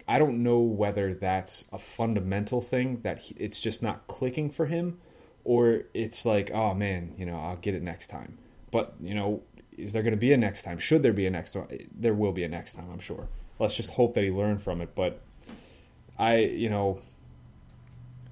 I 0.09 0.19
don't 0.19 0.43
know 0.43 0.61
whether 0.61 1.13
that's 1.13 1.67
a 1.71 1.79
fundamental 1.79 2.63
thing 2.63 3.01
that 3.03 3.19
he, 3.19 3.35
it's 3.39 3.61
just 3.61 3.83
not 3.83 4.07
clicking 4.07 4.51
for 4.51 4.65
him, 4.65 4.99
or 5.45 5.83
it's 5.93 6.25
like, 6.25 6.51
oh 6.51 6.73
man, 6.73 7.15
you 7.19 7.27
know, 7.27 7.39
I'll 7.39 7.57
get 7.57 7.75
it 7.75 7.83
next 7.83 8.07
time. 8.09 8.39
But 8.71 8.95
you 9.01 9.15
know, 9.15 9.43
is 9.77 9.93
there 9.93 10.03
going 10.03 10.13
to 10.15 10.19
be 10.19 10.33
a 10.33 10.37
next 10.39 10.63
time? 10.63 10.79
Should 10.79 11.03
there 11.03 11.13
be 11.13 11.27
a 11.27 11.31
next 11.31 11.53
time? 11.53 11.69
There 11.95 12.15
will 12.15 12.33
be 12.33 12.43
a 12.45 12.49
next 12.49 12.73
time, 12.73 12.89
I'm 12.91 13.01
sure. 13.01 13.29
Let's 13.59 13.77
just 13.77 13.91
hope 13.91 14.15
that 14.15 14.25
he 14.25 14.31
learned 14.31 14.63
from 14.63 14.81
it. 14.81 14.95
But 14.95 15.21
I, 16.19 16.37
you 16.39 16.71
know, 16.71 17.01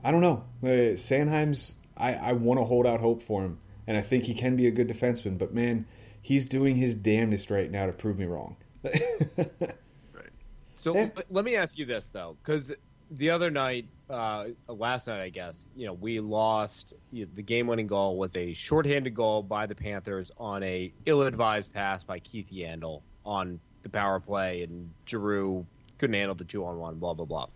I 0.04 0.10
don't 0.10 0.20
know. 0.20 0.44
Uh, 0.62 0.94
Sanheim's. 0.96 1.74
I, 1.96 2.14
I 2.14 2.32
want 2.32 2.60
to 2.60 2.64
hold 2.64 2.86
out 2.86 3.00
hope 3.00 3.22
for 3.22 3.42
him, 3.42 3.58
and 3.86 3.96
I 3.96 4.02
think 4.02 4.24
he 4.24 4.34
can 4.34 4.54
be 4.54 4.66
a 4.66 4.70
good 4.70 4.88
defenseman. 4.88 5.38
But 5.38 5.54
man, 5.54 5.86
he's 6.20 6.44
doing 6.46 6.76
his 6.76 6.94
damnedest 6.94 7.50
right 7.50 7.70
now 7.70 7.86
to 7.86 7.92
prove 7.92 8.18
me 8.18 8.26
wrong. 8.26 8.56
right. 8.84 10.30
So 10.74 10.94
Yeah. 10.94 11.08
let 11.30 11.44
me 11.44 11.56
ask 11.56 11.78
you 11.78 11.86
this 11.86 12.08
though, 12.08 12.36
because 12.42 12.72
the 13.10 13.30
other 13.30 13.50
night, 13.50 13.86
uh, 14.10 14.46
last 14.68 15.06
night, 15.06 15.20
I 15.22 15.28
guess, 15.30 15.68
you 15.76 15.86
know, 15.86 15.94
we 15.94 16.20
lost. 16.20 16.94
You 17.12 17.24
know, 17.24 17.30
the 17.34 17.42
game-winning 17.42 17.86
goal 17.86 18.18
was 18.18 18.36
a 18.36 18.52
shorthanded 18.52 19.14
goal 19.14 19.42
by 19.42 19.66
the 19.66 19.74
Panthers 19.74 20.30
on 20.38 20.62
a 20.62 20.92
ill-advised 21.06 21.72
pass 21.72 22.04
by 22.04 22.18
Keith 22.18 22.50
Yandle 22.52 23.02
on 23.24 23.58
the 23.86 23.98
power 23.98 24.20
play, 24.20 24.62
and 24.62 24.90
Giroux 25.08 25.64
couldn't 25.98 26.14
handle 26.14 26.34
the 26.34 26.44
two-on-one. 26.44 26.96
Blah 26.96 27.14
blah 27.14 27.26
blah. 27.26 27.46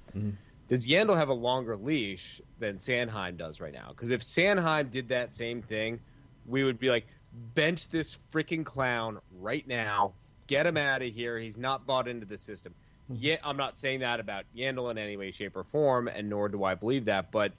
Does 0.68 0.86
Yandle 0.86 1.16
have 1.16 1.30
a 1.30 1.34
longer 1.34 1.76
leash 1.76 2.40
than 2.60 2.76
Sanheim 2.76 3.36
does 3.36 3.60
right 3.60 3.72
now? 3.72 3.88
Because 3.88 4.12
if 4.12 4.22
Sanheim 4.22 4.90
did 4.90 5.08
that 5.08 5.32
same 5.32 5.62
thing, 5.62 5.98
we 6.46 6.62
would 6.62 6.78
be 6.78 6.90
like, 6.90 7.06
bench 7.54 7.88
this 7.88 8.16
freaking 8.32 8.64
clown 8.64 9.18
right 9.40 9.66
now. 9.66 10.12
Get 10.46 10.66
him 10.66 10.76
out 10.76 11.02
of 11.02 11.12
here. 11.12 11.38
He's 11.38 11.58
not 11.58 11.86
bought 11.86 12.06
into 12.06 12.24
the 12.24 12.38
system. 12.38 12.72
Yeah, 13.08 13.36
I'm 13.42 13.56
not 13.56 13.76
saying 13.76 14.00
that 14.00 14.20
about 14.20 14.44
Yandle 14.56 14.90
in 14.92 14.98
any 14.98 15.16
way, 15.16 15.32
shape, 15.32 15.56
or 15.56 15.64
form, 15.64 16.06
and 16.06 16.30
nor 16.30 16.48
do 16.48 16.62
I 16.62 16.76
believe 16.76 17.06
that. 17.06 17.32
But 17.32 17.52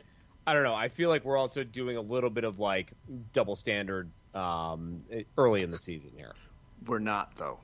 I 0.47 0.53
don't 0.53 0.63
know. 0.63 0.73
I 0.73 0.87
feel 0.87 1.09
like 1.09 1.25
we're 1.25 1.37
also 1.37 1.65
doing 1.65 1.97
a 1.97 2.01
little 2.01 2.29
bit 2.29 2.45
of 2.45 2.59
like 2.59 2.93
double 3.33 3.55
standard 3.55 4.09
um, 4.33 5.03
early 5.37 5.63
in 5.63 5.69
the 5.69 5.77
season 5.77 6.11
here. 6.15 6.33
We're 6.87 6.99
not 6.99 7.35
though. 7.35 7.59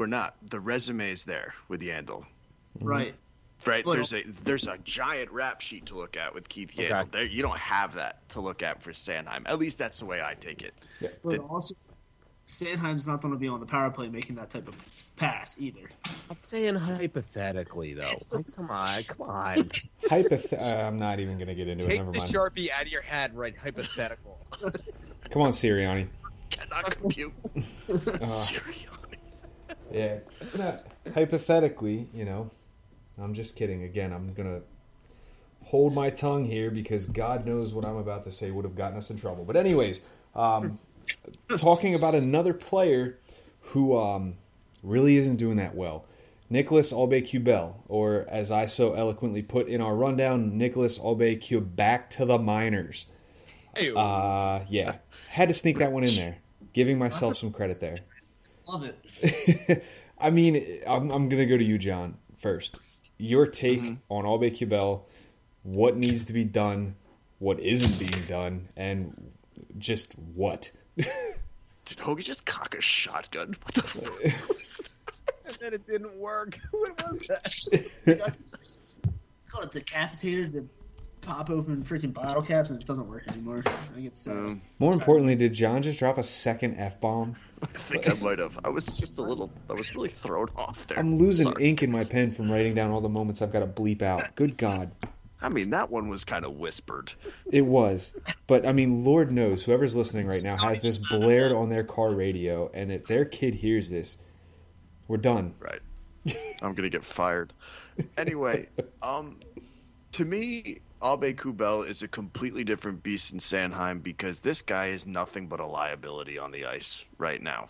We're 0.00 0.06
not. 0.06 0.34
The 0.48 0.58
resume 0.60 1.10
is 1.10 1.24
there 1.26 1.54
with 1.68 1.82
Yandle. 1.82 2.24
Right. 2.80 3.14
Right. 3.66 3.84
Well- 3.84 3.96
there's 3.96 4.14
a 4.14 4.22
there's 4.44 4.66
a 4.66 4.78
giant 4.78 5.30
rap 5.30 5.60
sheet 5.60 5.86
to 5.86 5.94
look 5.98 6.16
at 6.16 6.32
with 6.34 6.48
Keith 6.48 6.70
Okay. 6.72 6.88
Yandle. 6.88 7.10
There, 7.10 7.24
you 7.26 7.42
don't 7.42 7.58
have 7.58 7.96
that 7.96 8.26
to 8.30 8.40
look 8.40 8.62
at 8.62 8.82
for 8.82 8.92
Sanheim. 8.92 9.42
At 9.44 9.58
least 9.58 9.76
that's 9.76 9.98
the 9.98 10.06
way 10.06 10.22
I 10.22 10.32
take 10.40 10.62
it. 10.62 10.72
But 11.22 11.28
Did- 11.32 11.40
also, 11.40 11.74
Sanheim's 12.46 13.06
not 13.06 13.20
going 13.20 13.34
to 13.34 13.38
be 13.38 13.46
on 13.48 13.60
the 13.60 13.66
power 13.66 13.90
play 13.90 14.08
making 14.08 14.36
that 14.36 14.48
type 14.48 14.68
of 14.68 15.04
pass 15.16 15.60
either. 15.60 15.90
I'm 16.30 16.38
saying 16.40 16.76
hypothetically 16.76 17.92
though. 17.92 18.00
Like, 18.32 18.56
come 18.56 18.70
on, 18.70 19.02
come 19.02 19.28
on. 19.28 19.56
Hypoth- 20.04 20.58
uh, 20.58 20.74
I'm 20.76 20.96
not 20.98 21.20
even 21.20 21.36
going 21.36 21.48
to 21.48 21.54
get 21.54 21.68
into 21.68 21.84
it. 21.84 21.88
Take 21.88 21.98
Never 21.98 22.12
the 22.12 22.18
mind. 22.20 22.30
sharpie 22.30 22.70
out 22.70 22.82
of 22.82 22.88
your 22.88 23.02
head, 23.02 23.32
and 23.32 23.38
write 23.38 23.58
hypothetical. 23.58 24.38
Come 25.30 25.42
on, 25.42 25.52
Sirianni. 25.52 26.06
Cannot 26.50 26.90
compute. 26.96 27.32
Uh, 27.46 27.52
Sirianni. 27.92 28.86
Yeah. 29.92 30.18
No, 30.56 30.78
hypothetically, 31.14 32.08
you 32.14 32.24
know, 32.24 32.50
I'm 33.18 33.34
just 33.34 33.56
kidding. 33.56 33.82
Again, 33.84 34.12
I'm 34.12 34.32
going 34.34 34.48
to 34.48 34.62
hold 35.64 35.94
my 35.94 36.10
tongue 36.10 36.44
here 36.44 36.70
because 36.70 37.06
God 37.06 37.46
knows 37.46 37.72
what 37.72 37.84
I'm 37.84 37.96
about 37.96 38.24
to 38.24 38.32
say 38.32 38.50
would 38.50 38.64
have 38.64 38.76
gotten 38.76 38.98
us 38.98 39.10
in 39.10 39.18
trouble. 39.18 39.44
But, 39.44 39.56
anyways, 39.56 40.00
Um, 40.34 40.78
talking 41.56 41.94
about 41.94 42.14
another 42.14 42.54
player 42.54 43.18
who 43.60 43.98
um, 43.98 44.34
really 44.82 45.16
isn't 45.16 45.36
doing 45.36 45.56
that 45.56 45.74
well. 45.74 46.06
Nicolas 46.48 46.92
Aube-Kubel, 46.92 47.74
or 47.88 48.26
as 48.28 48.50
I 48.50 48.66
so 48.66 48.94
eloquently 48.94 49.42
put 49.42 49.68
in 49.68 49.80
our 49.80 49.94
rundown, 49.94 50.58
Nicolas 50.58 50.98
Aube-Kubel 50.98 51.60
back 51.76 52.10
to 52.10 52.24
the 52.24 52.38
minors. 52.38 53.06
Ew. 53.78 53.96
Uh, 53.96 54.64
yeah, 54.68 54.96
had 55.28 55.46
to 55.48 55.54
sneak 55.54 55.78
that 55.78 55.92
one 55.92 56.02
in 56.02 56.14
there, 56.16 56.38
giving 56.72 56.98
myself 56.98 57.36
some 57.36 57.52
credit 57.52 57.78
there. 57.80 57.98
Love 58.72 58.84
it. 58.84 59.84
I 60.20 60.30
mean, 60.30 60.80
I'm, 60.86 61.10
I'm 61.10 61.28
going 61.28 61.40
to 61.40 61.46
go 61.46 61.56
to 61.56 61.64
you, 61.64 61.78
John, 61.78 62.16
first. 62.38 62.78
Your 63.18 63.46
take 63.46 63.80
mm-hmm. 63.80 63.94
on 64.12 64.24
Aube-Kubel, 64.24 65.02
what 65.62 65.96
needs 65.96 66.26
to 66.26 66.32
be 66.32 66.44
done, 66.44 66.94
what 67.38 67.58
isn't 67.58 67.98
being 67.98 68.24
done, 68.26 68.68
and 68.76 69.32
just 69.78 70.16
what. 70.34 70.70
Did 70.96 71.98
Hoagie 71.98 72.22
just 72.22 72.46
cock 72.46 72.76
a 72.78 72.80
shotgun? 72.80 73.56
What 73.62 73.74
the 73.74 73.82
fuck? 73.82 74.22
and 75.44 75.54
then 75.60 75.74
it 75.74 75.86
didn't 75.86 76.16
work. 76.20 76.58
What 76.70 77.10
was 77.10 77.26
that? 77.26 77.90
It's 78.06 79.50
called 79.50 79.64
a 79.64 79.80
decapitator 79.80 80.52
to 80.52 80.68
pop 81.20 81.50
open 81.50 81.82
freaking 81.82 82.12
bottle 82.12 82.42
caps 82.42 82.70
and 82.70 82.80
it 82.80 82.86
doesn't 82.86 83.08
work 83.08 83.26
anymore. 83.28 83.62
I 83.66 84.00
get 84.00 84.06
it's 84.06 84.26
uh, 84.26 84.32
Um, 84.32 84.62
More 84.78 84.92
importantly, 84.92 85.34
did 85.34 85.52
John 85.52 85.82
just 85.82 85.98
drop 85.98 86.18
a 86.18 86.22
second 86.22 86.76
F 86.76 87.00
bomb? 87.00 87.36
I 87.62 87.66
think 87.66 88.08
I 88.08 88.14
might 88.24 88.38
have. 88.38 88.58
I 88.64 88.68
was 88.68 88.86
just 88.86 89.18
a 89.18 89.22
little. 89.22 89.50
I 89.68 89.74
was 89.74 89.94
really 89.94 90.08
thrown 90.08 90.48
off 90.56 90.86
there. 90.86 90.98
I'm 90.98 91.16
losing 91.16 91.46
Sorry. 91.48 91.68
ink 91.68 91.82
in 91.82 91.90
my 91.90 92.04
pen 92.04 92.30
from 92.30 92.50
writing 92.50 92.74
down 92.74 92.90
all 92.90 93.00
the 93.00 93.08
moments 93.08 93.42
I've 93.42 93.52
got 93.52 93.60
to 93.60 93.66
bleep 93.66 94.02
out. 94.02 94.34
Good 94.34 94.56
God. 94.56 94.90
I 95.42 95.48
mean, 95.48 95.70
that 95.70 95.90
one 95.90 96.08
was 96.08 96.24
kind 96.24 96.44
of 96.44 96.56
whispered. 96.56 97.12
It 97.50 97.62
was. 97.64 98.12
But, 98.46 98.66
I 98.66 98.72
mean, 98.72 99.04
Lord 99.04 99.32
knows, 99.32 99.62
whoever's 99.62 99.96
listening 99.96 100.26
right 100.26 100.42
now 100.44 100.56
has 100.58 100.82
this 100.82 100.98
blared 100.98 101.52
on 101.52 101.70
their 101.70 101.82
car 101.84 102.10
radio, 102.10 102.70
and 102.74 102.92
if 102.92 103.06
their 103.06 103.24
kid 103.24 103.54
hears 103.54 103.88
this, 103.88 104.18
we're 105.08 105.16
done. 105.16 105.54
Right. 105.58 105.80
I'm 106.60 106.74
gonna 106.74 106.90
get 106.90 107.04
fired. 107.04 107.54
Anyway, 108.18 108.68
um, 109.02 109.40
to 110.12 110.24
me, 110.26 110.80
Aube-Kubel 111.02 111.88
is 111.88 112.02
a 112.02 112.08
completely 112.08 112.64
different 112.64 113.02
beast 113.02 113.32
in 113.32 113.38
Sanheim 113.38 114.02
because 114.02 114.40
this 114.40 114.62
guy 114.62 114.88
is 114.88 115.06
nothing 115.06 115.46
but 115.46 115.60
a 115.60 115.66
liability 115.66 116.38
on 116.38 116.50
the 116.50 116.66
ice 116.66 117.04
right 117.16 117.42
now. 117.42 117.68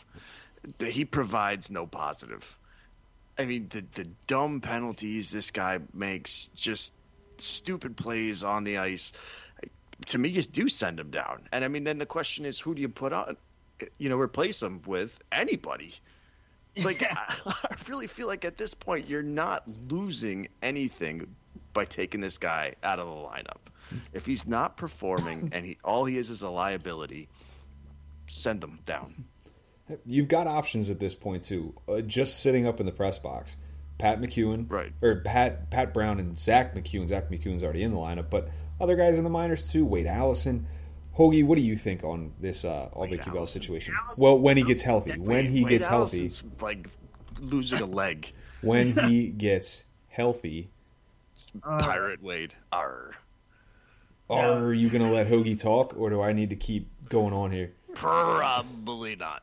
He 0.80 1.04
provides 1.04 1.70
no 1.70 1.86
positive. 1.86 2.56
I 3.38 3.46
mean, 3.46 3.68
the 3.70 3.84
the 3.94 4.08
dumb 4.26 4.60
penalties 4.60 5.30
this 5.30 5.50
guy 5.50 5.78
makes, 5.94 6.48
just 6.48 6.92
stupid 7.38 7.96
plays 7.96 8.44
on 8.44 8.64
the 8.64 8.78
ice. 8.78 9.12
To 10.08 10.18
me, 10.18 10.32
just 10.32 10.52
do 10.52 10.68
send 10.68 10.98
him 10.98 11.10
down. 11.10 11.48
And 11.52 11.64
I 11.64 11.68
mean, 11.68 11.84
then 11.84 11.98
the 11.98 12.06
question 12.06 12.44
is, 12.44 12.58
who 12.58 12.74
do 12.74 12.82
you 12.82 12.88
put 12.88 13.12
on? 13.12 13.36
You 13.96 14.10
know, 14.10 14.18
replace 14.18 14.62
him 14.62 14.82
with 14.86 15.16
anybody. 15.32 15.94
Like, 16.84 17.02
I, 17.02 17.34
I 17.46 17.76
really 17.88 18.08
feel 18.08 18.26
like 18.26 18.44
at 18.44 18.58
this 18.58 18.74
point, 18.74 19.08
you're 19.08 19.22
not 19.22 19.64
losing 19.88 20.48
anything 20.62 21.34
by 21.72 21.84
taking 21.84 22.20
this 22.20 22.38
guy 22.38 22.74
out 22.82 22.98
of 22.98 23.06
the 23.06 23.12
lineup. 23.14 23.58
If 24.12 24.26
he's 24.26 24.46
not 24.46 24.76
performing 24.76 25.50
and 25.52 25.64
he 25.64 25.78
all 25.84 26.04
he 26.04 26.16
is 26.16 26.30
is 26.30 26.42
a 26.42 26.50
liability, 26.50 27.28
send 28.28 28.62
him 28.62 28.78
down. 28.86 29.24
You've 30.06 30.28
got 30.28 30.46
options 30.46 30.88
at 30.90 31.00
this 31.00 31.14
point, 31.16 31.42
too. 31.42 31.74
Uh, 31.88 32.00
just 32.00 32.40
sitting 32.40 32.66
up 32.66 32.78
in 32.78 32.86
the 32.86 32.92
press 32.92 33.18
box. 33.18 33.56
Pat 33.98 34.20
MacEwen, 34.20 34.70
Right. 34.70 34.92
or 35.02 35.16
Pat 35.16 35.68
Pat 35.70 35.92
Brown 35.92 36.20
and 36.20 36.38
Zach 36.38 36.74
MacEwen. 36.74 37.08
Zach 37.08 37.28
MacEwen's 37.28 37.62
already 37.62 37.82
in 37.82 37.90
the 37.90 37.98
lineup, 37.98 38.30
but 38.30 38.48
other 38.80 38.96
guys 38.96 39.18
in 39.18 39.24
the 39.24 39.30
minors 39.30 39.70
too. 39.70 39.84
Wade 39.84 40.06
Allison, 40.06 40.66
Hoagie. 41.18 41.44
What 41.44 41.56
do 41.56 41.60
you 41.60 41.76
think 41.76 42.02
on 42.04 42.32
this 42.40 42.64
uh, 42.64 42.88
Kubel 42.94 43.38
Allison. 43.38 43.60
situation? 43.60 43.92
Allison- 44.00 44.24
Well, 44.24 44.40
when 44.40 44.56
he 44.56 44.62
gets 44.62 44.80
healthy, 44.82 45.20
when 45.20 45.46
he 45.46 45.64
Wade 45.64 45.70
gets 45.70 45.86
healthy, 45.86 46.20
Allison's, 46.20 46.62
like 46.62 46.88
losing 47.40 47.80
a 47.80 47.86
leg. 47.86 48.32
when 48.62 48.92
he 48.92 49.28
gets 49.36 49.84
healthy, 50.08 50.70
uh, 51.62 51.78
Pirate 51.78 52.22
Wade. 52.22 52.54
Arr. 52.72 53.14
are 54.28 54.72
you 54.72 54.88
going 54.90 55.02
to 55.02 55.10
let 55.10 55.26
Hoagie 55.26 55.58
talk, 55.60 55.94
or 55.96 56.10
do 56.10 56.20
I 56.22 56.32
need 56.32 56.50
to 56.50 56.56
keep 56.56 56.88
going 57.08 57.32
on 57.34 57.50
here? 57.50 57.72
Probably 57.94 59.16
not. 59.16 59.42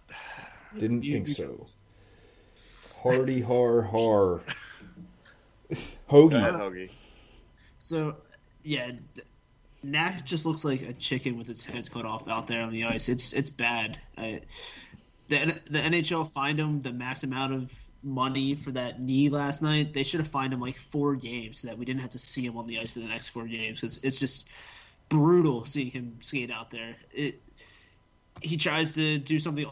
Didn't 0.78 1.04
You- 1.04 1.14
think 1.14 1.28
you- 1.30 1.34
so. 1.34 1.66
Hardy 3.04 3.42
har 3.42 3.84
har. 3.84 4.42
Go 6.10 6.28
ahead, 6.30 6.54
Hoagie, 6.54 6.60
Hoagie. 6.60 6.90
So, 7.80 8.16
yeah, 8.64 8.88
th- 8.88 9.28
Knack 9.84 10.26
just 10.26 10.46
looks 10.46 10.66
like 10.66 10.82
a 10.82 10.94
chicken 10.94 11.38
with 11.38 11.50
its 11.50 11.64
head 11.64 11.90
cut 11.92 12.06
off 12.06 12.28
out 12.28 12.48
there 12.48 12.62
on 12.64 12.72
the 12.72 12.86
ice. 12.86 13.08
It's 13.10 13.34
it's 13.34 13.50
bad. 13.50 13.98
I, 14.18 14.42
the 15.28 15.60
the 15.70 15.80
NHL 15.80 16.32
fined 16.32 16.60
him 16.60 16.82
the 16.82 16.92
max 16.92 17.24
amount 17.24 17.54
of 17.54 17.87
money 18.08 18.56
for 18.56 18.72
that 18.72 19.00
knee 19.00 19.30
last 19.30 19.62
night. 19.62 19.94
They 19.94 20.04
should 20.04 20.20
have 20.20 20.28
fined 20.28 20.54
him 20.54 20.62
like 20.62 20.78
four 20.78 21.16
games 21.16 21.60
so 21.60 21.68
that 21.68 21.78
we 21.78 21.86
didn't 21.86 22.02
have 22.02 22.12
to 22.12 22.20
see 22.20 22.46
him 22.46 22.58
on 22.58 22.68
the 22.68 22.80
ice 22.80 22.92
for 22.92 23.00
the 23.00 23.08
next 23.08 23.30
four 23.30 23.46
games 23.46 23.80
because 23.80 24.04
it's 24.04 24.20
just 24.20 24.50
brutal 25.10 25.66
seeing 25.66 25.92
him 25.92 26.18
skate 26.22 26.52
out 26.52 26.72
there. 26.72 26.96
It 27.14 27.42
he 28.42 28.58
tries 28.58 28.96
to 28.96 29.18
do 29.18 29.40
something 29.40 29.66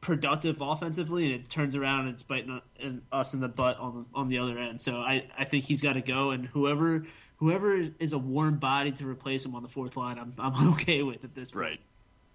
productive 0.00 0.60
offensively, 0.60 1.26
and 1.26 1.34
it 1.34 1.50
turns 1.50 1.76
around 1.76 2.00
and 2.00 2.10
it's 2.10 2.22
biting 2.22 2.60
in- 2.78 3.02
us 3.12 3.34
in 3.34 3.40
the 3.40 3.48
butt 3.48 3.78
on 3.78 4.06
on 4.14 4.28
the 4.28 4.38
other 4.38 4.58
end. 4.58 4.80
So 4.80 4.96
I, 4.96 5.26
I 5.36 5.44
think 5.44 5.64
he's 5.64 5.82
got 5.82 5.94
to 5.94 6.02
go, 6.02 6.30
and 6.30 6.46
whoever 6.46 7.04
whoever 7.36 7.74
is 7.98 8.12
a 8.12 8.18
warm 8.18 8.58
body 8.58 8.92
to 8.92 9.08
replace 9.08 9.44
him 9.44 9.54
on 9.54 9.62
the 9.62 9.68
fourth 9.68 9.96
line, 9.96 10.18
I'm 10.18 10.32
I'm 10.38 10.68
okay 10.74 11.02
with 11.02 11.24
at 11.24 11.34
this 11.34 11.50
point. 11.50 11.62
Right. 11.62 11.80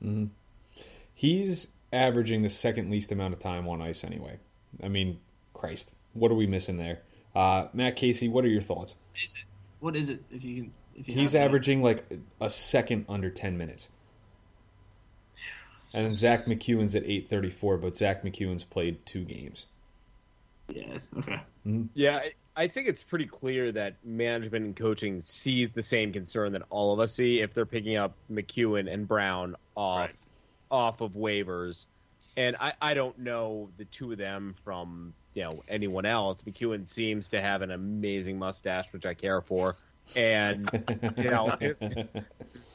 Mm-hmm. 0.04 0.26
he's 1.14 1.68
averaging 1.92 2.42
the 2.42 2.50
second 2.50 2.90
least 2.90 3.12
amount 3.12 3.34
of 3.34 3.40
time 3.40 3.68
on 3.68 3.82
ice 3.82 4.04
anyway. 4.04 4.38
I 4.84 4.88
mean, 4.88 5.20
Christ, 5.54 5.92
what 6.14 6.32
are 6.32 6.36
we 6.36 6.48
missing 6.48 6.78
there? 6.78 7.00
Uh, 7.36 7.68
Matt 7.74 7.96
Casey, 7.96 8.30
what 8.30 8.46
are 8.46 8.50
your 8.50 8.62
thoughts? 8.62 8.96
What 9.12 9.24
is 9.24 9.36
it? 9.36 9.44
What 9.80 9.96
is 9.96 10.10
it? 10.10 10.24
If 10.32 10.44
you 10.44 10.64
can, 10.64 10.74
if 10.96 11.08
you 11.08 11.16
He's 11.16 11.34
have 11.34 11.44
averaging 11.44 11.82
like 11.82 12.06
a 12.42 12.50
second 12.50 13.06
under 13.10 13.30
10 13.30 13.58
minutes. 13.58 13.90
And 15.94 16.06
then 16.06 16.12
Zach 16.12 16.46
MacEwen's 16.46 16.94
at 16.96 17.04
834, 17.04 17.78
but 17.78 17.98
Zach 17.98 18.24
MacEwen's 18.24 18.66
played 18.66 19.06
two 19.06 19.24
games. 19.24 19.68
Yeah. 20.68 20.98
Okay. 21.18 21.42
Yeah, 21.94 22.18
I, 22.18 22.34
I 22.56 22.68
think 22.68 22.88
it's 22.88 23.02
pretty 23.04 23.26
clear 23.28 23.72
that 23.72 23.96
management 24.04 24.66
and 24.66 24.76
coaching 24.76 25.22
sees 25.24 25.70
the 25.72 25.82
same 25.82 26.12
concern 26.12 26.54
that 26.54 26.64
all 26.70 26.94
of 26.94 27.00
us 27.00 27.14
see 27.14 27.40
if 27.40 27.54
they're 27.54 27.66
picking 27.66 27.96
up 27.96 28.16
MacEwen 28.32 28.92
and 28.92 29.08
Brown 29.08 29.56
off 29.76 30.00
Right. 30.00 30.16
Off 30.72 31.02
of 31.02 31.14
waivers. 31.14 31.86
And 32.38 32.56
I, 32.60 32.74
I 32.82 32.94
don't 32.94 33.18
know 33.20 33.70
the 33.78 33.86
two 33.86 34.12
of 34.12 34.18
them 34.18 34.56
from 34.64 35.14
you 35.34 35.44
know 35.44 35.64
anyone 35.68 36.06
else. 36.06 36.42
MacEwen 36.44 36.88
seems 36.88 37.30
to 37.30 37.42
have 37.42 37.62
an 37.62 37.72
amazing 37.72 38.38
mustache, 38.40 38.92
which 38.92 39.06
I 39.06 39.14
care 39.14 39.42
for, 39.42 39.78
and 40.16 40.70
you 41.18 41.30
know 41.30 41.56
it, 41.60 42.10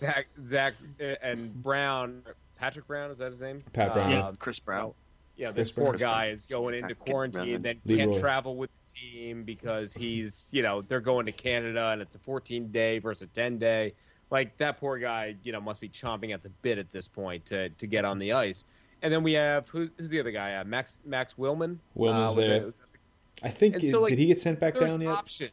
Zach, 0.00 0.28
Zach 0.42 0.74
and 1.22 1.52
Brown, 1.62 2.22
Patrick 2.56 2.86
Brown 2.86 3.10
is 3.10 3.18
that 3.18 3.32
his 3.32 3.40
name? 3.40 3.62
Pat 3.72 3.94
Brown, 3.94 4.10
yeah. 4.10 4.28
Um, 4.28 4.36
Chris 4.36 4.58
Brown. 4.58 4.92
yeah, 5.36 5.52
Chris 5.52 5.68
this 5.68 5.72
poor 5.72 5.96
Brown. 5.96 5.98
guy 5.98 6.26
is 6.28 6.46
going 6.46 6.74
into 6.74 6.94
quarantine, 6.94 7.54
and 7.56 7.64
then 7.64 7.80
can't 7.88 8.14
travel 8.18 8.56
with 8.56 8.70
the 8.70 9.00
team 9.00 9.44
because 9.44 9.94
he's, 9.94 10.46
you 10.50 10.62
know, 10.62 10.82
they're 10.82 11.00
going 11.00 11.26
to 11.26 11.32
Canada 11.32 11.88
and 11.88 12.02
it's 12.02 12.14
a 12.14 12.18
14 12.18 12.70
day 12.70 12.98
versus 12.98 13.22
a 13.22 13.26
10 13.26 13.58
day. 13.58 13.94
Like 14.30 14.56
that 14.58 14.78
poor 14.78 14.98
guy, 14.98 15.34
you 15.42 15.52
know, 15.52 15.60
must 15.60 15.80
be 15.80 15.88
chomping 15.88 16.32
at 16.32 16.42
the 16.42 16.50
bit 16.62 16.78
at 16.78 16.90
this 16.90 17.08
point 17.08 17.46
to 17.46 17.68
to 17.70 17.86
get 17.86 18.04
on 18.04 18.18
the 18.18 18.32
ice. 18.32 18.64
And 19.02 19.12
then 19.12 19.22
we 19.22 19.32
have 19.32 19.68
who's, 19.68 19.88
who's 19.96 20.10
the 20.10 20.20
other 20.20 20.30
guy? 20.30 20.56
Uh, 20.56 20.64
Max 20.64 21.00
Max 21.04 21.34
Willman. 21.34 21.78
Willman's 21.96 22.36
was 22.36 22.46
there. 22.46 22.56
it- 22.56 22.64
was 22.66 22.74
that 22.74 22.86
I 23.42 23.48
think, 23.48 23.76
And 23.76 23.88
so, 23.88 24.02
like, 24.02 24.10
did 24.10 24.18
he 24.18 24.26
get 24.26 24.38
sent 24.38 24.60
back 24.60 24.74
down 24.78 25.00
yet? 25.00 25.08
options. 25.10 25.52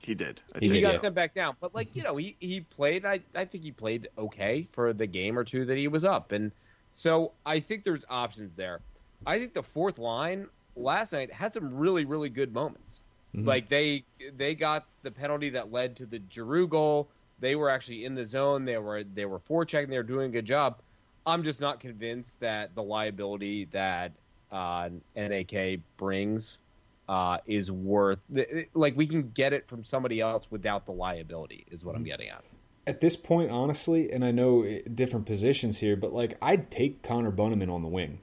He 0.00 0.14
did. 0.14 0.40
He 0.60 0.66
He, 0.66 0.72
did, 0.74 0.80
got 0.82 0.94
yeah. 0.94 1.00
sent 1.00 1.14
back 1.14 1.32
down, 1.32 1.56
but 1.60 1.74
like 1.74 1.94
you 1.96 2.02
know, 2.02 2.16
he 2.16 2.36
he 2.40 2.60
played. 2.60 3.06
I 3.06 3.20
I 3.34 3.44
think 3.46 3.64
he 3.64 3.72
played 3.72 4.08
okay 4.18 4.66
for 4.72 4.92
the 4.92 5.06
game 5.06 5.38
or 5.38 5.44
two 5.44 5.64
that 5.64 5.76
he 5.78 5.88
was 5.88 6.04
up, 6.04 6.32
and 6.32 6.52
so 6.90 7.32
I 7.46 7.60
think 7.60 7.84
there's 7.84 8.04
options 8.10 8.52
there. 8.52 8.80
I 9.26 9.38
think 9.38 9.54
the 9.54 9.62
fourth 9.62 9.98
line 9.98 10.48
last 10.76 11.12
night 11.12 11.32
had 11.32 11.54
some 11.54 11.74
really 11.76 12.04
really 12.04 12.28
good 12.28 12.52
moments. 12.52 13.00
Mhm. 13.34 13.46
Like 13.46 13.68
they 13.68 14.04
they 14.36 14.54
got 14.54 14.86
the 15.02 15.10
penalty 15.12 15.50
that 15.50 15.72
led 15.72 15.96
to 15.96 16.06
the 16.06 16.20
Giroux 16.30 16.66
goal. 16.68 17.08
They 17.42 17.56
were 17.56 17.68
actually 17.68 18.04
in 18.04 18.14
the 18.14 18.24
zone. 18.24 18.64
They 18.64 18.78
were 18.78 19.02
they 19.02 19.26
were 19.26 19.40
forechecking. 19.40 19.88
They 19.88 19.96
were 19.96 20.04
doing 20.04 20.26
a 20.26 20.32
good 20.32 20.46
job. 20.46 20.80
I'm 21.26 21.42
just 21.42 21.60
not 21.60 21.80
convinced 21.80 22.38
that 22.40 22.74
the 22.76 22.84
liability 22.84 23.66
that 23.72 24.12
uh, 24.52 24.90
NAK 25.16 25.80
brings 25.96 26.58
uh, 27.08 27.38
is 27.44 27.70
worth 27.70 28.20
like 28.74 28.96
we 28.96 29.08
can 29.08 29.30
get 29.30 29.52
it 29.52 29.66
from 29.66 29.82
somebody 29.82 30.20
else 30.20 30.46
without 30.50 30.86
the 30.86 30.92
liability 30.92 31.66
is 31.68 31.84
what 31.84 31.96
I'm 31.96 32.04
getting 32.04 32.28
at. 32.28 32.44
At 32.86 33.00
this 33.00 33.16
point, 33.16 33.50
honestly, 33.50 34.12
and 34.12 34.24
I 34.24 34.30
know 34.30 34.62
eh, 34.62 34.80
different 34.94 35.26
positions 35.26 35.78
here, 35.78 35.96
but 35.96 36.12
like 36.12 36.38
I'd 36.40 36.70
take 36.70 37.02
Connor 37.02 37.32
Bunnaman 37.32 37.72
on 37.72 37.82
the 37.82 37.88
wing. 37.88 38.20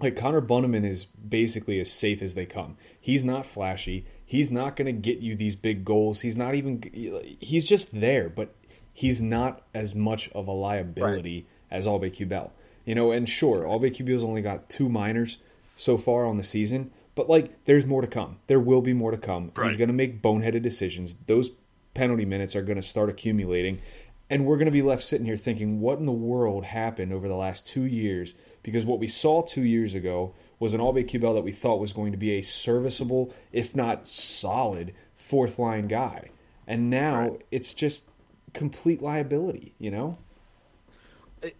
Like 0.00 0.16
Connor 0.16 0.40
Bunnaman 0.40 0.84
is 0.84 1.04
basically 1.04 1.80
as 1.80 1.90
safe 1.90 2.22
as 2.22 2.36
they 2.36 2.46
come. 2.46 2.76
He's 3.00 3.24
not 3.24 3.44
flashy. 3.44 4.06
He's 4.32 4.50
not 4.50 4.76
going 4.76 4.86
to 4.86 4.92
get 4.92 5.18
you 5.18 5.36
these 5.36 5.56
big 5.56 5.84
goals. 5.84 6.22
He's 6.22 6.38
not 6.38 6.54
even. 6.54 7.36
He's 7.38 7.68
just 7.68 8.00
there, 8.00 8.30
but 8.30 8.54
he's 8.90 9.20
not 9.20 9.60
as 9.74 9.94
much 9.94 10.30
of 10.30 10.48
a 10.48 10.52
liability 10.52 11.46
as 11.70 11.86
Aube-Kubel. 11.86 12.50
You 12.86 12.94
know, 12.94 13.10
and 13.10 13.28
sure, 13.28 13.64
Aube-Kubel's 13.64 14.24
only 14.24 14.40
got 14.40 14.70
two 14.70 14.88
minors 14.88 15.36
so 15.76 15.98
far 15.98 16.24
on 16.24 16.38
the 16.38 16.44
season, 16.44 16.92
but 17.14 17.28
like 17.28 17.62
there's 17.66 17.84
more 17.84 18.00
to 18.00 18.06
come. 18.06 18.38
There 18.46 18.58
will 18.58 18.80
be 18.80 18.94
more 18.94 19.10
to 19.10 19.18
come. 19.18 19.52
He's 19.64 19.76
going 19.76 19.88
to 19.88 19.92
make 19.92 20.22
boneheaded 20.22 20.62
decisions. 20.62 21.18
Those 21.26 21.50
penalty 21.92 22.24
minutes 22.24 22.56
are 22.56 22.62
going 22.62 22.80
to 22.80 22.82
start 22.82 23.10
accumulating, 23.10 23.82
and 24.30 24.46
we're 24.46 24.56
going 24.56 24.64
to 24.64 24.72
be 24.72 24.80
left 24.80 25.04
sitting 25.04 25.26
here 25.26 25.36
thinking, 25.36 25.78
what 25.78 25.98
in 25.98 26.06
the 26.06 26.10
world 26.12 26.64
happened 26.64 27.12
over 27.12 27.28
the 27.28 27.36
last 27.36 27.66
two 27.66 27.84
years? 27.84 28.32
Because 28.62 28.86
what 28.86 28.98
we 28.98 29.08
saw 29.08 29.42
two 29.42 29.64
years 29.64 29.94
ago 29.94 30.34
was 30.62 30.74
an 30.74 30.80
Aube-Kubel 30.80 31.34
that 31.34 31.42
we 31.42 31.50
thought 31.50 31.80
was 31.80 31.92
going 31.92 32.12
to 32.12 32.16
be 32.16 32.38
a 32.38 32.40
serviceable, 32.40 33.34
if 33.50 33.74
not 33.74 34.06
solid, 34.06 34.94
fourth 35.16 35.58
line 35.58 35.88
guy, 35.88 36.30
and 36.68 36.88
now 36.88 37.36
it's 37.50 37.74
just 37.74 38.04
complete 38.54 39.02
liability. 39.02 39.74
You 39.80 39.90
know? 39.90 40.18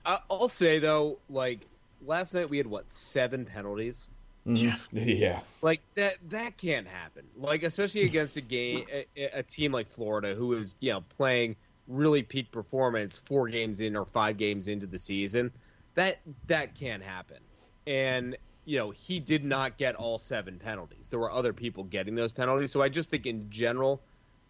I, 0.06 0.20
I'll 0.30 0.46
say 0.46 0.78
though, 0.78 1.18
like 1.28 1.66
last 2.06 2.32
night 2.32 2.48
we 2.48 2.58
had 2.58 2.68
what 2.68 2.92
seven 2.92 3.44
penalties. 3.44 4.08
Mm-hmm. 4.46 4.56
Yeah. 4.56 4.76
Yeah. 4.92 5.40
Like 5.62 5.80
that 5.96 6.18
that 6.26 6.56
can't 6.56 6.86
happen. 6.86 7.24
Like 7.36 7.64
especially 7.64 8.04
against 8.04 8.36
a 8.36 8.40
game 8.40 8.86
a, 9.16 9.38
a 9.38 9.42
team 9.42 9.72
like 9.72 9.88
Florida 9.88 10.36
who 10.36 10.52
is, 10.52 10.76
you 10.78 10.92
know, 10.92 11.00
playing 11.16 11.56
really 11.88 12.22
peak 12.22 12.52
performance 12.52 13.18
4 13.18 13.48
games 13.48 13.80
in 13.80 13.96
or 13.96 14.04
5 14.04 14.36
games 14.36 14.68
into 14.68 14.86
the 14.86 14.98
season. 14.98 15.50
That 15.96 16.20
that 16.46 16.76
can't 16.76 17.02
happen. 17.02 17.38
And 17.84 18.36
you 18.64 18.78
know, 18.78 18.90
he 18.90 19.18
did 19.18 19.44
not 19.44 19.76
get 19.76 19.94
all 19.94 20.18
seven 20.18 20.58
penalties. 20.58 21.08
There 21.08 21.18
were 21.18 21.32
other 21.32 21.52
people 21.52 21.84
getting 21.84 22.14
those 22.14 22.32
penalties. 22.32 22.70
So 22.70 22.82
I 22.82 22.88
just 22.88 23.10
think 23.10 23.26
in 23.26 23.50
general 23.50 24.00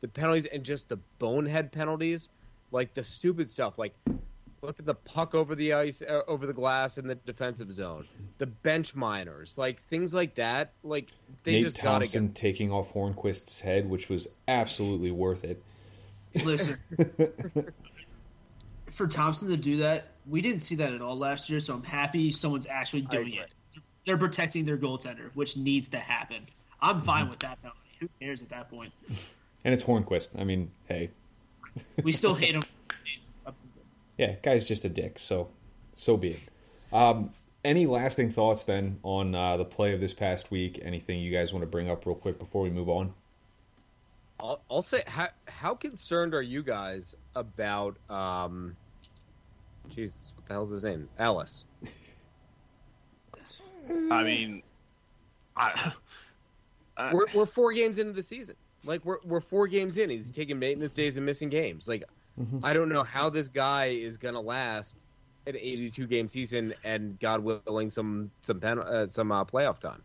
the 0.00 0.08
penalties 0.08 0.46
and 0.46 0.64
just 0.64 0.88
the 0.88 0.98
bonehead 1.18 1.72
penalties, 1.72 2.28
like 2.70 2.94
the 2.94 3.02
stupid 3.02 3.48
stuff 3.48 3.78
like 3.78 3.94
look 4.62 4.78
at 4.78 4.86
the 4.86 4.94
puck 4.94 5.34
over 5.34 5.54
the 5.54 5.72
ice 5.72 6.02
uh, 6.02 6.22
over 6.28 6.46
the 6.46 6.52
glass 6.52 6.96
in 6.96 7.08
the 7.08 7.16
defensive 7.16 7.72
zone 7.72 8.06
the 8.38 8.46
bench 8.46 8.94
minors 8.94 9.58
like 9.58 9.82
things 9.88 10.14
like 10.14 10.36
that 10.36 10.70
like 10.84 11.10
they 11.44 11.54
Nate 11.54 11.64
just 11.64 11.82
gotta 11.82 12.04
Thompson 12.04 12.28
get 12.28 12.34
taking 12.34 12.70
off 12.70 12.92
Hornqvist's 12.92 13.60
head, 13.60 13.88
which 13.88 14.08
was 14.08 14.28
absolutely 14.46 15.10
worth 15.10 15.44
it. 15.44 15.62
Listen, 16.44 16.78
for 18.90 19.06
Thompson 19.06 19.48
to 19.48 19.56
do 19.56 19.78
that, 19.78 20.08
we 20.26 20.40
didn't 20.40 20.60
see 20.60 20.76
that 20.76 20.92
at 20.92 21.02
all 21.02 21.18
last 21.18 21.50
year. 21.50 21.60
So 21.60 21.74
I'm 21.74 21.82
happy 21.82 22.32
someone's 22.32 22.66
actually 22.66 23.02
doing 23.02 23.34
it. 23.34 23.50
They're 24.04 24.18
protecting 24.18 24.64
their 24.64 24.76
goaltender, 24.76 25.30
which 25.34 25.56
needs 25.56 25.88
to 25.90 25.98
happen. 25.98 26.46
I'm 26.80 27.02
fine 27.02 27.28
with 27.28 27.38
that 27.40 27.60
penalty. 27.62 27.78
Who 28.00 28.08
cares 28.20 28.42
at 28.42 28.48
that 28.50 28.68
point? 28.68 28.92
And 29.64 29.72
it's 29.72 29.84
Hornqvist. 29.84 30.38
I 30.38 30.44
mean, 30.44 30.70
hey, 30.86 31.10
We 32.02 32.10
still 32.12 32.34
hate 32.42 32.54
him. 32.54 32.62
yeah, 34.18 34.34
guy's 34.42 34.66
just 34.66 34.84
a 34.84 34.88
dick. 34.88 35.18
So, 35.18 35.48
so 35.94 36.16
be 36.16 36.30
it. 36.30 36.40
Um, 36.92 37.30
any 37.64 37.86
lasting 37.86 38.32
thoughts 38.32 38.64
then 38.64 38.98
on 39.04 39.34
uh, 39.36 39.56
the 39.56 39.64
play 39.64 39.94
of 39.94 40.00
this 40.00 40.12
past 40.12 40.50
week? 40.50 40.80
Anything 40.82 41.20
you 41.20 41.30
guys 41.30 41.52
want 41.52 41.62
to 41.62 41.68
bring 41.68 41.88
up 41.88 42.04
real 42.04 42.16
quick 42.16 42.40
before 42.40 42.62
we 42.62 42.70
move 42.70 42.88
on? 42.88 43.14
I'll, 44.40 44.60
I'll 44.68 44.82
say 44.82 45.04
how 45.06 45.28
how 45.46 45.74
concerned 45.76 46.34
are 46.34 46.42
you 46.42 46.64
guys 46.64 47.14
about 47.36 47.96
um 48.10 48.74
jesus 49.88 50.32
what 50.34 50.46
the 50.48 50.52
hell's 50.54 50.70
his 50.70 50.82
name 50.82 51.08
alice 51.20 51.64
I 54.10 54.22
mean, 54.22 54.62
I, 55.56 55.92
I 56.96 57.12
we're, 57.14 57.26
we're 57.34 57.46
four 57.46 57.72
games 57.72 57.98
into 57.98 58.12
the 58.12 58.22
season 58.22 58.56
like 58.84 59.04
we're, 59.04 59.18
we're 59.24 59.40
four 59.40 59.66
games 59.66 59.96
in 59.96 60.10
he's 60.10 60.30
taking 60.30 60.58
maintenance 60.58 60.94
days 60.94 61.16
and 61.16 61.26
missing 61.26 61.48
games 61.48 61.88
like 61.88 62.04
i 62.64 62.72
don't 62.72 62.88
know 62.88 63.02
how 63.02 63.28
this 63.28 63.48
guy 63.48 63.86
is 63.86 64.16
gonna 64.16 64.40
last 64.40 64.96
an 65.46 65.56
82 65.56 66.06
game 66.06 66.28
season 66.28 66.74
and 66.84 67.18
god 67.20 67.40
willing 67.40 67.90
some 67.90 68.30
some 68.42 68.60
pen, 68.60 68.78
uh, 68.78 69.06
some 69.06 69.32
uh, 69.32 69.44
playoff 69.44 69.78
time 69.78 70.02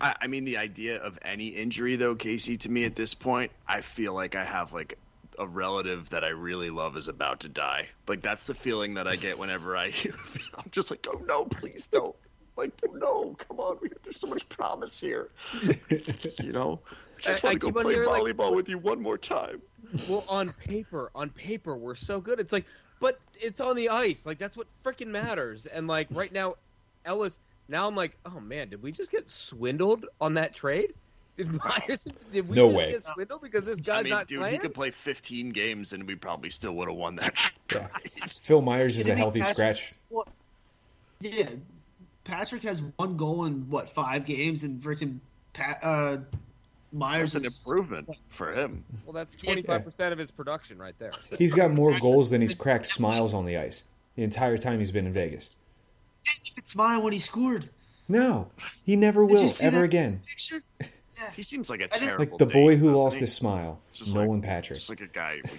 I, 0.00 0.14
I 0.22 0.26
mean, 0.26 0.44
the 0.44 0.58
idea 0.58 0.98
of 0.98 1.18
any 1.22 1.48
injury, 1.48 1.96
though, 1.96 2.14
Casey, 2.14 2.58
to 2.58 2.70
me 2.70 2.84
at 2.84 2.94
this 2.94 3.14
point, 3.14 3.50
I 3.66 3.80
feel 3.80 4.12
like 4.12 4.34
I 4.34 4.44
have 4.44 4.74
like 4.74 4.98
a 5.38 5.46
relative 5.46 6.10
that 6.10 6.24
I 6.24 6.28
really 6.28 6.68
love 6.68 6.96
is 6.96 7.08
about 7.08 7.40
to 7.40 7.48
die. 7.48 7.88
Like 8.06 8.20
that's 8.20 8.46
the 8.46 8.54
feeling 8.54 8.94
that 8.94 9.08
I 9.08 9.16
get 9.16 9.38
whenever 9.38 9.74
I. 9.76 9.86
I'm 10.58 10.70
just 10.70 10.90
like, 10.90 11.06
oh 11.08 11.20
no, 11.26 11.46
please 11.46 11.86
don't. 11.86 12.14
Like, 12.56 12.72
no, 12.94 13.34
come 13.48 13.60
on, 13.60 13.78
we, 13.82 13.90
there's 14.02 14.18
so 14.18 14.26
much 14.26 14.48
promise 14.48 14.98
here. 14.98 15.28
you 15.62 16.52
know, 16.52 16.80
I 17.18 17.20
just 17.20 17.44
I- 17.44 17.48
I 17.48 17.50
want 17.50 17.52
to 17.52 17.58
go 17.58 17.66
keep 17.68 17.76
on 17.76 17.82
play 17.84 17.94
hearing, 17.94 18.08
like, 18.08 18.22
volleyball 18.22 18.54
with 18.54 18.68
you 18.68 18.78
one 18.78 19.00
more 19.02 19.18
time. 19.18 19.60
well 20.08 20.24
on 20.28 20.48
paper 20.50 21.10
on 21.14 21.30
paper 21.30 21.76
we're 21.76 21.94
so 21.94 22.20
good 22.20 22.40
it's 22.40 22.52
like 22.52 22.64
but 22.98 23.20
it's 23.36 23.60
on 23.60 23.76
the 23.76 23.88
ice 23.90 24.26
like 24.26 24.36
that's 24.36 24.56
what 24.56 24.66
freaking 24.84 25.06
matters 25.06 25.66
and 25.66 25.86
like 25.86 26.08
right 26.10 26.32
now 26.32 26.54
ellis 27.04 27.38
now 27.68 27.86
i'm 27.86 27.94
like 27.94 28.16
oh 28.26 28.40
man 28.40 28.68
did 28.68 28.82
we 28.82 28.90
just 28.90 29.12
get 29.12 29.30
swindled 29.30 30.04
on 30.20 30.34
that 30.34 30.52
trade 30.52 30.92
did 31.36 31.52
myers 31.52 32.04
did 32.32 32.48
we 32.48 32.56
No 32.56 32.66
just 32.66 32.76
way. 32.76 32.90
get 32.90 33.04
swindled 33.04 33.42
because 33.42 33.64
this 33.64 33.78
guy's 33.80 34.00
I 34.00 34.02
mean, 34.02 34.10
not 34.10 34.26
dude, 34.26 34.40
playing 34.40 34.54
he 34.54 34.58
could 34.58 34.74
play 34.74 34.90
15 34.90 35.50
games 35.50 35.92
and 35.92 36.04
we 36.04 36.16
probably 36.16 36.50
still 36.50 36.72
would 36.74 36.88
have 36.88 36.96
won 36.96 37.14
that 37.16 37.36
trade. 37.68 37.86
Phil 38.40 38.62
Myers 38.62 38.96
is 38.96 39.06
a 39.06 39.14
healthy 39.14 39.42
scratch. 39.42 39.92
What? 40.08 40.26
Yeah, 41.20 41.50
Patrick 42.26 42.62
has 42.64 42.82
one 42.96 43.16
goal 43.16 43.44
in 43.46 43.68
what 43.70 43.88
five 43.88 44.24
games, 44.24 44.64
and 44.64 44.80
freaking 44.80 45.18
Pat, 45.52 45.78
uh, 45.82 46.18
Myers 46.92 47.32
That's 47.32 47.44
an 47.44 47.48
is 47.48 47.58
improvement 47.58 48.08
for 48.30 48.52
him. 48.52 48.84
well 49.04 49.12
that's 49.12 49.36
25% 49.36 50.12
of 50.12 50.18
his 50.18 50.30
production 50.30 50.78
right 50.78 50.94
there 50.98 51.12
So- 51.28 51.36
He's 51.36 51.54
got 51.54 51.72
more 51.72 51.98
goals 51.98 52.30
than 52.30 52.40
he's 52.40 52.54
cracked 52.54 52.86
smiles 52.86 53.34
on 53.34 53.44
the 53.44 53.56
ice 53.56 53.84
the 54.14 54.22
entire 54.22 54.56
time 54.58 54.78
he's 54.78 54.92
been 54.92 55.06
in 55.06 55.12
Vegas. 55.12 55.50
He 56.42 56.50
could 56.52 56.64
smile 56.66 57.02
when 57.02 57.12
he 57.12 57.18
scored. 57.18 57.68
No, 58.08 58.48
he 58.84 58.96
never 58.96 59.26
Did 59.26 59.36
you 59.36 59.42
will 59.42 59.48
see 59.48 59.64
ever 59.66 59.78
that 59.78 59.84
again. 59.84 60.20
Picture? 60.26 60.62
He 61.34 61.42
seems 61.42 61.70
like 61.70 61.80
a 61.80 61.88
didn't- 61.88 62.08
terrible 62.08 62.24
Like 62.26 62.38
the 62.38 62.44
boy 62.46 62.72
date, 62.72 62.78
who 62.80 62.90
lost 62.94 63.16
he? 63.16 63.20
his 63.20 63.32
smile, 63.34 63.80
Just 63.92 64.12
Nolan 64.12 64.40
like, 64.40 64.42
Patrick. 64.42 64.78
Just 64.78 64.90
like 64.90 65.00
a 65.00 65.06
guy 65.06 65.38
we 65.44 65.50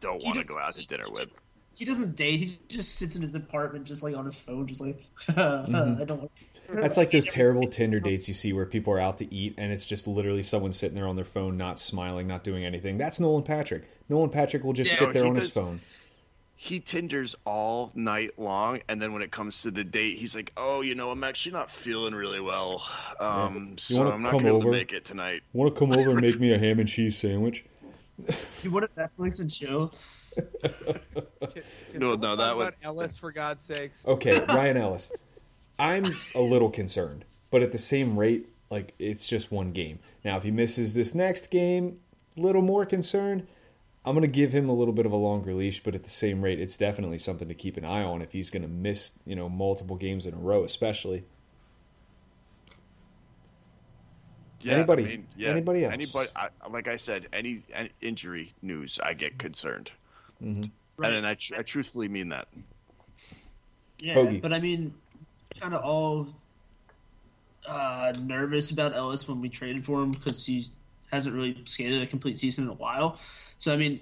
don't 0.00 0.24
want 0.24 0.40
to 0.40 0.48
go 0.48 0.58
out 0.58 0.74
to 0.76 0.86
dinner 0.86 1.04
with. 1.10 1.28
He 1.74 1.84
doesn't 1.84 2.16
date. 2.16 2.36
He 2.36 2.58
just 2.68 2.96
sits 2.96 3.16
in 3.16 3.22
his 3.22 3.34
apartment, 3.34 3.84
just 3.84 4.02
like 4.02 4.16
on 4.16 4.24
his 4.24 4.38
phone, 4.38 4.66
just 4.66 4.80
like 4.80 5.04
Mm-hmm. 5.28 6.02
I 6.02 6.04
don't. 6.04 6.30
That's 6.68 6.96
like 6.96 7.10
those 7.10 7.26
terrible 7.30 7.68
Tinder 7.68 8.00
dates 8.00 8.28
you 8.28 8.34
see 8.34 8.52
where 8.52 8.66
people 8.66 8.92
are 8.94 9.00
out 9.00 9.18
to 9.18 9.34
eat 9.34 9.54
and 9.58 9.72
it's 9.72 9.84
just 9.84 10.06
literally 10.06 10.42
someone 10.42 10.72
sitting 10.72 10.94
there 10.94 11.06
on 11.06 11.16
their 11.16 11.24
phone, 11.24 11.56
not 11.56 11.78
smiling, 11.78 12.26
not 12.26 12.44
doing 12.44 12.64
anything. 12.64 12.98
That's 12.98 13.20
Nolan 13.20 13.42
Patrick. 13.42 13.84
Nolan 14.08 14.30
Patrick 14.30 14.64
will 14.64 14.72
just 14.72 14.92
Yeah, 14.92 14.98
sit 14.98 15.12
there 15.12 15.24
he 15.24 15.28
on 15.28 15.34
his 15.36 15.52
phone. 15.52 15.80
He 16.54 16.78
tinders 16.78 17.34
all 17.44 17.90
night 17.96 18.38
long, 18.38 18.82
and 18.88 19.02
then 19.02 19.12
when 19.12 19.22
it 19.22 19.32
comes 19.32 19.62
to 19.62 19.72
the 19.72 19.82
date, 19.82 20.16
he's 20.18 20.36
like, 20.36 20.52
"Oh, 20.56 20.80
you 20.80 20.94
know, 20.94 21.10
I'm 21.10 21.24
actually 21.24 21.52
not 21.52 21.72
feeling 21.72 22.14
really 22.14 22.38
well, 22.38 22.88
um, 23.18 23.76
so 23.78 24.12
I'm 24.12 24.22
not 24.22 24.30
gonna 24.30 24.44
be 24.44 24.48
able 24.48 24.58
over? 24.58 24.66
to 24.66 24.70
make 24.70 24.92
it 24.92 25.04
tonight." 25.04 25.42
Want 25.52 25.74
to 25.74 25.76
come 25.78 25.90
over 25.90 26.10
and 26.10 26.20
make 26.20 26.38
me 26.38 26.52
a 26.54 26.58
ham 26.60 26.78
and 26.78 26.88
cheese 26.88 27.18
sandwich? 27.18 27.64
You 28.62 28.70
want 28.70 28.84
a 28.84 28.88
Netflix 28.96 29.40
and 29.40 29.50
chill? 29.50 29.92
Can 30.34 32.00
No, 32.00 32.14
no, 32.14 32.36
that 32.36 32.56
would- 32.56 32.62
about 32.68 32.74
ellis 32.82 33.18
for 33.18 33.32
god's 33.32 33.64
sakes 33.64 34.06
Okay, 34.06 34.40
Ryan 34.48 34.76
Ellis. 34.76 35.12
I'm 35.78 36.04
a 36.34 36.40
little 36.40 36.70
concerned, 36.70 37.24
but 37.50 37.62
at 37.62 37.72
the 37.72 37.78
same 37.78 38.18
rate, 38.18 38.48
like 38.70 38.94
it's 38.98 39.26
just 39.26 39.50
one 39.50 39.72
game. 39.72 39.98
Now, 40.24 40.36
if 40.36 40.42
he 40.44 40.50
misses 40.50 40.94
this 40.94 41.14
next 41.14 41.50
game, 41.50 41.98
a 42.36 42.40
little 42.40 42.62
more 42.62 42.86
concerned. 42.86 43.46
I'm 44.04 44.14
going 44.16 44.22
to 44.22 44.26
give 44.28 44.52
him 44.52 44.68
a 44.68 44.72
little 44.72 44.92
bit 44.94 45.06
of 45.06 45.12
a 45.12 45.16
longer 45.16 45.54
leash, 45.54 45.80
but 45.82 45.94
at 45.94 46.02
the 46.02 46.10
same 46.10 46.42
rate, 46.42 46.58
it's 46.58 46.76
definitely 46.76 47.18
something 47.18 47.46
to 47.46 47.54
keep 47.54 47.76
an 47.76 47.84
eye 47.84 48.02
on 48.02 48.20
if 48.20 48.32
he's 48.32 48.50
going 48.50 48.62
to 48.62 48.68
miss, 48.68 49.14
you 49.24 49.36
know, 49.36 49.48
multiple 49.48 49.94
games 49.94 50.26
in 50.26 50.34
a 50.34 50.38
row, 50.38 50.64
especially. 50.64 51.22
Yeah, 54.60 54.74
Anybody- 54.74 55.04
I 55.04 55.06
mean, 55.08 55.26
yeah, 55.36 55.50
anybody 55.50 55.84
else? 55.84 55.92
Anybody, 55.94 56.28
I, 56.36 56.48
like 56.68 56.88
I 56.88 56.96
said, 56.96 57.26
any, 57.32 57.62
any 57.72 57.90
injury 58.00 58.50
news, 58.60 58.98
I 59.02 59.14
get 59.14 59.38
concerned, 59.38 59.90
Mm-hmm. 60.42 60.64
Right. 60.96 61.12
and 61.12 61.26
I, 61.26 61.34
tr- 61.34 61.56
I 61.58 61.62
truthfully 61.62 62.08
mean 62.08 62.30
that. 62.30 62.48
Yeah, 64.00 64.14
Hoagie. 64.14 64.42
but 64.42 64.52
I 64.52 64.60
mean, 64.60 64.94
kind 65.60 65.74
of 65.74 65.84
all 65.84 66.28
uh, 67.66 68.12
nervous 68.22 68.70
about 68.70 68.94
Ellis 68.94 69.28
when 69.28 69.40
we 69.40 69.48
traded 69.48 69.84
for 69.84 70.02
him 70.02 70.12
because 70.12 70.44
he 70.44 70.66
hasn't 71.10 71.34
really 71.34 71.56
skated 71.66 72.02
a 72.02 72.06
complete 72.06 72.38
season 72.38 72.64
in 72.64 72.70
a 72.70 72.74
while. 72.74 73.18
So 73.58 73.72
I 73.72 73.76
mean, 73.76 74.00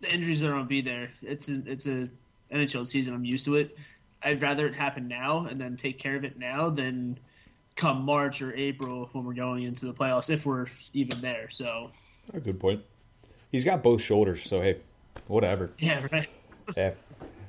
the 0.00 0.12
injuries 0.12 0.42
are 0.44 0.50
going 0.50 0.62
to 0.62 0.68
be 0.68 0.80
there. 0.80 1.10
It's 1.22 1.48
a, 1.48 1.62
it's 1.66 1.86
a 1.86 2.08
NHL 2.52 2.86
season. 2.86 3.14
I'm 3.14 3.24
used 3.24 3.44
to 3.46 3.56
it. 3.56 3.76
I'd 4.22 4.42
rather 4.42 4.66
it 4.66 4.74
happen 4.74 5.08
now 5.08 5.46
and 5.48 5.60
then 5.60 5.76
take 5.76 5.98
care 5.98 6.16
of 6.16 6.24
it 6.24 6.38
now 6.38 6.70
than 6.70 7.18
come 7.76 8.02
March 8.02 8.42
or 8.42 8.54
April 8.54 9.08
when 9.12 9.24
we're 9.24 9.34
going 9.34 9.62
into 9.62 9.86
the 9.86 9.94
playoffs 9.94 10.30
if 10.30 10.44
we're 10.44 10.66
even 10.92 11.20
there. 11.20 11.48
So 11.50 11.90
A 12.34 12.40
good 12.40 12.58
point. 12.58 12.82
He's 13.50 13.64
got 13.64 13.82
both 13.82 14.02
shoulders, 14.02 14.42
so 14.42 14.60
hey, 14.60 14.78
whatever. 15.26 15.70
yeah, 15.78 16.06
right. 16.12 16.28
Yeah. 16.76 16.92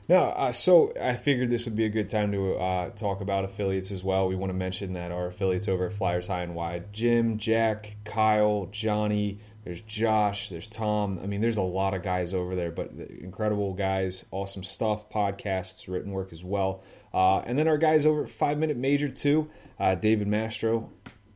No, 0.08 0.24
uh, 0.24 0.54
so 0.54 0.92
I 1.00 1.14
figured 1.16 1.52
this 1.52 1.66
would 1.66 1.76
be 1.76 1.86
a 1.86 1.90
good 1.90 2.10
time 2.10 2.32
to 2.32 2.56
uh, 2.56 2.90
talk 2.92 3.22
about 3.22 3.44
affiliates 3.46 3.92
as 3.92 4.04
well. 4.04 4.28
We 4.28 4.36
want 4.36 4.50
to 4.50 4.56
mention 4.56 4.94
that 4.94 5.12
our 5.12 5.28
affiliates 5.28 5.68
over 5.68 5.86
at 5.86 5.94
Flyers 5.94 6.26
High 6.28 6.42
and 6.42 6.56
Wide 6.56 6.92
Jim, 6.94 7.38
Jack, 7.38 7.96
Kyle, 8.06 8.70
Johnny, 8.72 9.38
There's 9.66 9.82
Josh. 9.82 10.50
There's 10.50 10.68
Tom. 10.68 11.20
I 11.22 11.28
mean, 11.28 11.42
there's 11.42 11.58
a 11.58 11.62
lot 11.62 11.94
of 11.94 12.02
guys 12.02 12.34
over 12.34 12.56
there, 12.56 12.72
but 12.72 12.92
incredible 13.20 13.74
guys, 13.74 14.26
awesome 14.32 14.64
stuff, 14.64 15.12
podcasts, 15.12 15.88
written 15.88 16.12
work 16.12 16.34
as 16.34 16.44
well. 16.44 16.82
Uh, 17.14 17.40
and 17.40 17.60
then 17.60 17.68
our 17.68 17.78
guys 17.78 18.06
over 18.06 18.24
at 18.24 18.30
Five 18.32 18.58
Minute 18.58 18.78
Major 18.78 19.10
too, 19.10 19.50
uh, 19.80 19.94
David 19.94 20.28
Mastro. 20.28 20.90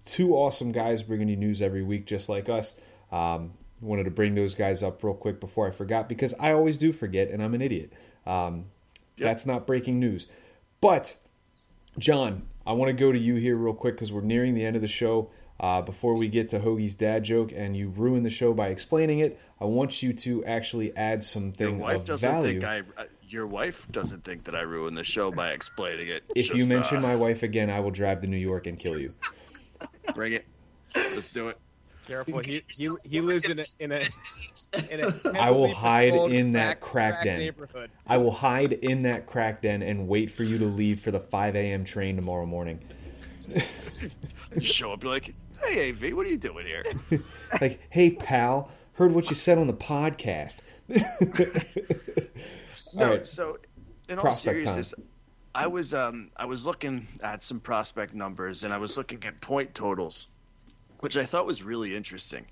Two 0.06 0.34
awesome 0.34 0.72
guys 0.72 1.04
bringing 1.04 1.28
you 1.28 1.36
news 1.36 1.62
every 1.62 1.84
week, 1.84 2.08
just 2.08 2.28
like 2.28 2.50
us. 2.50 2.74
Um, 3.12 3.52
wanted 3.84 4.06
to 4.06 4.12
bring 4.12 4.34
those 4.34 4.56
guys 4.56 4.82
up 4.82 5.04
real 5.04 5.14
quick 5.14 5.40
before 5.40 5.68
I 5.68 5.72
forgot 5.72 6.10
because 6.10 6.34
I 6.40 6.54
always 6.54 6.78
do 6.78 6.92
forget, 6.92 7.30
and 7.30 7.44
I'm 7.44 7.54
an 7.54 7.62
idiot. 7.62 7.94
Um, 8.26 8.66
yep. 9.18 9.28
That's 9.28 9.46
not 9.46 9.68
breaking 9.68 10.00
news. 10.00 10.28
But, 10.82 11.16
John, 12.00 12.48
I 12.66 12.74
want 12.74 12.90
to 12.90 12.94
go 12.94 13.12
to 13.12 13.20
you 13.20 13.36
here 13.36 13.56
real 13.56 13.74
quick 13.74 13.96
because 13.96 14.12
we're 14.12 14.22
nearing 14.22 14.54
the 14.54 14.66
end 14.66 14.76
of 14.76 14.82
the 14.82 14.88
show. 14.88 15.30
Uh, 15.60 15.82
before 15.82 16.18
we 16.18 16.28
get 16.28 16.50
to 16.50 16.60
Hoagie's 16.60 16.96
dad 16.96 17.24
joke, 17.24 17.52
and 17.56 17.78
you 17.78 17.90
ruin 17.90 18.24
the 18.24 18.30
show 18.30 18.54
by 18.54 18.70
explaining 18.70 19.20
it, 19.20 19.40
I 19.62 19.66
want 19.66 20.02
you 20.02 20.12
to 20.12 20.44
actually 20.46 20.96
add 20.98 21.24
something 21.24 21.70
your 21.70 21.78
wife 21.78 22.02
of 22.02 22.06
doesn't 22.06 22.30
value. 22.30 22.60
Think 22.60 22.86
I, 22.98 23.02
uh, 23.02 23.06
your 23.30 23.48
wife 23.48 23.88
doesn't 23.92 24.24
think 24.26 24.46
that 24.46 24.56
I 24.56 24.62
ruin 24.62 24.94
the 24.94 25.04
show 25.04 25.32
by 25.32 25.52
explaining 25.52 26.10
it. 26.10 26.24
If 26.36 26.48
Just, 26.48 26.58
you 26.58 26.66
mention 26.66 26.98
uh, 26.98 27.02
my 27.02 27.16
wife 27.16 27.44
again, 27.44 27.70
I 27.70 27.80
will 27.80 27.92
drive 27.92 28.22
to 28.22 28.28
New 28.28 28.38
York 28.38 28.68
and 28.68 28.78
kill 28.78 29.00
you. 29.00 29.10
bring 30.14 30.34
it. 30.34 30.46
Let's 30.96 31.32
do 31.32 31.50
it. 31.50 31.58
Careful, 32.08 32.39
he 32.39 32.64
he, 32.74 32.89
he 33.06 33.22
lives 33.22 33.45
in 33.45 33.60
a 33.60 33.64
in 33.80 33.91
a 33.91 34.08
in 34.89 34.99
a. 35.04 35.38
I 35.39 35.51
will 35.51 35.74
hide 35.74 36.14
in 36.14 36.51
that 36.54 36.80
crack, 36.80 37.14
crack 37.14 37.24
den. 37.26 37.39
neighborhood. 37.39 37.91
I 38.06 38.18
will 38.18 38.32
hide 38.32 38.74
in 38.74 39.04
that 39.04 39.26
crack 39.26 39.62
den 39.62 39.82
and 39.82 40.08
wait 40.08 40.30
for 40.32 40.43
you 40.43 40.58
to 40.58 40.66
leave 40.66 40.99
for 40.99 41.12
the 41.12 41.20
5 41.20 41.56
a.m. 41.56 41.86
train 41.86 42.16
tomorrow 42.16 42.45
morning. 42.45 42.80
You 44.56 44.62
show 44.62 44.93
up, 44.93 45.01
you're 45.01 45.12
like, 45.12 45.34
"Hey, 45.66 45.89
AV, 45.89 46.16
what 46.16 46.28
are 46.28 46.30
you 46.30 46.38
doing 46.38 46.68
here?" 46.68 46.84
like, 47.60 47.80
hey, 47.89 48.12
pal, 48.12 48.70
heard 48.93 49.12
what 49.12 49.32
you 49.32 49.36
said 49.36 49.58
on 49.58 49.66
the 49.66 49.74
podcast. 49.74 50.58
No, 52.93 53.06
All 53.06 53.12
right. 53.12 53.28
so 53.28 53.58
in 54.10 54.18
all 54.20 54.24
Prospect 54.26 54.62
seriousness, 54.64 54.93
I 55.56 55.68
was 55.68 55.93
um 55.93 56.30
I 56.38 56.45
was 56.45 56.66
looking 56.66 57.08
at 57.22 57.41
some 57.43 57.60
prospect 57.60 58.14
numbers 58.14 58.64
and 58.64 58.74
I 58.74 58.78
was 58.78 58.97
looking 58.97 59.24
at 59.26 59.41
point 59.41 59.74
totals, 59.74 60.28
which 61.04 61.18
I 61.18 61.26
thought 61.26 61.45
was 61.45 61.62
really 61.62 61.93
interesting. 61.93 62.45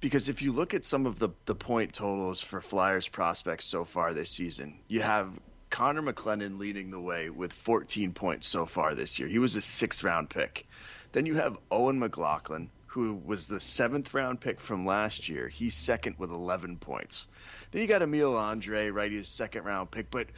Because 0.00 0.30
if 0.30 0.40
you 0.40 0.52
look 0.52 0.72
at 0.72 0.86
some 0.86 1.04
of 1.04 1.18
the, 1.18 1.28
the 1.44 1.54
point 1.54 1.92
totals 1.92 2.40
for 2.40 2.62
Flyers 2.62 3.08
prospects 3.08 3.66
so 3.66 3.84
far 3.84 4.14
this 4.14 4.30
season, 4.30 4.78
you 4.88 5.02
have 5.02 5.28
Connor 5.68 6.00
McClennon 6.00 6.58
leading 6.58 6.90
the 6.90 6.98
way 6.98 7.28
with 7.28 7.52
14 7.52 8.14
points 8.14 8.48
so 8.48 8.64
far 8.64 8.94
this 8.94 9.18
year. 9.18 9.28
He 9.28 9.38
was 9.38 9.56
a 9.56 9.60
sixth 9.60 10.02
round 10.02 10.30
pick. 10.30 10.66
Then 11.12 11.26
you 11.26 11.34
have 11.34 11.58
Owen 11.70 11.98
McLaughlin, 11.98 12.70
who 12.86 13.20
was 13.22 13.48
the 13.48 13.60
seventh 13.60 14.14
round 14.14 14.40
pick 14.40 14.60
from 14.60 14.86
last 14.86 15.28
year. 15.28 15.48
He's 15.48 15.74
second 15.74 16.16
with 16.16 16.30
11 16.30 16.78
points. 16.78 17.28
Then 17.70 17.82
you 17.82 17.86
got 17.86 18.00
Emil 18.00 18.32
Andrae, 18.32 18.94
right? 18.94 19.10
He's 19.10 19.28
second 19.28 19.64
round 19.64 19.90
pick. 19.90 20.10
But 20.10 20.28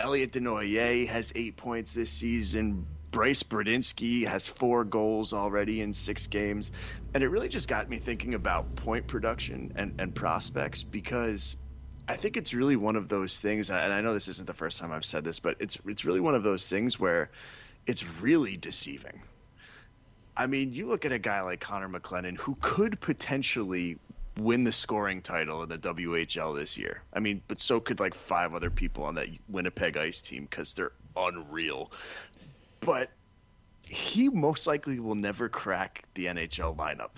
Elliot 0.00 0.32
Desnoyers 0.32 1.06
has 1.06 1.32
eight 1.36 1.56
points 1.56 1.92
this 1.92 2.10
season. 2.10 2.88
Bryce 3.16 3.42
Brodzinski 3.42 4.26
has 4.26 4.46
four 4.46 4.84
goals 4.84 5.32
already 5.32 5.80
in 5.80 5.94
six 5.94 6.26
games. 6.26 6.70
And 7.14 7.24
it 7.24 7.28
really 7.28 7.48
just 7.48 7.66
got 7.66 7.88
me 7.88 7.96
thinking 7.96 8.34
about 8.34 8.76
point 8.76 9.06
production 9.06 9.72
and, 9.74 9.94
and 9.98 10.14
prospects 10.14 10.84
because 10.84 11.56
I 12.06 12.16
think 12.16 12.36
it's 12.36 12.52
really 12.52 12.76
one 12.76 12.94
of 12.94 13.08
those 13.08 13.38
things, 13.38 13.70
and 13.70 13.90
I 13.90 14.02
know 14.02 14.12
this 14.12 14.28
isn't 14.28 14.46
the 14.46 14.52
first 14.52 14.78
time 14.78 14.92
I've 14.92 15.06
said 15.06 15.24
this, 15.24 15.38
but 15.38 15.56
it's 15.60 15.78
it's 15.86 16.04
really 16.04 16.20
one 16.20 16.34
of 16.34 16.42
those 16.42 16.68
things 16.68 17.00
where 17.00 17.30
it's 17.86 18.06
really 18.20 18.58
deceiving. 18.58 19.22
I 20.36 20.46
mean, 20.46 20.74
you 20.74 20.86
look 20.86 21.06
at 21.06 21.12
a 21.12 21.18
guy 21.18 21.40
like 21.40 21.60
Connor 21.60 21.88
McClennon 21.88 22.36
who 22.36 22.54
could 22.60 23.00
potentially 23.00 23.96
win 24.38 24.64
the 24.64 24.72
scoring 24.72 25.22
title 25.22 25.62
in 25.62 25.68
the 25.68 25.78
WHL 25.78 26.54
this 26.54 26.76
year. 26.76 27.02
I 27.12 27.20
mean, 27.20 27.42
but 27.48 27.60
so 27.60 27.80
could 27.80 28.00
like 28.00 28.14
five 28.14 28.54
other 28.54 28.70
people 28.70 29.04
on 29.04 29.14
that 29.14 29.28
Winnipeg 29.48 29.96
Ice 29.96 30.20
team 30.20 30.46
because 30.48 30.74
they're 30.74 30.92
unreal. 31.16 31.90
But 32.86 33.10
he 33.82 34.28
most 34.28 34.68
likely 34.68 35.00
will 35.00 35.16
never 35.16 35.48
crack 35.48 36.04
the 36.14 36.26
NHL 36.26 36.76
lineup. 36.76 37.10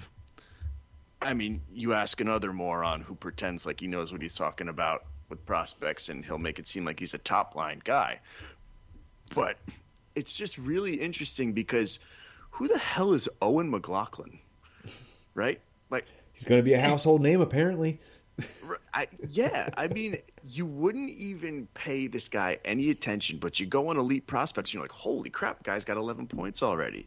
I 1.21 1.35
mean, 1.35 1.61
you 1.71 1.93
ask 1.93 2.21
another 2.23 2.55
moron 2.55 3.03
who 3.03 3.15
pretends 3.15 3.67
like 3.67 3.81
he 3.81 3.87
knows 3.87 4.11
what 4.11 4.23
he's 4.23 4.35
talking 4.35 4.69
about 4.69 5.05
with 5.29 5.45
prospects 5.45 6.09
and 6.09 6.25
he'll 6.25 6.39
make 6.39 6.59
it 6.59 6.67
seem 6.67 6.87
like 6.87 6.99
he's 6.99 7.13
a 7.13 7.19
top 7.19 7.55
line 7.55 7.83
guy. 7.85 8.21
But 9.35 9.59
it's 10.15 10.35
just 10.35 10.57
really 10.57 10.95
interesting 10.95 11.53
because 11.53 11.99
who 12.51 12.67
the 12.67 12.79
hell 12.79 13.13
is 13.13 13.29
Owen 13.43 13.71
McLaughlin? 13.71 14.39
Right? 15.35 15.61
Like 15.91 16.07
He's 16.33 16.47
going 16.47 16.61
to 16.61 16.65
be 16.65 16.73
a 16.73 16.81
household 16.81 17.21
name, 17.21 17.43
apparently. 17.43 17.99
I, 18.93 19.09
yeah, 19.31 19.69
I 19.77 19.89
mean, 19.89 20.19
you 20.49 20.67
wouldn't 20.67 21.11
even 21.11 21.67
pay 21.75 22.07
this 22.07 22.29
guy 22.29 22.59
any 22.65 22.91
attention, 22.91 23.39
but 23.39 23.59
you 23.61 23.67
go 23.67 23.89
on 23.89 23.97
elite 23.97 24.27
prospects, 24.27 24.71
and 24.71 24.75
you're 24.75 24.83
like, 24.83 24.93
holy 24.93 25.31
crap, 25.31 25.63
guy's 25.63 25.85
got 25.85 25.97
11 25.97 26.27
points 26.27 26.63
already. 26.63 27.07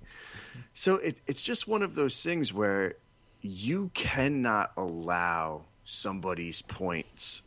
So 0.73 0.95
it, 0.95 1.19
it's 1.27 1.41
just 1.41 1.67
one 1.67 1.82
of 1.82 1.95
those 1.95 2.21
things 2.21 2.53
where 2.53 2.95
you 3.41 3.89
cannot 3.93 4.71
allow 4.77 5.63
somebody's 5.86 6.61
points 6.61 7.41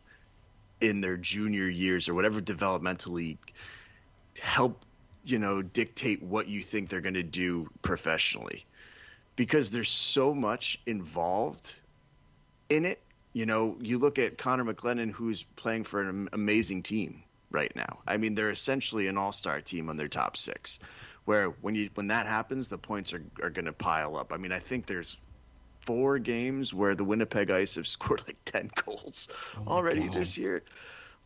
in 0.80 1.01
their 1.01 1.16
junior 1.16 1.68
years 1.68 2.09
or 2.09 2.14
whatever 2.14 2.41
developmentally 2.41 3.39
help, 4.41 4.85
you 5.24 5.39
know, 5.39 5.62
dictate 5.62 6.22
what 6.22 6.49
you 6.49 6.61
think 6.61 6.89
they're 6.89 7.01
going 7.01 7.14
to 7.14 7.22
do 7.22 7.70
professionally 7.82 8.64
because 9.37 9.70
there's 9.70 9.91
so 9.91 10.35
much 10.35 10.80
involved 10.87 11.74
in 12.68 12.85
it. 12.85 13.01
You 13.35 13.45
know, 13.45 13.76
you 13.80 13.99
look 13.99 14.18
at 14.18 14.39
Connor 14.39 14.64
McClennon, 14.64 15.11
who's 15.11 15.43
playing 15.43 15.85
for 15.85 16.01
an 16.01 16.30
amazing 16.32 16.82
team 16.82 17.24
right 17.51 17.74
now. 17.76 17.99
I 18.07 18.16
mean, 18.16 18.35
they're 18.35 18.51
essentially 18.51 19.09
an 19.09 19.18
all-star 19.18 19.61
team 19.61 19.91
on 19.91 19.97
their 19.97 20.09
top 20.09 20.37
six. 20.37 20.78
Where 21.26 21.49
when 21.49 21.74
you 21.74 21.91
when 21.95 22.09
that 22.09 22.26
happens, 22.26 22.68
the 22.68 22.78
points 22.78 23.12
are 23.12 23.22
are 23.43 23.51
going 23.51 23.64
to 23.64 23.72
pile 23.72 24.16
up. 24.16 24.32
I 24.32 24.37
mean, 24.37 24.53
I 24.53 24.59
think 24.61 24.87
there's 24.87 25.18
four 25.80 26.18
games 26.18 26.72
where 26.72 26.95
the 26.95 27.05
Winnipeg 27.05 27.51
Ice 27.51 27.74
have 27.74 27.87
scored 27.97 28.22
like 28.26 28.37
ten 28.45 28.70
goals 28.74 29.28
oh 29.57 29.72
already 29.72 30.03
God. 30.03 30.12
this 30.12 30.39
year. 30.39 30.62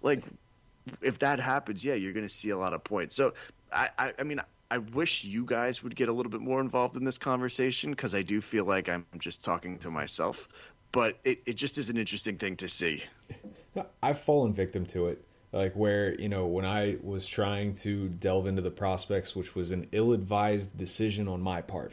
Like, 0.01 0.23
if 1.03 1.19
that 1.21 1.41
happens, 1.41 1.85
yeah, 1.85 1.95
you're 1.95 2.13
going 2.13 2.27
to 2.27 2.33
see 2.33 2.51
a 2.51 2.59
lot 2.59 2.73
of 2.73 2.85
points. 2.85 3.17
So, 3.17 3.35
I, 3.73 3.91
I, 3.99 4.13
I 4.21 4.23
mean, 4.23 4.41
I 4.71 4.79
wish 4.79 5.25
you 5.25 5.45
guys 5.45 5.83
would 5.83 5.97
get 5.97 6.09
a 6.09 6.13
little 6.13 6.31
bit 6.31 6.41
more 6.41 6.61
involved 6.61 6.97
in 6.97 7.05
this 7.05 7.19
conversation 7.19 7.91
because 7.91 8.15
I 8.15 8.23
do 8.23 8.41
feel 8.41 8.65
like 8.65 8.89
I'm 8.89 9.07
just 9.19 9.45
talking 9.45 9.79
to 9.79 9.91
myself. 9.91 10.49
But 10.93 11.19
it, 11.25 11.43
it 11.47 11.55
just 11.55 11.79
is 11.79 11.91
an 11.91 11.97
interesting 11.97 12.37
thing 12.39 12.57
to 12.57 12.69
see. 12.69 13.03
I've 14.03 14.21
fallen 14.21 14.53
victim 14.53 14.87
to 14.87 15.09
it. 15.09 15.25
Like 15.53 15.75
where, 15.75 16.19
you 16.21 16.29
know, 16.29 16.47
when 16.47 16.67
I 16.67 16.97
was 17.03 17.27
trying 17.27 17.75
to 17.77 18.09
delve 18.09 18.47
into 18.47 18.61
the 18.61 18.71
prospects, 18.71 19.35
which 19.35 19.55
was 19.55 19.71
an 19.71 19.89
ill 19.93 20.13
advised 20.13 20.77
decision 20.77 21.27
on 21.27 21.41
my 21.41 21.63
part, 21.63 21.93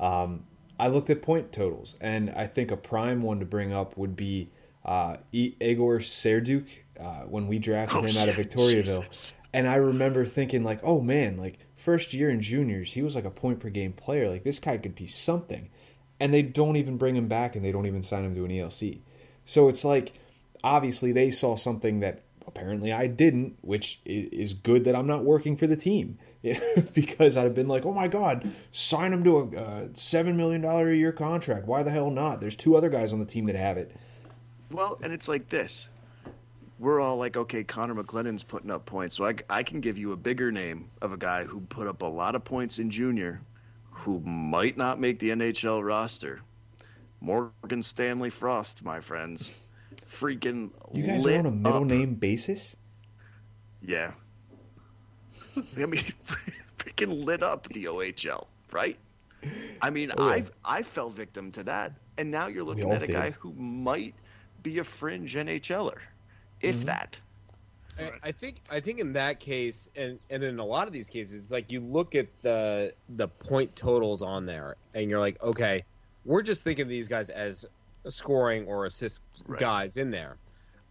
um, 0.00 0.44
I 0.80 0.88
looked 0.88 1.10
at 1.10 1.22
point 1.22 1.52
totals. 1.52 1.96
And 2.00 2.30
I 2.30 2.46
think 2.46 2.70
a 2.70 2.76
prime 2.76 3.22
one 3.22 3.40
to 3.40 3.44
bring 3.46 3.72
up 3.72 3.96
would 3.96 4.16
be 4.16 4.50
uh, 4.84 5.16
Egor 5.32 6.00
Serdyuk 6.00 6.66
uh, 6.98 7.04
when 7.22 7.46
we 7.46 7.58
drafted 7.58 7.98
Oh, 7.98 8.02
him 8.02 8.16
out 8.16 8.28
of 8.28 8.34
Victoriaville. 8.36 9.02
Jesus. 9.02 9.32
And 9.52 9.68
I 9.68 9.76
remember 9.76 10.26
thinking, 10.26 10.62
like, 10.64 10.80
oh 10.82 11.00
man, 11.00 11.36
like 11.36 11.58
first 11.76 12.12
year 12.12 12.30
in 12.30 12.40
juniors, 12.42 12.92
he 12.92 13.02
was 13.02 13.14
like 13.14 13.24
a 13.24 13.30
point 13.30 13.60
per 13.60 13.70
game 13.70 13.92
player. 13.92 14.28
Like 14.28 14.44
this 14.44 14.58
guy 14.58 14.76
could 14.76 14.94
be 14.94 15.06
something. 15.06 15.70
And 16.20 16.34
they 16.34 16.42
don't 16.42 16.76
even 16.76 16.96
bring 16.96 17.16
him 17.16 17.28
back 17.28 17.54
and 17.54 17.64
they 17.64 17.72
don't 17.72 17.86
even 17.86 18.02
sign 18.02 18.24
him 18.24 18.34
to 18.34 18.44
an 18.44 18.50
ELC. 18.50 19.00
So 19.44 19.68
it's 19.68 19.84
like, 19.84 20.14
obviously, 20.64 21.12
they 21.12 21.30
saw 21.30 21.56
something 21.56 22.00
that 22.00 22.22
apparently 22.46 22.92
I 22.92 23.06
didn't, 23.06 23.56
which 23.60 24.00
is 24.04 24.52
good 24.52 24.84
that 24.84 24.96
I'm 24.96 25.06
not 25.06 25.24
working 25.24 25.56
for 25.56 25.66
the 25.66 25.76
team. 25.76 26.18
because 26.94 27.36
I'd 27.36 27.44
have 27.44 27.54
been 27.54 27.68
like, 27.68 27.84
oh 27.84 27.92
my 27.92 28.08
God, 28.08 28.50
sign 28.70 29.12
him 29.12 29.24
to 29.24 29.38
a 29.38 29.42
uh, 29.42 29.88
$7 29.88 30.36
million 30.36 30.64
a 30.64 30.92
year 30.92 31.12
contract. 31.12 31.66
Why 31.66 31.82
the 31.82 31.90
hell 31.90 32.10
not? 32.10 32.40
There's 32.40 32.56
two 32.56 32.76
other 32.76 32.88
guys 32.88 33.12
on 33.12 33.18
the 33.18 33.26
team 33.26 33.46
that 33.46 33.56
have 33.56 33.76
it. 33.76 33.94
Well, 34.70 34.98
and 35.02 35.12
it's 35.12 35.28
like 35.28 35.48
this. 35.48 35.88
We're 36.78 37.00
all 37.00 37.16
like, 37.16 37.36
okay, 37.36 37.64
Connor 37.64 37.94
McClennon's 37.94 38.44
putting 38.44 38.70
up 38.70 38.86
points. 38.86 39.16
So 39.16 39.26
I, 39.26 39.34
I 39.50 39.62
can 39.64 39.80
give 39.80 39.98
you 39.98 40.12
a 40.12 40.16
bigger 40.16 40.52
name 40.52 40.88
of 41.02 41.12
a 41.12 41.16
guy 41.16 41.44
who 41.44 41.60
put 41.60 41.88
up 41.88 42.02
a 42.02 42.06
lot 42.06 42.36
of 42.36 42.44
points 42.44 42.78
in 42.78 42.90
junior 42.90 43.40
who 44.04 44.20
might 44.20 44.76
not 44.76 45.00
make 45.00 45.18
the 45.18 45.30
NHL 45.30 45.82
roster. 45.84 46.40
Morgan 47.20 47.64
Stanley 47.82 48.30
Frost, 48.30 48.84
my 48.84 49.00
friends. 49.00 49.52
Freaking 50.08 50.70
You 50.92 51.02
guys 51.02 51.26
are 51.26 51.34
on 51.38 51.46
a 51.46 51.50
middle 51.50 51.82
up. 51.82 51.84
name 51.84 52.14
basis? 52.14 52.76
Yeah. 53.80 54.12
I 55.76 55.86
mean, 55.86 56.04
freaking 56.78 57.24
lit 57.24 57.42
up 57.42 57.68
the 57.68 57.84
OHL, 57.86 58.46
right? 58.72 58.98
I 59.80 59.90
mean, 59.90 60.12
Oh, 60.16 60.28
yeah. 60.28 60.30
I 60.30 60.44
I 60.64 60.82
fell 60.82 61.10
victim 61.10 61.52
to 61.52 61.64
that, 61.64 61.92
and 62.16 62.30
now 62.30 62.46
you're 62.48 62.64
looking 62.64 62.92
at 62.92 63.02
a 63.02 63.06
did. 63.06 63.12
guy 63.12 63.30
who 63.32 63.52
might 63.54 64.14
be 64.62 64.78
a 64.78 64.84
fringe 64.84 65.34
NHLer, 65.34 65.98
if 66.60 66.84
Mm-hmm. 66.84 66.86
that. 66.86 67.16
I, 67.98 68.12
I 68.28 68.32
think 68.32 68.56
I 68.70 68.80
think 68.80 68.98
in 69.00 69.12
that 69.14 69.40
case, 69.40 69.90
and 69.96 70.18
and 70.30 70.42
in 70.42 70.58
a 70.58 70.64
lot 70.64 70.86
of 70.86 70.92
these 70.92 71.08
cases, 71.10 71.34
it's 71.44 71.50
like 71.50 71.72
you 71.72 71.80
look 71.80 72.14
at 72.14 72.26
the 72.42 72.92
the 73.16 73.28
point 73.28 73.74
totals 73.76 74.22
on 74.22 74.46
there, 74.46 74.76
and 74.94 75.10
you're 75.10 75.20
like, 75.20 75.42
okay, 75.42 75.84
we're 76.24 76.42
just 76.42 76.62
thinking 76.62 76.82
of 76.82 76.88
these 76.88 77.08
guys 77.08 77.30
as 77.30 77.66
scoring 78.08 78.66
or 78.66 78.86
assist 78.86 79.22
Right. 79.46 79.58
guys 79.60 79.96
in 79.96 80.10
there. 80.10 80.36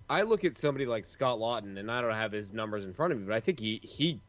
I 0.10 0.22
look 0.24 0.46
at 0.46 0.56
somebody 0.56 0.86
like 0.86 1.06
Scott 1.06 1.38
Laughton, 1.40 1.78
and 1.78 1.92
I 1.92 2.02
don't 2.02 2.14
have 2.14 2.32
his 2.32 2.54
numbers 2.54 2.86
in 2.86 2.94
front 2.94 3.12
of 3.14 3.20
me, 3.20 3.26
but 3.26 3.36
I 3.36 3.40
think 3.40 3.60
he 3.60 3.80
he 3.84 4.20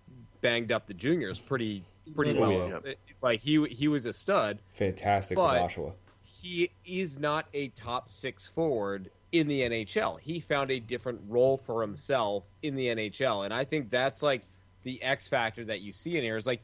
banged 0.41 0.71
up 0.73 0.87
the 0.87 0.95
juniors 0.95 1.39
pretty 1.39 1.85
pretty 2.15 2.37
Oh, 2.39 2.41
well. 2.41 2.69
yeah. 2.69 2.77
Uh, 2.93 2.95
like 3.23 3.41
he 3.41 3.65
he 3.67 3.89
was 3.89 4.07
a 4.07 4.13
stud. 4.13 4.59
Fantastic 4.73 5.37
But- 5.37 5.61
Oshawa. 5.63 5.93
He 6.41 6.71
is 6.87 7.19
not 7.19 7.47
a 7.53 7.69
top 7.69 8.11
six 8.13 8.47
forward 8.47 9.11
in 9.33 9.47
the 9.47 9.61
NHL. 9.63 10.19
He 10.21 10.41
found 10.41 10.71
a 10.71 10.81
different 10.81 11.21
role 11.29 11.57
for 11.57 11.83
himself 11.83 12.45
in 12.63 12.75
the 12.75 12.87
NHL, 12.89 13.45
and 13.45 13.53
I 13.53 13.65
think 13.65 13.91
that's 13.91 14.23
like 14.23 14.43
the 14.83 15.03
X 15.03 15.29
factor 15.29 15.65
that 15.65 15.81
you 15.81 15.93
see 15.93 16.17
in 16.17 16.23
here 16.23 16.37
is 16.37 16.47
like 16.47 16.63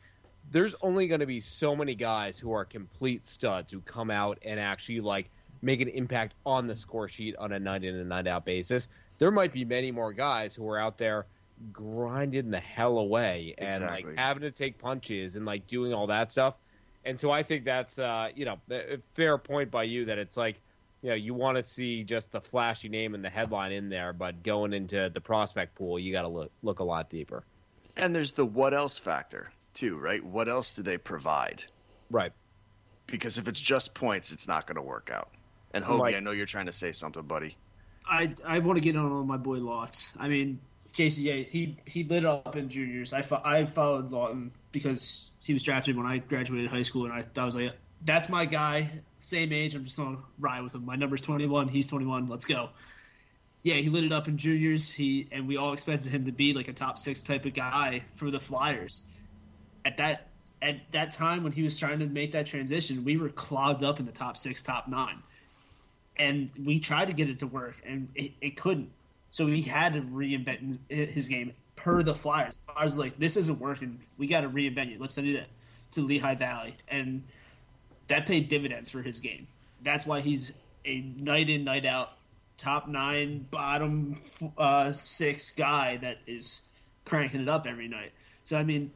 there's 0.50 0.74
only 0.82 1.06
going 1.06 1.20
to 1.20 1.26
be 1.26 1.40
so 1.40 1.74
many 1.74 1.94
guys 1.94 2.38
who 2.38 2.52
are 2.52 2.64
complete 2.64 3.24
studs 3.24 3.72
who 3.72 3.80
come 3.80 4.10
out 4.10 4.38
and 4.44 4.60
actually 4.60 5.00
like 5.00 5.30
make 5.62 5.80
an 5.80 5.88
impact 5.88 6.34
on 6.44 6.66
the 6.66 6.76
score 6.76 7.08
sheet 7.08 7.34
on 7.36 7.52
a 7.52 7.58
night 7.58 7.84
in 7.84 7.94
and 7.94 8.08
night 8.08 8.26
out 8.26 8.44
basis. 8.44 8.88
There 9.18 9.30
might 9.30 9.52
be 9.52 9.64
many 9.64 9.90
more 9.90 10.12
guys 10.12 10.54
who 10.54 10.68
are 10.68 10.78
out 10.78 10.98
there 10.98 11.26
grinding 11.72 12.50
the 12.50 12.60
hell 12.60 12.98
away 12.98 13.54
and 13.58 13.68
Exactly. 13.82 14.10
like 14.10 14.18
having 14.18 14.42
to 14.42 14.50
take 14.50 14.78
punches 14.78 15.36
and 15.36 15.46
like 15.46 15.66
doing 15.66 15.94
all 15.94 16.06
that 16.08 16.30
stuff. 16.30 16.54
And 17.04 17.18
so 17.18 17.30
I 17.30 17.42
think 17.42 17.64
that's 17.64 17.98
uh, 17.98 18.28
you 18.34 18.44
know 18.44 18.58
a 18.70 18.98
fair 19.12 19.38
point 19.38 19.70
by 19.70 19.84
you 19.84 20.04
that 20.06 20.18
it's 20.18 20.36
like 20.36 20.60
you 21.04 21.10
know 21.10 21.16
you 21.16 21.34
want 21.34 21.58
to 21.58 21.62
see 21.62 22.02
just 22.02 22.32
the 22.32 22.40
flashy 22.40 22.88
name 22.88 23.14
and 23.14 23.22
the 23.22 23.28
headline 23.28 23.72
in 23.72 23.90
there, 23.90 24.14
but 24.14 24.42
going 24.42 24.72
into 24.72 25.10
the 25.10 25.20
prospect 25.20 25.74
pool, 25.74 25.98
you 25.98 26.12
got 26.12 26.22
to 26.22 26.28
look 26.28 26.50
look 26.62 26.78
a 26.78 26.84
lot 26.84 27.10
deeper. 27.10 27.44
And 27.94 28.16
there's 28.16 28.32
the 28.32 28.46
what 28.46 28.72
else 28.72 28.96
factor 28.96 29.52
too, 29.74 29.98
right? 29.98 30.24
What 30.24 30.48
else 30.48 30.76
do 30.76 30.82
they 30.82 30.96
provide? 30.96 31.62
Right. 32.10 32.32
Because 33.06 33.36
if 33.36 33.48
it's 33.48 33.60
just 33.60 33.92
points, 33.92 34.32
it's 34.32 34.48
not 34.48 34.66
going 34.66 34.76
to 34.76 34.82
work 34.82 35.10
out. 35.12 35.28
And 35.74 35.84
Hoagie, 35.84 36.00
Right. 36.00 36.14
I 36.14 36.20
know 36.20 36.30
you're 36.30 36.46
trying 36.46 36.66
to 36.66 36.72
say 36.72 36.92
something, 36.92 37.22
buddy. 37.24 37.54
I 38.06 38.34
I 38.42 38.60
want 38.60 38.78
to 38.78 38.82
get 38.82 38.96
on 38.96 39.12
on 39.12 39.26
my 39.26 39.36
boy 39.36 39.58
Lots. 39.58 40.10
I 40.18 40.28
mean, 40.28 40.58
Casey, 40.94 41.22
yeah, 41.22 41.34
he 41.34 41.76
he 41.84 42.04
lit 42.04 42.24
up 42.24 42.56
in 42.56 42.70
juniors. 42.70 43.12
I 43.12 43.20
fo- 43.20 43.42
I 43.44 43.66
followed 43.66 44.10
Laughton 44.10 44.52
because 44.72 45.30
he 45.40 45.52
was 45.52 45.62
drafted 45.62 45.98
when 45.98 46.06
I 46.06 46.16
graduated 46.16 46.70
high 46.70 46.82
school, 46.82 47.04
and 47.04 47.12
I, 47.12 47.20
thought 47.20 47.42
I 47.42 47.44
was 47.44 47.56
like, 47.56 47.74
that's 48.04 48.28
my 48.28 48.44
guy, 48.44 48.90
same 49.20 49.52
age. 49.52 49.74
I'm 49.74 49.84
just 49.84 49.96
gonna 49.96 50.18
ride 50.38 50.62
with 50.62 50.74
him. 50.74 50.84
My 50.84 50.96
number's 50.96 51.22
21. 51.22 51.68
He's 51.68 51.86
21. 51.86 52.26
Let's 52.26 52.44
go. 52.44 52.70
Yeah, 53.62 53.74
he 53.74 53.88
lit 53.88 54.04
it 54.04 54.12
up 54.12 54.28
in 54.28 54.36
juniors. 54.36 54.90
He 54.90 55.26
and 55.32 55.48
we 55.48 55.56
all 55.56 55.72
expected 55.72 56.12
him 56.12 56.26
to 56.26 56.32
be 56.32 56.52
like 56.54 56.68
a 56.68 56.72
top 56.72 56.98
six 56.98 57.22
type 57.22 57.44
of 57.46 57.54
guy 57.54 58.04
for 58.16 58.30
the 58.30 58.40
Flyers. 58.40 59.02
At 59.84 59.96
that 59.98 60.28
at 60.60 60.90
that 60.92 61.12
time 61.12 61.42
when 61.42 61.52
he 61.52 61.62
was 61.62 61.78
trying 61.78 62.00
to 62.00 62.06
make 62.06 62.32
that 62.32 62.46
transition, 62.46 63.04
we 63.04 63.16
were 63.16 63.28
clogged 63.28 63.82
up 63.82 64.00
in 64.00 64.06
the 64.06 64.12
top 64.12 64.36
six, 64.36 64.62
top 64.62 64.88
nine 64.88 65.22
and 66.16 66.50
we 66.62 66.78
tried 66.78 67.08
to 67.08 67.14
get 67.14 67.28
it 67.28 67.40
to 67.40 67.46
work, 67.46 67.76
and 67.84 68.08
it, 68.14 68.32
it 68.40 68.56
couldn't. 68.56 68.90
So 69.30 69.46
he 69.46 69.62
had 69.62 69.94
to 69.94 70.00
reinvent 70.00 70.78
his, 70.88 71.26
game 71.26 71.52
per 71.74 72.02
the 72.02 72.14
Flyers. 72.14 72.56
The 72.56 72.72
Flyers 72.72 72.98
like, 72.98 73.18
this 73.18 73.36
isn't 73.36 73.58
working. 73.58 74.00
We 74.16 74.28
got 74.28 74.42
to 74.42 74.48
reinvent 74.48 74.92
it. 74.92 75.00
Let's 75.00 75.14
send 75.14 75.28
it 75.28 75.46
to 75.92 76.02
Lehigh 76.02 76.36
Valley, 76.36 76.76
and 76.88 77.24
that 78.08 78.26
paid 78.26 78.48
dividends 78.48 78.90
for 78.90 79.02
his 79.02 79.20
game. 79.20 79.46
That's 79.82 80.06
why 80.06 80.20
he's 80.20 80.52
a 80.84 81.00
night 81.00 81.48
in, 81.48 81.64
night 81.64 81.86
out, 81.86 82.12
top 82.56 82.88
nine, 82.88 83.46
bottom 83.50 84.18
uh, 84.58 84.92
six 84.92 85.50
guy 85.50 85.96
that 85.98 86.18
is 86.26 86.60
cranking 87.04 87.40
it 87.40 87.48
up 87.48 87.66
every 87.66 87.88
night. 87.88 88.12
So 88.44 88.58
I 88.58 88.64
mean, 88.64 88.90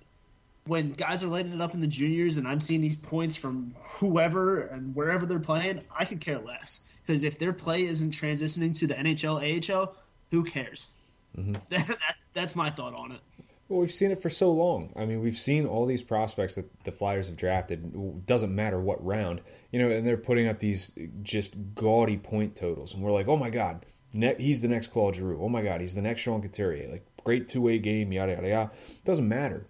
when 0.66 0.92
guys 0.92 1.24
are 1.24 1.28
lighting 1.28 1.52
it 1.52 1.60
up 1.60 1.74
in 1.74 1.80
the 1.80 1.86
juniors 1.86 2.36
and 2.36 2.46
I'm 2.46 2.60
seeing 2.60 2.80
these 2.80 2.96
points 2.96 3.36
from 3.36 3.74
whoever 3.78 4.62
and 4.62 4.94
wherever 4.94 5.24
they're 5.26 5.38
playing, 5.38 5.82
I 5.96 6.04
could 6.04 6.20
care 6.20 6.38
less. 6.38 6.80
Because 7.06 7.24
if 7.24 7.38
their 7.38 7.54
play 7.54 7.84
isn't 7.84 8.10
transitioning 8.10 8.78
to 8.78 8.86
the 8.86 8.94
NHL, 8.94 9.70
AHL, 9.70 9.94
who 10.30 10.44
cares? 10.44 10.88
that's 11.68 12.24
that's 12.32 12.56
my 12.56 12.70
thought 12.70 12.94
on 12.94 13.12
it. 13.12 13.20
Well, 13.68 13.80
we've 13.80 13.92
seen 13.92 14.10
it 14.10 14.22
for 14.22 14.30
so 14.30 14.50
long. 14.50 14.92
I 14.96 15.04
mean, 15.04 15.20
we've 15.20 15.36
seen 15.36 15.66
all 15.66 15.84
these 15.84 16.02
prospects 16.02 16.54
that 16.54 16.84
the 16.84 16.92
Flyers 16.92 17.26
have 17.26 17.36
drafted. 17.36 18.24
Doesn't 18.24 18.54
matter 18.54 18.80
what 18.80 19.04
round, 19.04 19.42
you 19.70 19.78
know, 19.78 19.90
and 19.90 20.06
they're 20.06 20.16
putting 20.16 20.48
up 20.48 20.58
these 20.58 20.92
just 21.22 21.54
gaudy 21.74 22.16
point 22.16 22.56
totals, 22.56 22.94
and 22.94 23.02
we're 23.02 23.12
like, 23.12 23.28
oh 23.28 23.36
my 23.36 23.50
god, 23.50 23.84
ne- 24.14 24.40
he's 24.40 24.62
the 24.62 24.68
next 24.68 24.86
Claude 24.86 25.16
Giroux. 25.16 25.38
Oh 25.42 25.50
my 25.50 25.60
god, 25.60 25.82
he's 25.82 25.94
the 25.94 26.00
next 26.00 26.22
Sean 26.22 26.40
Couturier. 26.40 26.90
Like 26.90 27.06
great 27.24 27.46
two 27.46 27.60
way 27.60 27.78
game, 27.78 28.10
yada 28.10 28.32
yada 28.32 28.48
yada. 28.48 28.70
Doesn't 29.04 29.28
matter. 29.28 29.66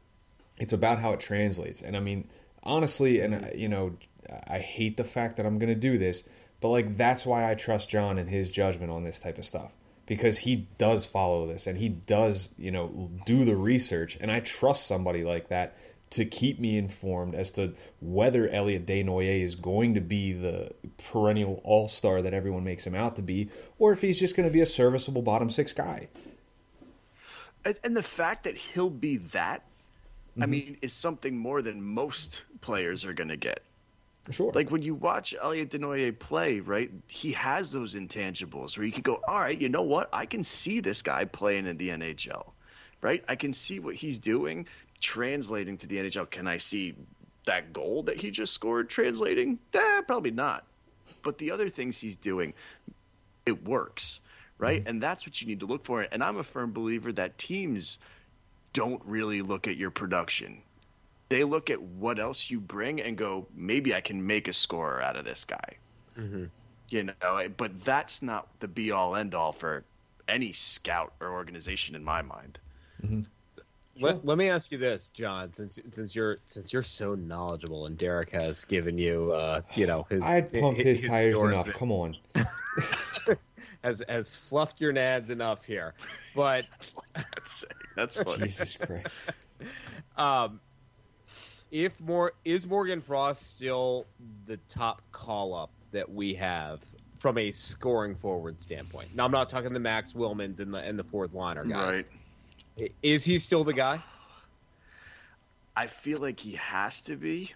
It's 0.59 0.73
about 0.73 1.01
how 1.01 1.13
it 1.13 1.21
translates. 1.21 1.83
And 1.83 1.97
I 1.97 2.01
mean, 2.01 2.29
honestly, 2.63 3.21
and 3.21 3.35
uh, 3.35 3.49
you 3.53 3.69
know, 3.69 3.97
I 4.47 4.61
hate 4.61 4.97
the 4.97 5.05
fact 5.05 5.39
that 5.39 5.47
I'm 5.47 5.59
going 5.59 5.71
to 5.71 5.75
do 5.75 5.99
this, 5.99 6.23
but 6.61 6.69
like 6.69 6.97
that's 6.97 7.27
why 7.27 7.51
I 7.51 7.55
trust 7.55 7.89
John 7.89 8.17
and 8.17 8.31
his 8.31 8.53
judgment 8.53 8.93
on 8.93 9.03
this 9.03 9.19
type 9.19 9.39
of 9.39 9.45
stuff 9.45 9.73
because 10.09 10.39
he 10.39 10.67
does 10.79 11.05
follow 11.05 11.47
this 11.47 11.67
and 11.67 11.79
he 11.79 11.91
does, 11.91 12.49
you 12.57 12.71
know, 12.71 13.11
do 13.27 13.45
the 13.45 13.55
research 13.55 14.17
and 14.21 14.33
I 14.33 14.41
trust 14.41 14.87
somebody 14.87 15.23
like 15.23 15.49
that 15.51 15.77
to 16.11 16.25
keep 16.25 16.59
me 16.59 16.79
informed 16.79 17.35
as 17.35 17.53
to 17.53 17.75
whether 18.01 18.49
Elliot 18.49 18.87
Desnoyers 18.87 19.45
is 19.45 19.55
going 19.55 19.95
to 19.95 20.01
be 20.01 20.33
the 20.33 20.73
perennial 20.97 21.61
all-star 21.63 22.23
that 22.23 22.33
everyone 22.33 22.65
makes 22.65 22.87
him 22.87 22.95
out 22.95 23.17
to 23.17 23.23
be 23.23 23.51
or 23.79 23.93
if 23.93 24.01
he's 24.01 24.19
just 24.19 24.35
going 24.35 24.49
to 24.49 24.53
be 24.53 24.63
a 24.63 24.67
serviceable 24.67 25.21
bottom 25.21 25.51
6 25.51 25.75
guy. 25.75 26.09
And, 27.67 27.79
and 27.85 27.95
the 27.95 28.03
fact 28.03 28.45
that 28.45 28.57
he'll 28.57 28.89
be 28.89 29.19
that, 29.19 29.63
I 30.37 30.41
mm-hmm. 30.41 30.51
mean, 30.51 30.77
is 30.81 30.95
something 30.95 31.37
more 31.37 31.61
than 31.61 31.83
most 31.83 32.43
players 32.63 33.05
are 33.05 33.13
going 33.13 33.29
to 33.29 33.37
get. 33.37 33.63
Sure. 34.31 34.53
Like 34.53 34.71
when 34.71 34.83
you 34.83 34.95
watch 34.95 35.35
Elliot 35.41 35.71
Desnoyers 35.71 36.19
play, 36.19 36.61
right? 36.61 36.91
He 37.09 37.33
has 37.33 37.73
those 37.73 37.95
intangibles 37.95 38.77
where 38.77 38.87
you 38.87 38.93
can 38.93 39.03
go, 39.03 39.21
all 39.27 39.39
right, 39.39 39.59
you 39.59 39.69
know 39.69 39.83
what? 39.83 40.11
I 40.13 40.27
can 40.27 40.43
see 40.43 40.81
this 40.81 41.03
guy 41.03 41.25
playing 41.25 41.67
in 41.67 41.77
the 41.79 41.89
NHL, 41.91 42.51
right? 43.01 43.25
I 43.29 43.37
can 43.37 43.53
see 43.53 43.79
what 43.81 43.95
he's 43.95 44.19
doing 44.19 44.67
translating 45.01 45.79
to 45.79 45.87
the 45.87 45.97
NHL. 45.97 46.29
Can 46.31 46.47
I 46.47 46.59
see 46.59 46.95
that 47.47 47.73
goal 47.73 48.05
that 48.05 48.21
he 48.21 48.31
just 48.31 48.53
scored 48.53 48.91
translating? 48.91 49.59
Eh, 49.73 50.01
probably 50.03 50.31
not. 50.31 50.65
But 51.23 51.39
the 51.39 51.53
other 51.53 51.71
things 51.71 51.99
he's 51.99 52.17
doing, 52.17 52.53
it 53.47 53.67
works, 53.67 54.21
right? 54.59 54.83
And 54.87 55.03
that's 55.03 55.27
what 55.27 55.41
you 55.41 55.49
need 55.49 55.61
to 55.61 55.67
look 55.67 55.85
for. 55.85 56.03
And 56.03 56.23
I'm 56.23 56.37
a 56.37 56.43
firm 56.43 56.73
believer 56.73 57.13
that 57.13 57.39
teams 57.39 57.99
don't 58.75 59.03
really 59.07 59.41
look 59.41 59.67
at 59.67 59.77
your 59.77 59.91
production 59.91 60.63
they 61.29 61.45
look 61.45 61.71
at 61.71 61.81
what 61.81 62.19
else 62.19 62.51
you 62.51 62.61
bring 62.61 63.01
and 63.01 63.17
go, 63.17 63.47
maybe 63.55 63.95
I 63.95 64.01
can 64.01 64.27
make 64.27 64.49
a 64.49 64.53
scorer 64.53 65.03
out 65.03 65.17
of 65.17 65.25
this 65.25 65.45
guy. 65.45 65.77
You 66.89 67.05
know, 67.05 67.49
but 67.57 67.85
that's 67.85 68.23
not 68.23 68.49
the 68.61 68.69
be 68.69 68.91
all 68.91 69.15
end 69.15 69.35
all 69.35 69.53
for 69.53 69.85
any 70.27 70.53
scout 70.53 71.13
or 71.21 71.31
organization 71.31 71.95
in 71.95 72.03
my 72.03 72.23
mind. 72.23 72.59
Let, 74.01 74.25
let 74.25 74.39
me 74.39 74.49
ask 74.49 74.71
you 74.71 74.79
this, 74.79 75.09
John, 75.09 75.53
since 75.53 75.79
since 75.91 76.15
you're 76.15 76.37
since 76.47 76.73
you're 76.73 76.83
so 76.83 77.15
knowledgeable 77.15 77.87
and 77.87 77.99
Derek 77.99 78.31
has 78.33 78.65
given 78.65 78.97
you 78.99 79.33
uh 79.33 79.63
you 79.75 79.87
know 79.87 80.07
his 80.09 80.23
I 80.23 80.43
pumped 80.43 80.81
his, 80.81 81.03
tires 81.03 81.41
enough. 81.43 81.73
Come 81.73 81.91
on. 81.91 82.17
has 83.83 84.03
has 84.09 84.37
fluffed 84.37 84.81
your 84.81 84.93
nads 84.93 85.31
enough 85.31 85.65
here. 85.65 85.95
But 86.35 86.65
That's 87.15 87.65
that's 87.97 88.17
funny. 88.17 88.45
Jesus 88.45 88.77
Christ. 88.77 89.07
um 90.17 90.61
if 91.71 92.01
more 92.01 92.33
is 92.45 92.67
Morgan 92.67 93.01
Frost 93.01 93.57
still 93.57 94.07
the 94.47 94.59
top 94.69 95.03
call 95.13 95.55
up 95.55 95.71
that 95.93 96.11
we 96.11 96.35
have 96.35 96.81
from 97.19 97.39
a 97.39 97.53
scoring 97.53 98.15
forward 98.15 98.61
standpoint? 98.61 99.15
Now 99.15 99.25
I'm 99.25 99.33
not 99.33 99.49
talking 99.49 99.73
the 99.73 99.81
Max 99.81 100.13
Willmans 100.13 100.61
and 100.61 100.73
the 100.73 100.79
and 100.79 100.99
the 100.99 101.05
fourth 101.05 101.35
liner 101.35 101.65
guys. 101.65 102.05
Right. 102.79 102.93
Is 103.03 103.25
he 103.25 103.39
still 103.39 103.65
the 103.65 103.73
guy? 103.73 104.03
I 105.77 105.87
feel 105.87 106.19
like 106.21 106.41
he 106.41 106.53
has 106.53 107.03
to 107.03 107.17
be, 107.17 107.53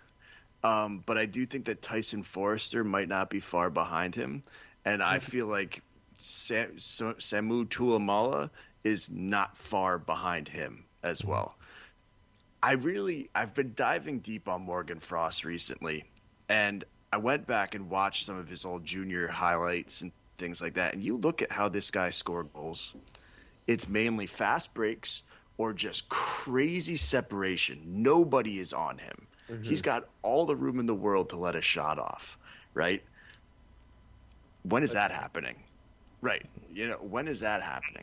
um, 0.62 1.02
but 1.04 1.18
I 1.18 1.26
do 1.26 1.44
think 1.44 1.64
that 1.66 1.82
Tyson 1.82 2.22
Foerster 2.22 2.84
might 2.84 3.08
not 3.08 3.30
be 3.30 3.40
far 3.40 3.70
behind 3.70 4.14
him, 4.14 4.42
and 4.84 5.02
I 5.02 5.18
feel 5.20 5.46
like 5.46 5.82
Sam, 6.18 6.76
Samu 6.76 7.66
Tuomaala 7.66 8.50
is 8.84 9.10
not 9.10 9.56
far 9.56 9.98
behind 9.98 10.48
him 10.48 10.84
as 11.02 11.24
well. 11.24 11.56
I 12.62 12.72
really 12.72 13.28
I've 13.34 13.54
been 13.54 13.72
diving 13.74 14.20
deep 14.20 14.48
on 14.48 14.62
Morgan 14.62 15.00
Frost 15.00 15.44
recently, 15.44 16.04
and 16.48 16.84
I 17.12 17.18
went 17.18 17.46
back 17.46 17.74
and 17.74 17.90
watched 17.90 18.26
some 18.26 18.38
of 18.38 18.48
his 18.48 18.64
old 18.64 18.84
junior 18.84 19.28
highlights 19.28 20.00
and 20.00 20.12
things 20.38 20.62
like 20.62 20.74
that. 20.74 20.94
And 20.94 21.02
you 21.02 21.16
look 21.16 21.42
at 21.42 21.50
how 21.50 21.68
this 21.68 21.90
guy 21.90 22.10
scored 22.10 22.52
goals. 22.52 22.94
It's 23.66 23.88
mainly 23.88 24.26
fast 24.26 24.74
breaks 24.74 25.22
or 25.58 25.72
just 25.72 26.08
crazy 26.08 26.96
separation. 26.96 28.02
Nobody 28.02 28.58
is 28.58 28.72
on 28.72 28.98
him. 28.98 29.26
Mm-hmm. 29.50 29.64
He's 29.64 29.82
got 29.82 30.08
all 30.22 30.46
the 30.46 30.56
room 30.56 30.80
in 30.80 30.86
the 30.86 30.94
world 30.94 31.30
to 31.30 31.36
let 31.36 31.56
a 31.56 31.60
shot 31.60 31.98
off, 31.98 32.38
right? 32.74 33.02
When 34.62 34.82
is 34.82 34.94
that 34.94 35.10
happening? 35.10 35.56
Right. 36.20 36.46
You 36.72 36.88
know, 36.88 36.96
when 36.96 37.28
is 37.28 37.40
that 37.40 37.62
happening? 37.62 38.02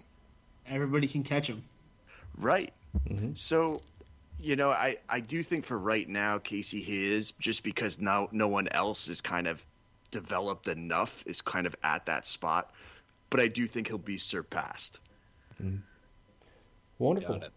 Everybody 0.68 1.08
can 1.08 1.24
catch 1.24 1.48
him. 1.48 1.62
Right. 2.38 2.74
Mm-hmm. 3.10 3.32
So, 3.36 3.82
you 4.40 4.56
know, 4.56 4.72
I, 4.72 4.98
I 5.08 5.20
do 5.20 5.44
think 5.44 5.66
for 5.66 5.78
right 5.78 6.08
now, 6.08 6.38
Casey 6.40 6.82
he 6.82 7.14
is 7.14 7.32
just 7.32 7.64
because 7.64 8.00
now 8.00 8.30
no 8.32 8.48
one 8.48 8.68
else 8.70 9.08
is 9.08 9.22
kind 9.22 9.48
of 9.48 9.64
developed 10.12 10.68
enough 10.68 11.24
is 11.28 11.42
kind 11.42 11.68
of 11.68 11.76
at 11.84 12.06
that 12.08 12.26
spot. 12.26 12.72
But 13.30 13.40
I 13.40 13.48
do 13.48 13.68
think 13.68 13.88
he'll 13.88 13.98
be 13.98 14.18
surpassed. 14.18 15.00
Mm-hmm. 15.62 15.78
Wonderful. 16.98 17.36
Got 17.36 17.44
it. 17.46 17.52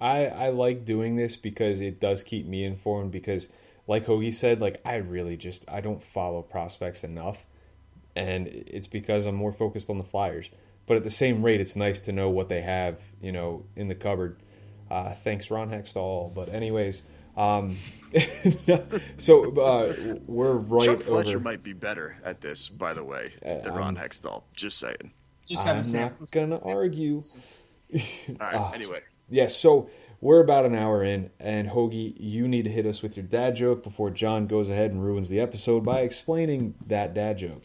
I, 0.00 0.26
I 0.26 0.48
like 0.50 0.84
doing 0.84 1.16
this 1.16 1.36
because 1.36 1.80
it 1.80 2.00
does 2.00 2.22
keep 2.22 2.46
me 2.46 2.64
informed 2.64 3.12
because 3.12 3.48
like 3.86 4.06
Hoagie 4.06 4.34
said, 4.34 4.60
like 4.60 4.80
I 4.84 4.96
really 4.96 5.36
just 5.36 5.64
I 5.68 5.80
don't 5.80 6.02
follow 6.02 6.42
prospects 6.42 7.04
enough. 7.04 7.44
And 8.16 8.46
it's 8.46 8.86
because 8.86 9.26
I'm 9.26 9.34
more 9.34 9.52
focused 9.52 9.90
on 9.90 9.98
the 9.98 10.04
Flyers. 10.04 10.50
But 10.86 10.96
at 10.96 11.04
the 11.04 11.10
same 11.10 11.42
rate, 11.42 11.60
it's 11.60 11.74
nice 11.74 12.00
to 12.00 12.12
know 12.12 12.28
what 12.28 12.48
they 12.48 12.60
have, 12.60 13.00
you 13.20 13.32
know, 13.32 13.64
in 13.74 13.88
the 13.88 13.94
cupboard. 13.94 14.36
Uh, 14.90 15.14
thanks, 15.14 15.50
Ron 15.50 15.70
Hextall. 15.70 16.32
But 16.34 16.48
anyways, 16.50 17.02
um, 17.36 17.76
so 19.16 19.50
uh, 19.60 19.94
we're 20.26 20.52
right 20.52 20.84
Chuck 20.86 21.02
Fletcher 21.02 21.30
over. 21.36 21.40
might 21.40 21.62
be 21.62 21.72
better 21.72 22.16
at 22.24 22.40
this, 22.40 22.68
by 22.68 22.92
the 22.92 23.04
way, 23.04 23.32
Uh, 23.44 23.58
than 23.60 23.74
Ron 23.74 23.96
Hextall. 23.96 24.42
Just 24.54 24.78
saying. 24.78 25.12
Just 25.46 25.66
have 25.66 25.76
I'm 25.76 25.80
a 25.80 25.84
sample. 25.84 26.16
not 26.20 26.30
gonna 26.32 26.58
sample- 26.58 26.78
argue. 26.78 27.16
All 27.16 28.36
right. 28.40 28.54
Ah. 28.54 28.72
anyway, 28.72 29.00
Yes, 29.28 29.56
so 29.56 29.88
we're 30.20 30.40
about 30.40 30.64
an 30.66 30.74
hour 30.74 31.02
in, 31.04 31.30
and 31.38 31.68
Hoagie, 31.68 32.14
you 32.18 32.48
need 32.48 32.64
to 32.64 32.70
hit 32.70 32.86
us 32.86 33.02
with 33.02 33.16
your 33.16 33.24
dad 33.26 33.56
joke 33.56 33.82
before 33.82 34.10
John 34.10 34.46
goes 34.46 34.68
ahead 34.70 34.90
and 34.92 35.02
ruins 35.04 35.28
the 35.28 35.40
episode 35.40 35.84
by 35.84 36.00
explaining 36.00 36.74
that 36.86 37.14
dad 37.14 37.38
joke. 37.38 37.62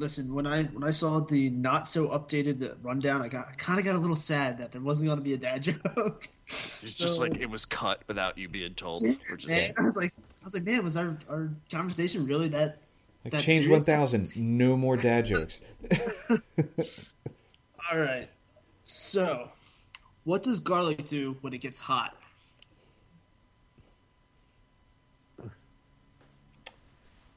Listen, 0.00 0.32
when 0.32 0.46
I 0.46 0.64
when 0.64 0.82
I 0.82 0.92
saw 0.92 1.20
the 1.20 1.50
not 1.50 1.86
so 1.86 2.08
updated 2.08 2.74
rundown, 2.82 3.20
I 3.20 3.28
got 3.28 3.48
I 3.48 3.52
kind 3.52 3.78
of 3.78 3.84
got 3.84 3.96
a 3.96 3.98
little 3.98 4.16
sad 4.16 4.56
that 4.56 4.72
there 4.72 4.80
wasn't 4.80 5.08
going 5.08 5.18
to 5.18 5.22
be 5.22 5.34
a 5.34 5.36
dad 5.36 5.62
joke. 5.62 6.26
it's 6.46 6.96
just 6.96 7.20
like 7.20 7.36
it 7.36 7.50
was 7.50 7.66
cut 7.66 8.00
without 8.08 8.38
you 8.38 8.48
being 8.48 8.72
told. 8.72 9.02
We're 9.02 9.36
just, 9.36 9.46
Man, 9.46 9.74
I 9.76 9.82
was 9.82 9.96
like, 9.96 10.14
I 10.16 10.44
was 10.44 10.54
like, 10.54 10.64
man, 10.64 10.82
was 10.82 10.96
our 10.96 11.18
our 11.28 11.50
conversation 11.70 12.24
really 12.24 12.48
that? 12.48 12.78
Like 13.24 13.32
That's 13.32 13.44
change 13.44 13.68
one 13.68 13.82
thousand, 13.82 14.34
no 14.36 14.74
more 14.74 14.96
dad 14.96 15.26
jokes. 15.26 15.60
All 17.92 17.98
right. 17.98 18.26
So, 18.84 19.50
what 20.24 20.42
does 20.42 20.60
garlic 20.60 21.06
do 21.08 21.36
when 21.42 21.52
it 21.52 21.60
gets 21.60 21.78
hot? 21.78 22.16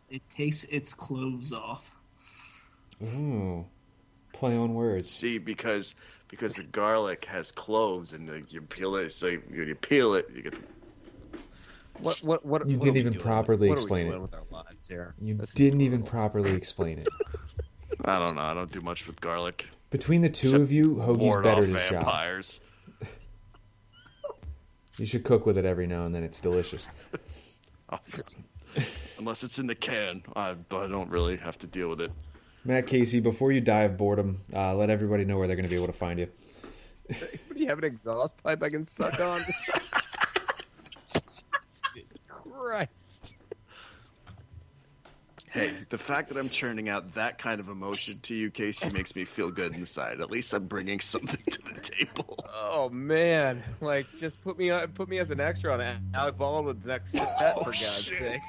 It 0.09 0.22
takes 0.30 0.64
its 0.64 0.93
clothes 0.93 1.51
off. 1.51 1.93
Ooh, 3.04 3.66
play 4.34 4.56
on 4.56 4.74
words. 4.74 5.10
See, 5.10 5.38
because 5.38 5.95
because 6.30 6.56
the 6.56 6.64
garlic 6.64 7.26
has 7.26 7.51
cloves, 7.51 8.14
and 8.14 8.28
the, 8.28 8.43
you 8.49 8.62
peel 8.62 8.95
it. 8.95 9.12
So 9.12 9.28
you, 9.28 9.41
you 9.51 9.76
peel 9.76 10.14
it, 10.16 10.30
you 10.34 10.41
get 10.41 10.56
the 10.56 10.62
What 11.99 12.24
what 12.24 12.45
what? 12.45 12.68
You 12.68 12.78
what 12.78 12.84
didn't 12.84 12.97
even 12.97 13.14
properly 13.16 13.70
What 13.70 13.74
explain 13.74 14.08
it. 14.08 14.22
With 14.22 14.34
our 14.34 14.43
lives 14.49 14.88
here? 14.88 15.14
You 15.22 15.36
This 15.36 15.54
didn't 15.54 15.82
even 15.82 15.99
horrible. 15.99 16.10
properly 16.10 16.56
explain 16.56 16.99
it. 16.99 17.08
I 18.06 18.18
don't 18.20 18.36
know. 18.36 18.41
I 18.41 18.54
don't 18.54 18.72
do 18.72 18.82
much 18.82 19.08
with 19.08 19.20
garlic. 19.22 19.66
Between 19.91 20.22
the 20.22 20.30
two 20.30 20.47
Except 20.47 20.64
of 20.64 20.72
you, 20.72 20.95
Hoagie's 20.95 21.36
better 21.36 21.49
off 21.49 21.64
at 21.64 21.70
his 21.70 21.84
job. 21.84 22.16
vampires. 22.16 22.60
You 24.97 25.08
should 25.08 25.24
cook 25.24 25.45
with 25.47 25.58
it 25.58 25.66
every 25.66 25.88
now 25.88 26.06
and 26.06 26.14
then. 26.14 26.24
It's 26.24 26.39
delicious. 26.39 26.88
Unless 29.18 29.43
it's 29.43 29.60
in 29.60 29.68
the 29.68 29.76
can, 29.76 30.24
I, 30.36 30.51
I 30.51 30.88
don't 30.88 31.10
really 31.10 31.38
have 31.38 31.58
to 31.60 31.68
deal 31.68 31.89
with 31.89 32.01
it. 32.01 32.12
Matt 32.66 32.88
Casey, 32.88 33.20
before 33.20 33.51
you 33.51 33.59
die 33.61 33.82
of 33.82 33.97
boredom, 33.97 34.41
uh, 34.53 34.74
let 34.76 34.89
everybody 34.89 35.26
know 35.26 35.38
where 35.38 35.47
they're 35.47 35.55
going 35.57 35.66
to 35.66 35.70
be 35.70 35.76
able 35.76 35.88
to 35.88 35.93
find 35.93 36.20
you. 36.20 36.28
Do 37.09 37.18
you 37.55 37.68
have 37.68 37.78
an 37.78 37.84
exhaust 37.84 38.41
pipe 38.41 38.64
I 38.64 38.70
can 38.70 38.86
suck 38.86 39.20
on? 39.20 39.41
Jesus 41.93 42.18
Christ. 42.28 43.36
Hey, 45.51 45.74
the 45.89 45.97
fact 45.99 46.30
that 46.30 46.38
I'm 46.38 46.49
churning 46.49 46.89
out 46.89 47.14
that 47.14 47.38
kind 47.38 47.59
of 47.59 47.70
emotion 47.70 48.16
to 48.24 48.34
you, 48.34 48.49
Casey, 48.49 48.91
makes 48.91 49.16
me 49.16 49.24
feel 49.24 49.51
good 49.51 49.76
inside. 49.76 50.20
At 50.20 50.32
least 50.32 50.51
I'm 50.53 50.66
bringing 50.66 50.99
something 50.99 51.43
to 51.45 51.61
the 51.61 51.80
table. 51.80 52.39
Oh 52.51 52.89
man, 52.89 53.61
like 53.80 54.07
just 54.18 54.41
put 54.41 54.57
me 54.57 54.72
on, 54.72 54.88
put 54.93 55.09
me 55.09 55.20
as 55.20 55.30
an 55.30 55.39
extra 55.39 55.72
on 55.74 55.99
Alec 56.16 56.38
Baldwin's 56.38 56.88
next 56.88 57.11
set 57.11 57.55
for 57.59 57.66
God's 57.66 58.03
shit. 58.03 58.18
sake. 58.18 58.41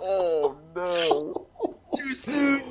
Oh 0.00 0.56
no! 0.76 1.48
Too 1.96 2.14
soon. 2.14 2.62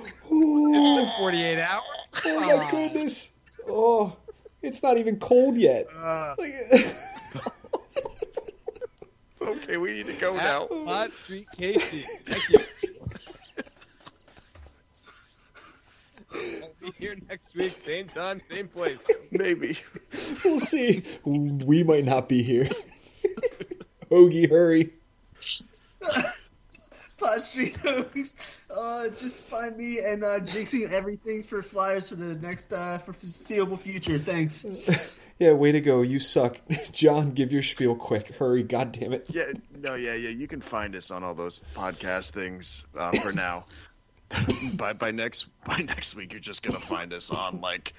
It's 0.42 1.18
48 1.18 1.60
hours. 1.60 1.84
Oh 2.26 2.58
my 2.58 2.72
goodness! 2.72 3.30
Oh, 3.68 4.16
it's 4.62 4.82
not 4.84 4.98
even 4.98 5.20
cold 5.20 5.58
yet. 5.58 5.88
Uh, 5.96 6.36
Like, 6.38 6.54
Okay, 9.42 9.78
we 9.78 9.94
need 9.94 10.06
to 10.08 10.14
go 10.14 10.38
at 10.38 10.44
now. 10.44 10.68
Hot 10.86 11.12
Street 11.14 11.48
Casey. 11.58 12.06
Thank 12.26 12.50
you. 12.50 12.60
I'll 16.32 16.70
be 16.82 16.92
here 17.00 17.18
next 17.28 17.56
week, 17.56 17.76
same 17.78 18.08
time, 18.08 18.40
same 18.40 18.68
place. 18.68 19.00
Maybe. 19.32 19.78
we'll 20.46 20.60
see. 20.60 21.04
We 21.26 21.84
might 21.84 22.06
not 22.06 22.30
be 22.30 22.44
here. 22.44 22.68
Hoagie, 24.12 24.50
hurry! 24.50 24.94
Pod 27.18 27.42
Street 27.42 27.78
Hoax. 27.78 28.59
Uh, 28.70 29.08
just 29.10 29.46
find 29.46 29.76
me 29.76 30.00
and 30.00 30.24
uh, 30.24 30.40
jinxing 30.40 30.92
everything 30.92 31.42
for 31.42 31.64
Flyers 31.64 32.10
for 32.10 32.16
the 32.16 32.36
next 32.36 32.72
uh, 32.72 33.00
for 33.00 33.14
foreseeable 33.14 33.78
future. 33.78 34.20
Thanks. 34.20 35.18
Yeah, 35.40 35.54
way 35.54 35.72
to 35.72 35.80
go. 35.80 36.02
You 36.02 36.20
suck. 36.20 36.58
John, 36.92 37.32
give 37.32 37.54
your 37.54 37.64
spiel 37.64 37.96
quick. 37.96 38.36
Hurry, 38.36 38.62
God 38.62 38.92
damn 38.92 39.14
it. 39.14 39.26
Yeah, 39.30 39.46
no, 39.74 39.96
yeah, 39.96 40.14
yeah. 40.14 40.32
You 40.32 40.50
can 40.50 40.60
find 40.60 40.94
us 40.98 41.12
on 41.12 41.24
all 41.24 41.34
those 41.34 41.62
podcast 41.76 42.32
things 42.32 42.86
uh, 42.98 43.12
for 43.12 43.32
now. 43.32 43.64
by 44.74 44.92
by 44.94 45.12
next 45.12 45.48
by 45.64 45.78
next 45.78 46.16
week, 46.16 46.34
you're 46.34 46.42
just 46.42 46.62
gonna 46.62 46.80
find 46.80 47.14
us 47.14 47.32
on 47.32 47.62
like 47.62 47.94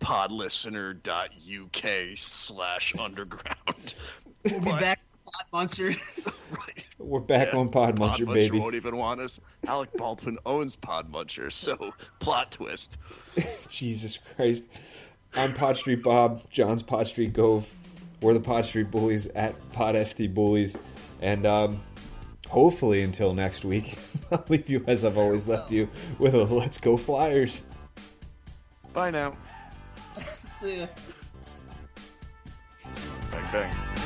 podlistener.uk 0.00 2.16
slash 2.16 2.94
underground. 2.96 3.94
We'll 4.44 4.60
be 4.60 4.70
back. 4.70 5.00
Pod 5.36 5.46
Monster. 5.52 5.92
We're 6.98 7.20
back 7.20 7.52
on 7.54 7.68
Pod 7.68 7.98
Muncher, 7.98 8.26
Muncher 8.26 8.34
baby. 8.34 8.58
won't 8.58 8.74
even 8.74 8.96
want 8.96 9.20
us. 9.20 9.40
Alec 9.66 9.92
Baldwin 9.94 10.38
owns 10.46 10.76
Pod 10.76 11.10
Muncher, 11.12 11.52
so 11.52 11.92
plot 12.20 12.52
twist. 12.52 12.98
Jesus 13.68 14.18
Christ. 14.34 14.66
I'm 15.34 15.52
Pod 15.52 15.76
Street 15.76 16.02
Bob. 16.02 16.42
John's 16.50 16.82
Pod 16.82 17.06
Street 17.06 17.32
Gove. 17.32 17.68
We're 18.22 18.32
the 18.34 18.40
Pod 18.40 18.64
Street 18.64 18.90
Bullies 18.90 19.26
at 19.28 19.54
Pod 19.72 19.94
SD 19.94 20.32
Bullies. 20.32 20.78
And 21.20 21.44
um, 21.46 21.82
hopefully 22.48 23.02
until 23.02 23.34
next 23.34 23.64
week, 23.64 23.96
I'll 24.32 24.44
leave 24.48 24.70
you 24.70 24.82
as 24.86 25.04
I've 25.04 25.18
always 25.18 25.48
left 25.48 25.70
you 25.70 25.88
with 26.18 26.34
a 26.34 26.44
Let's 26.44 26.78
Go 26.78 26.96
Flyers. 26.96 27.62
Bye 28.94 29.10
now. 29.10 29.36
See 30.14 30.80
ya. 30.80 30.86
Bang 33.30 33.46
bang. 33.52 34.02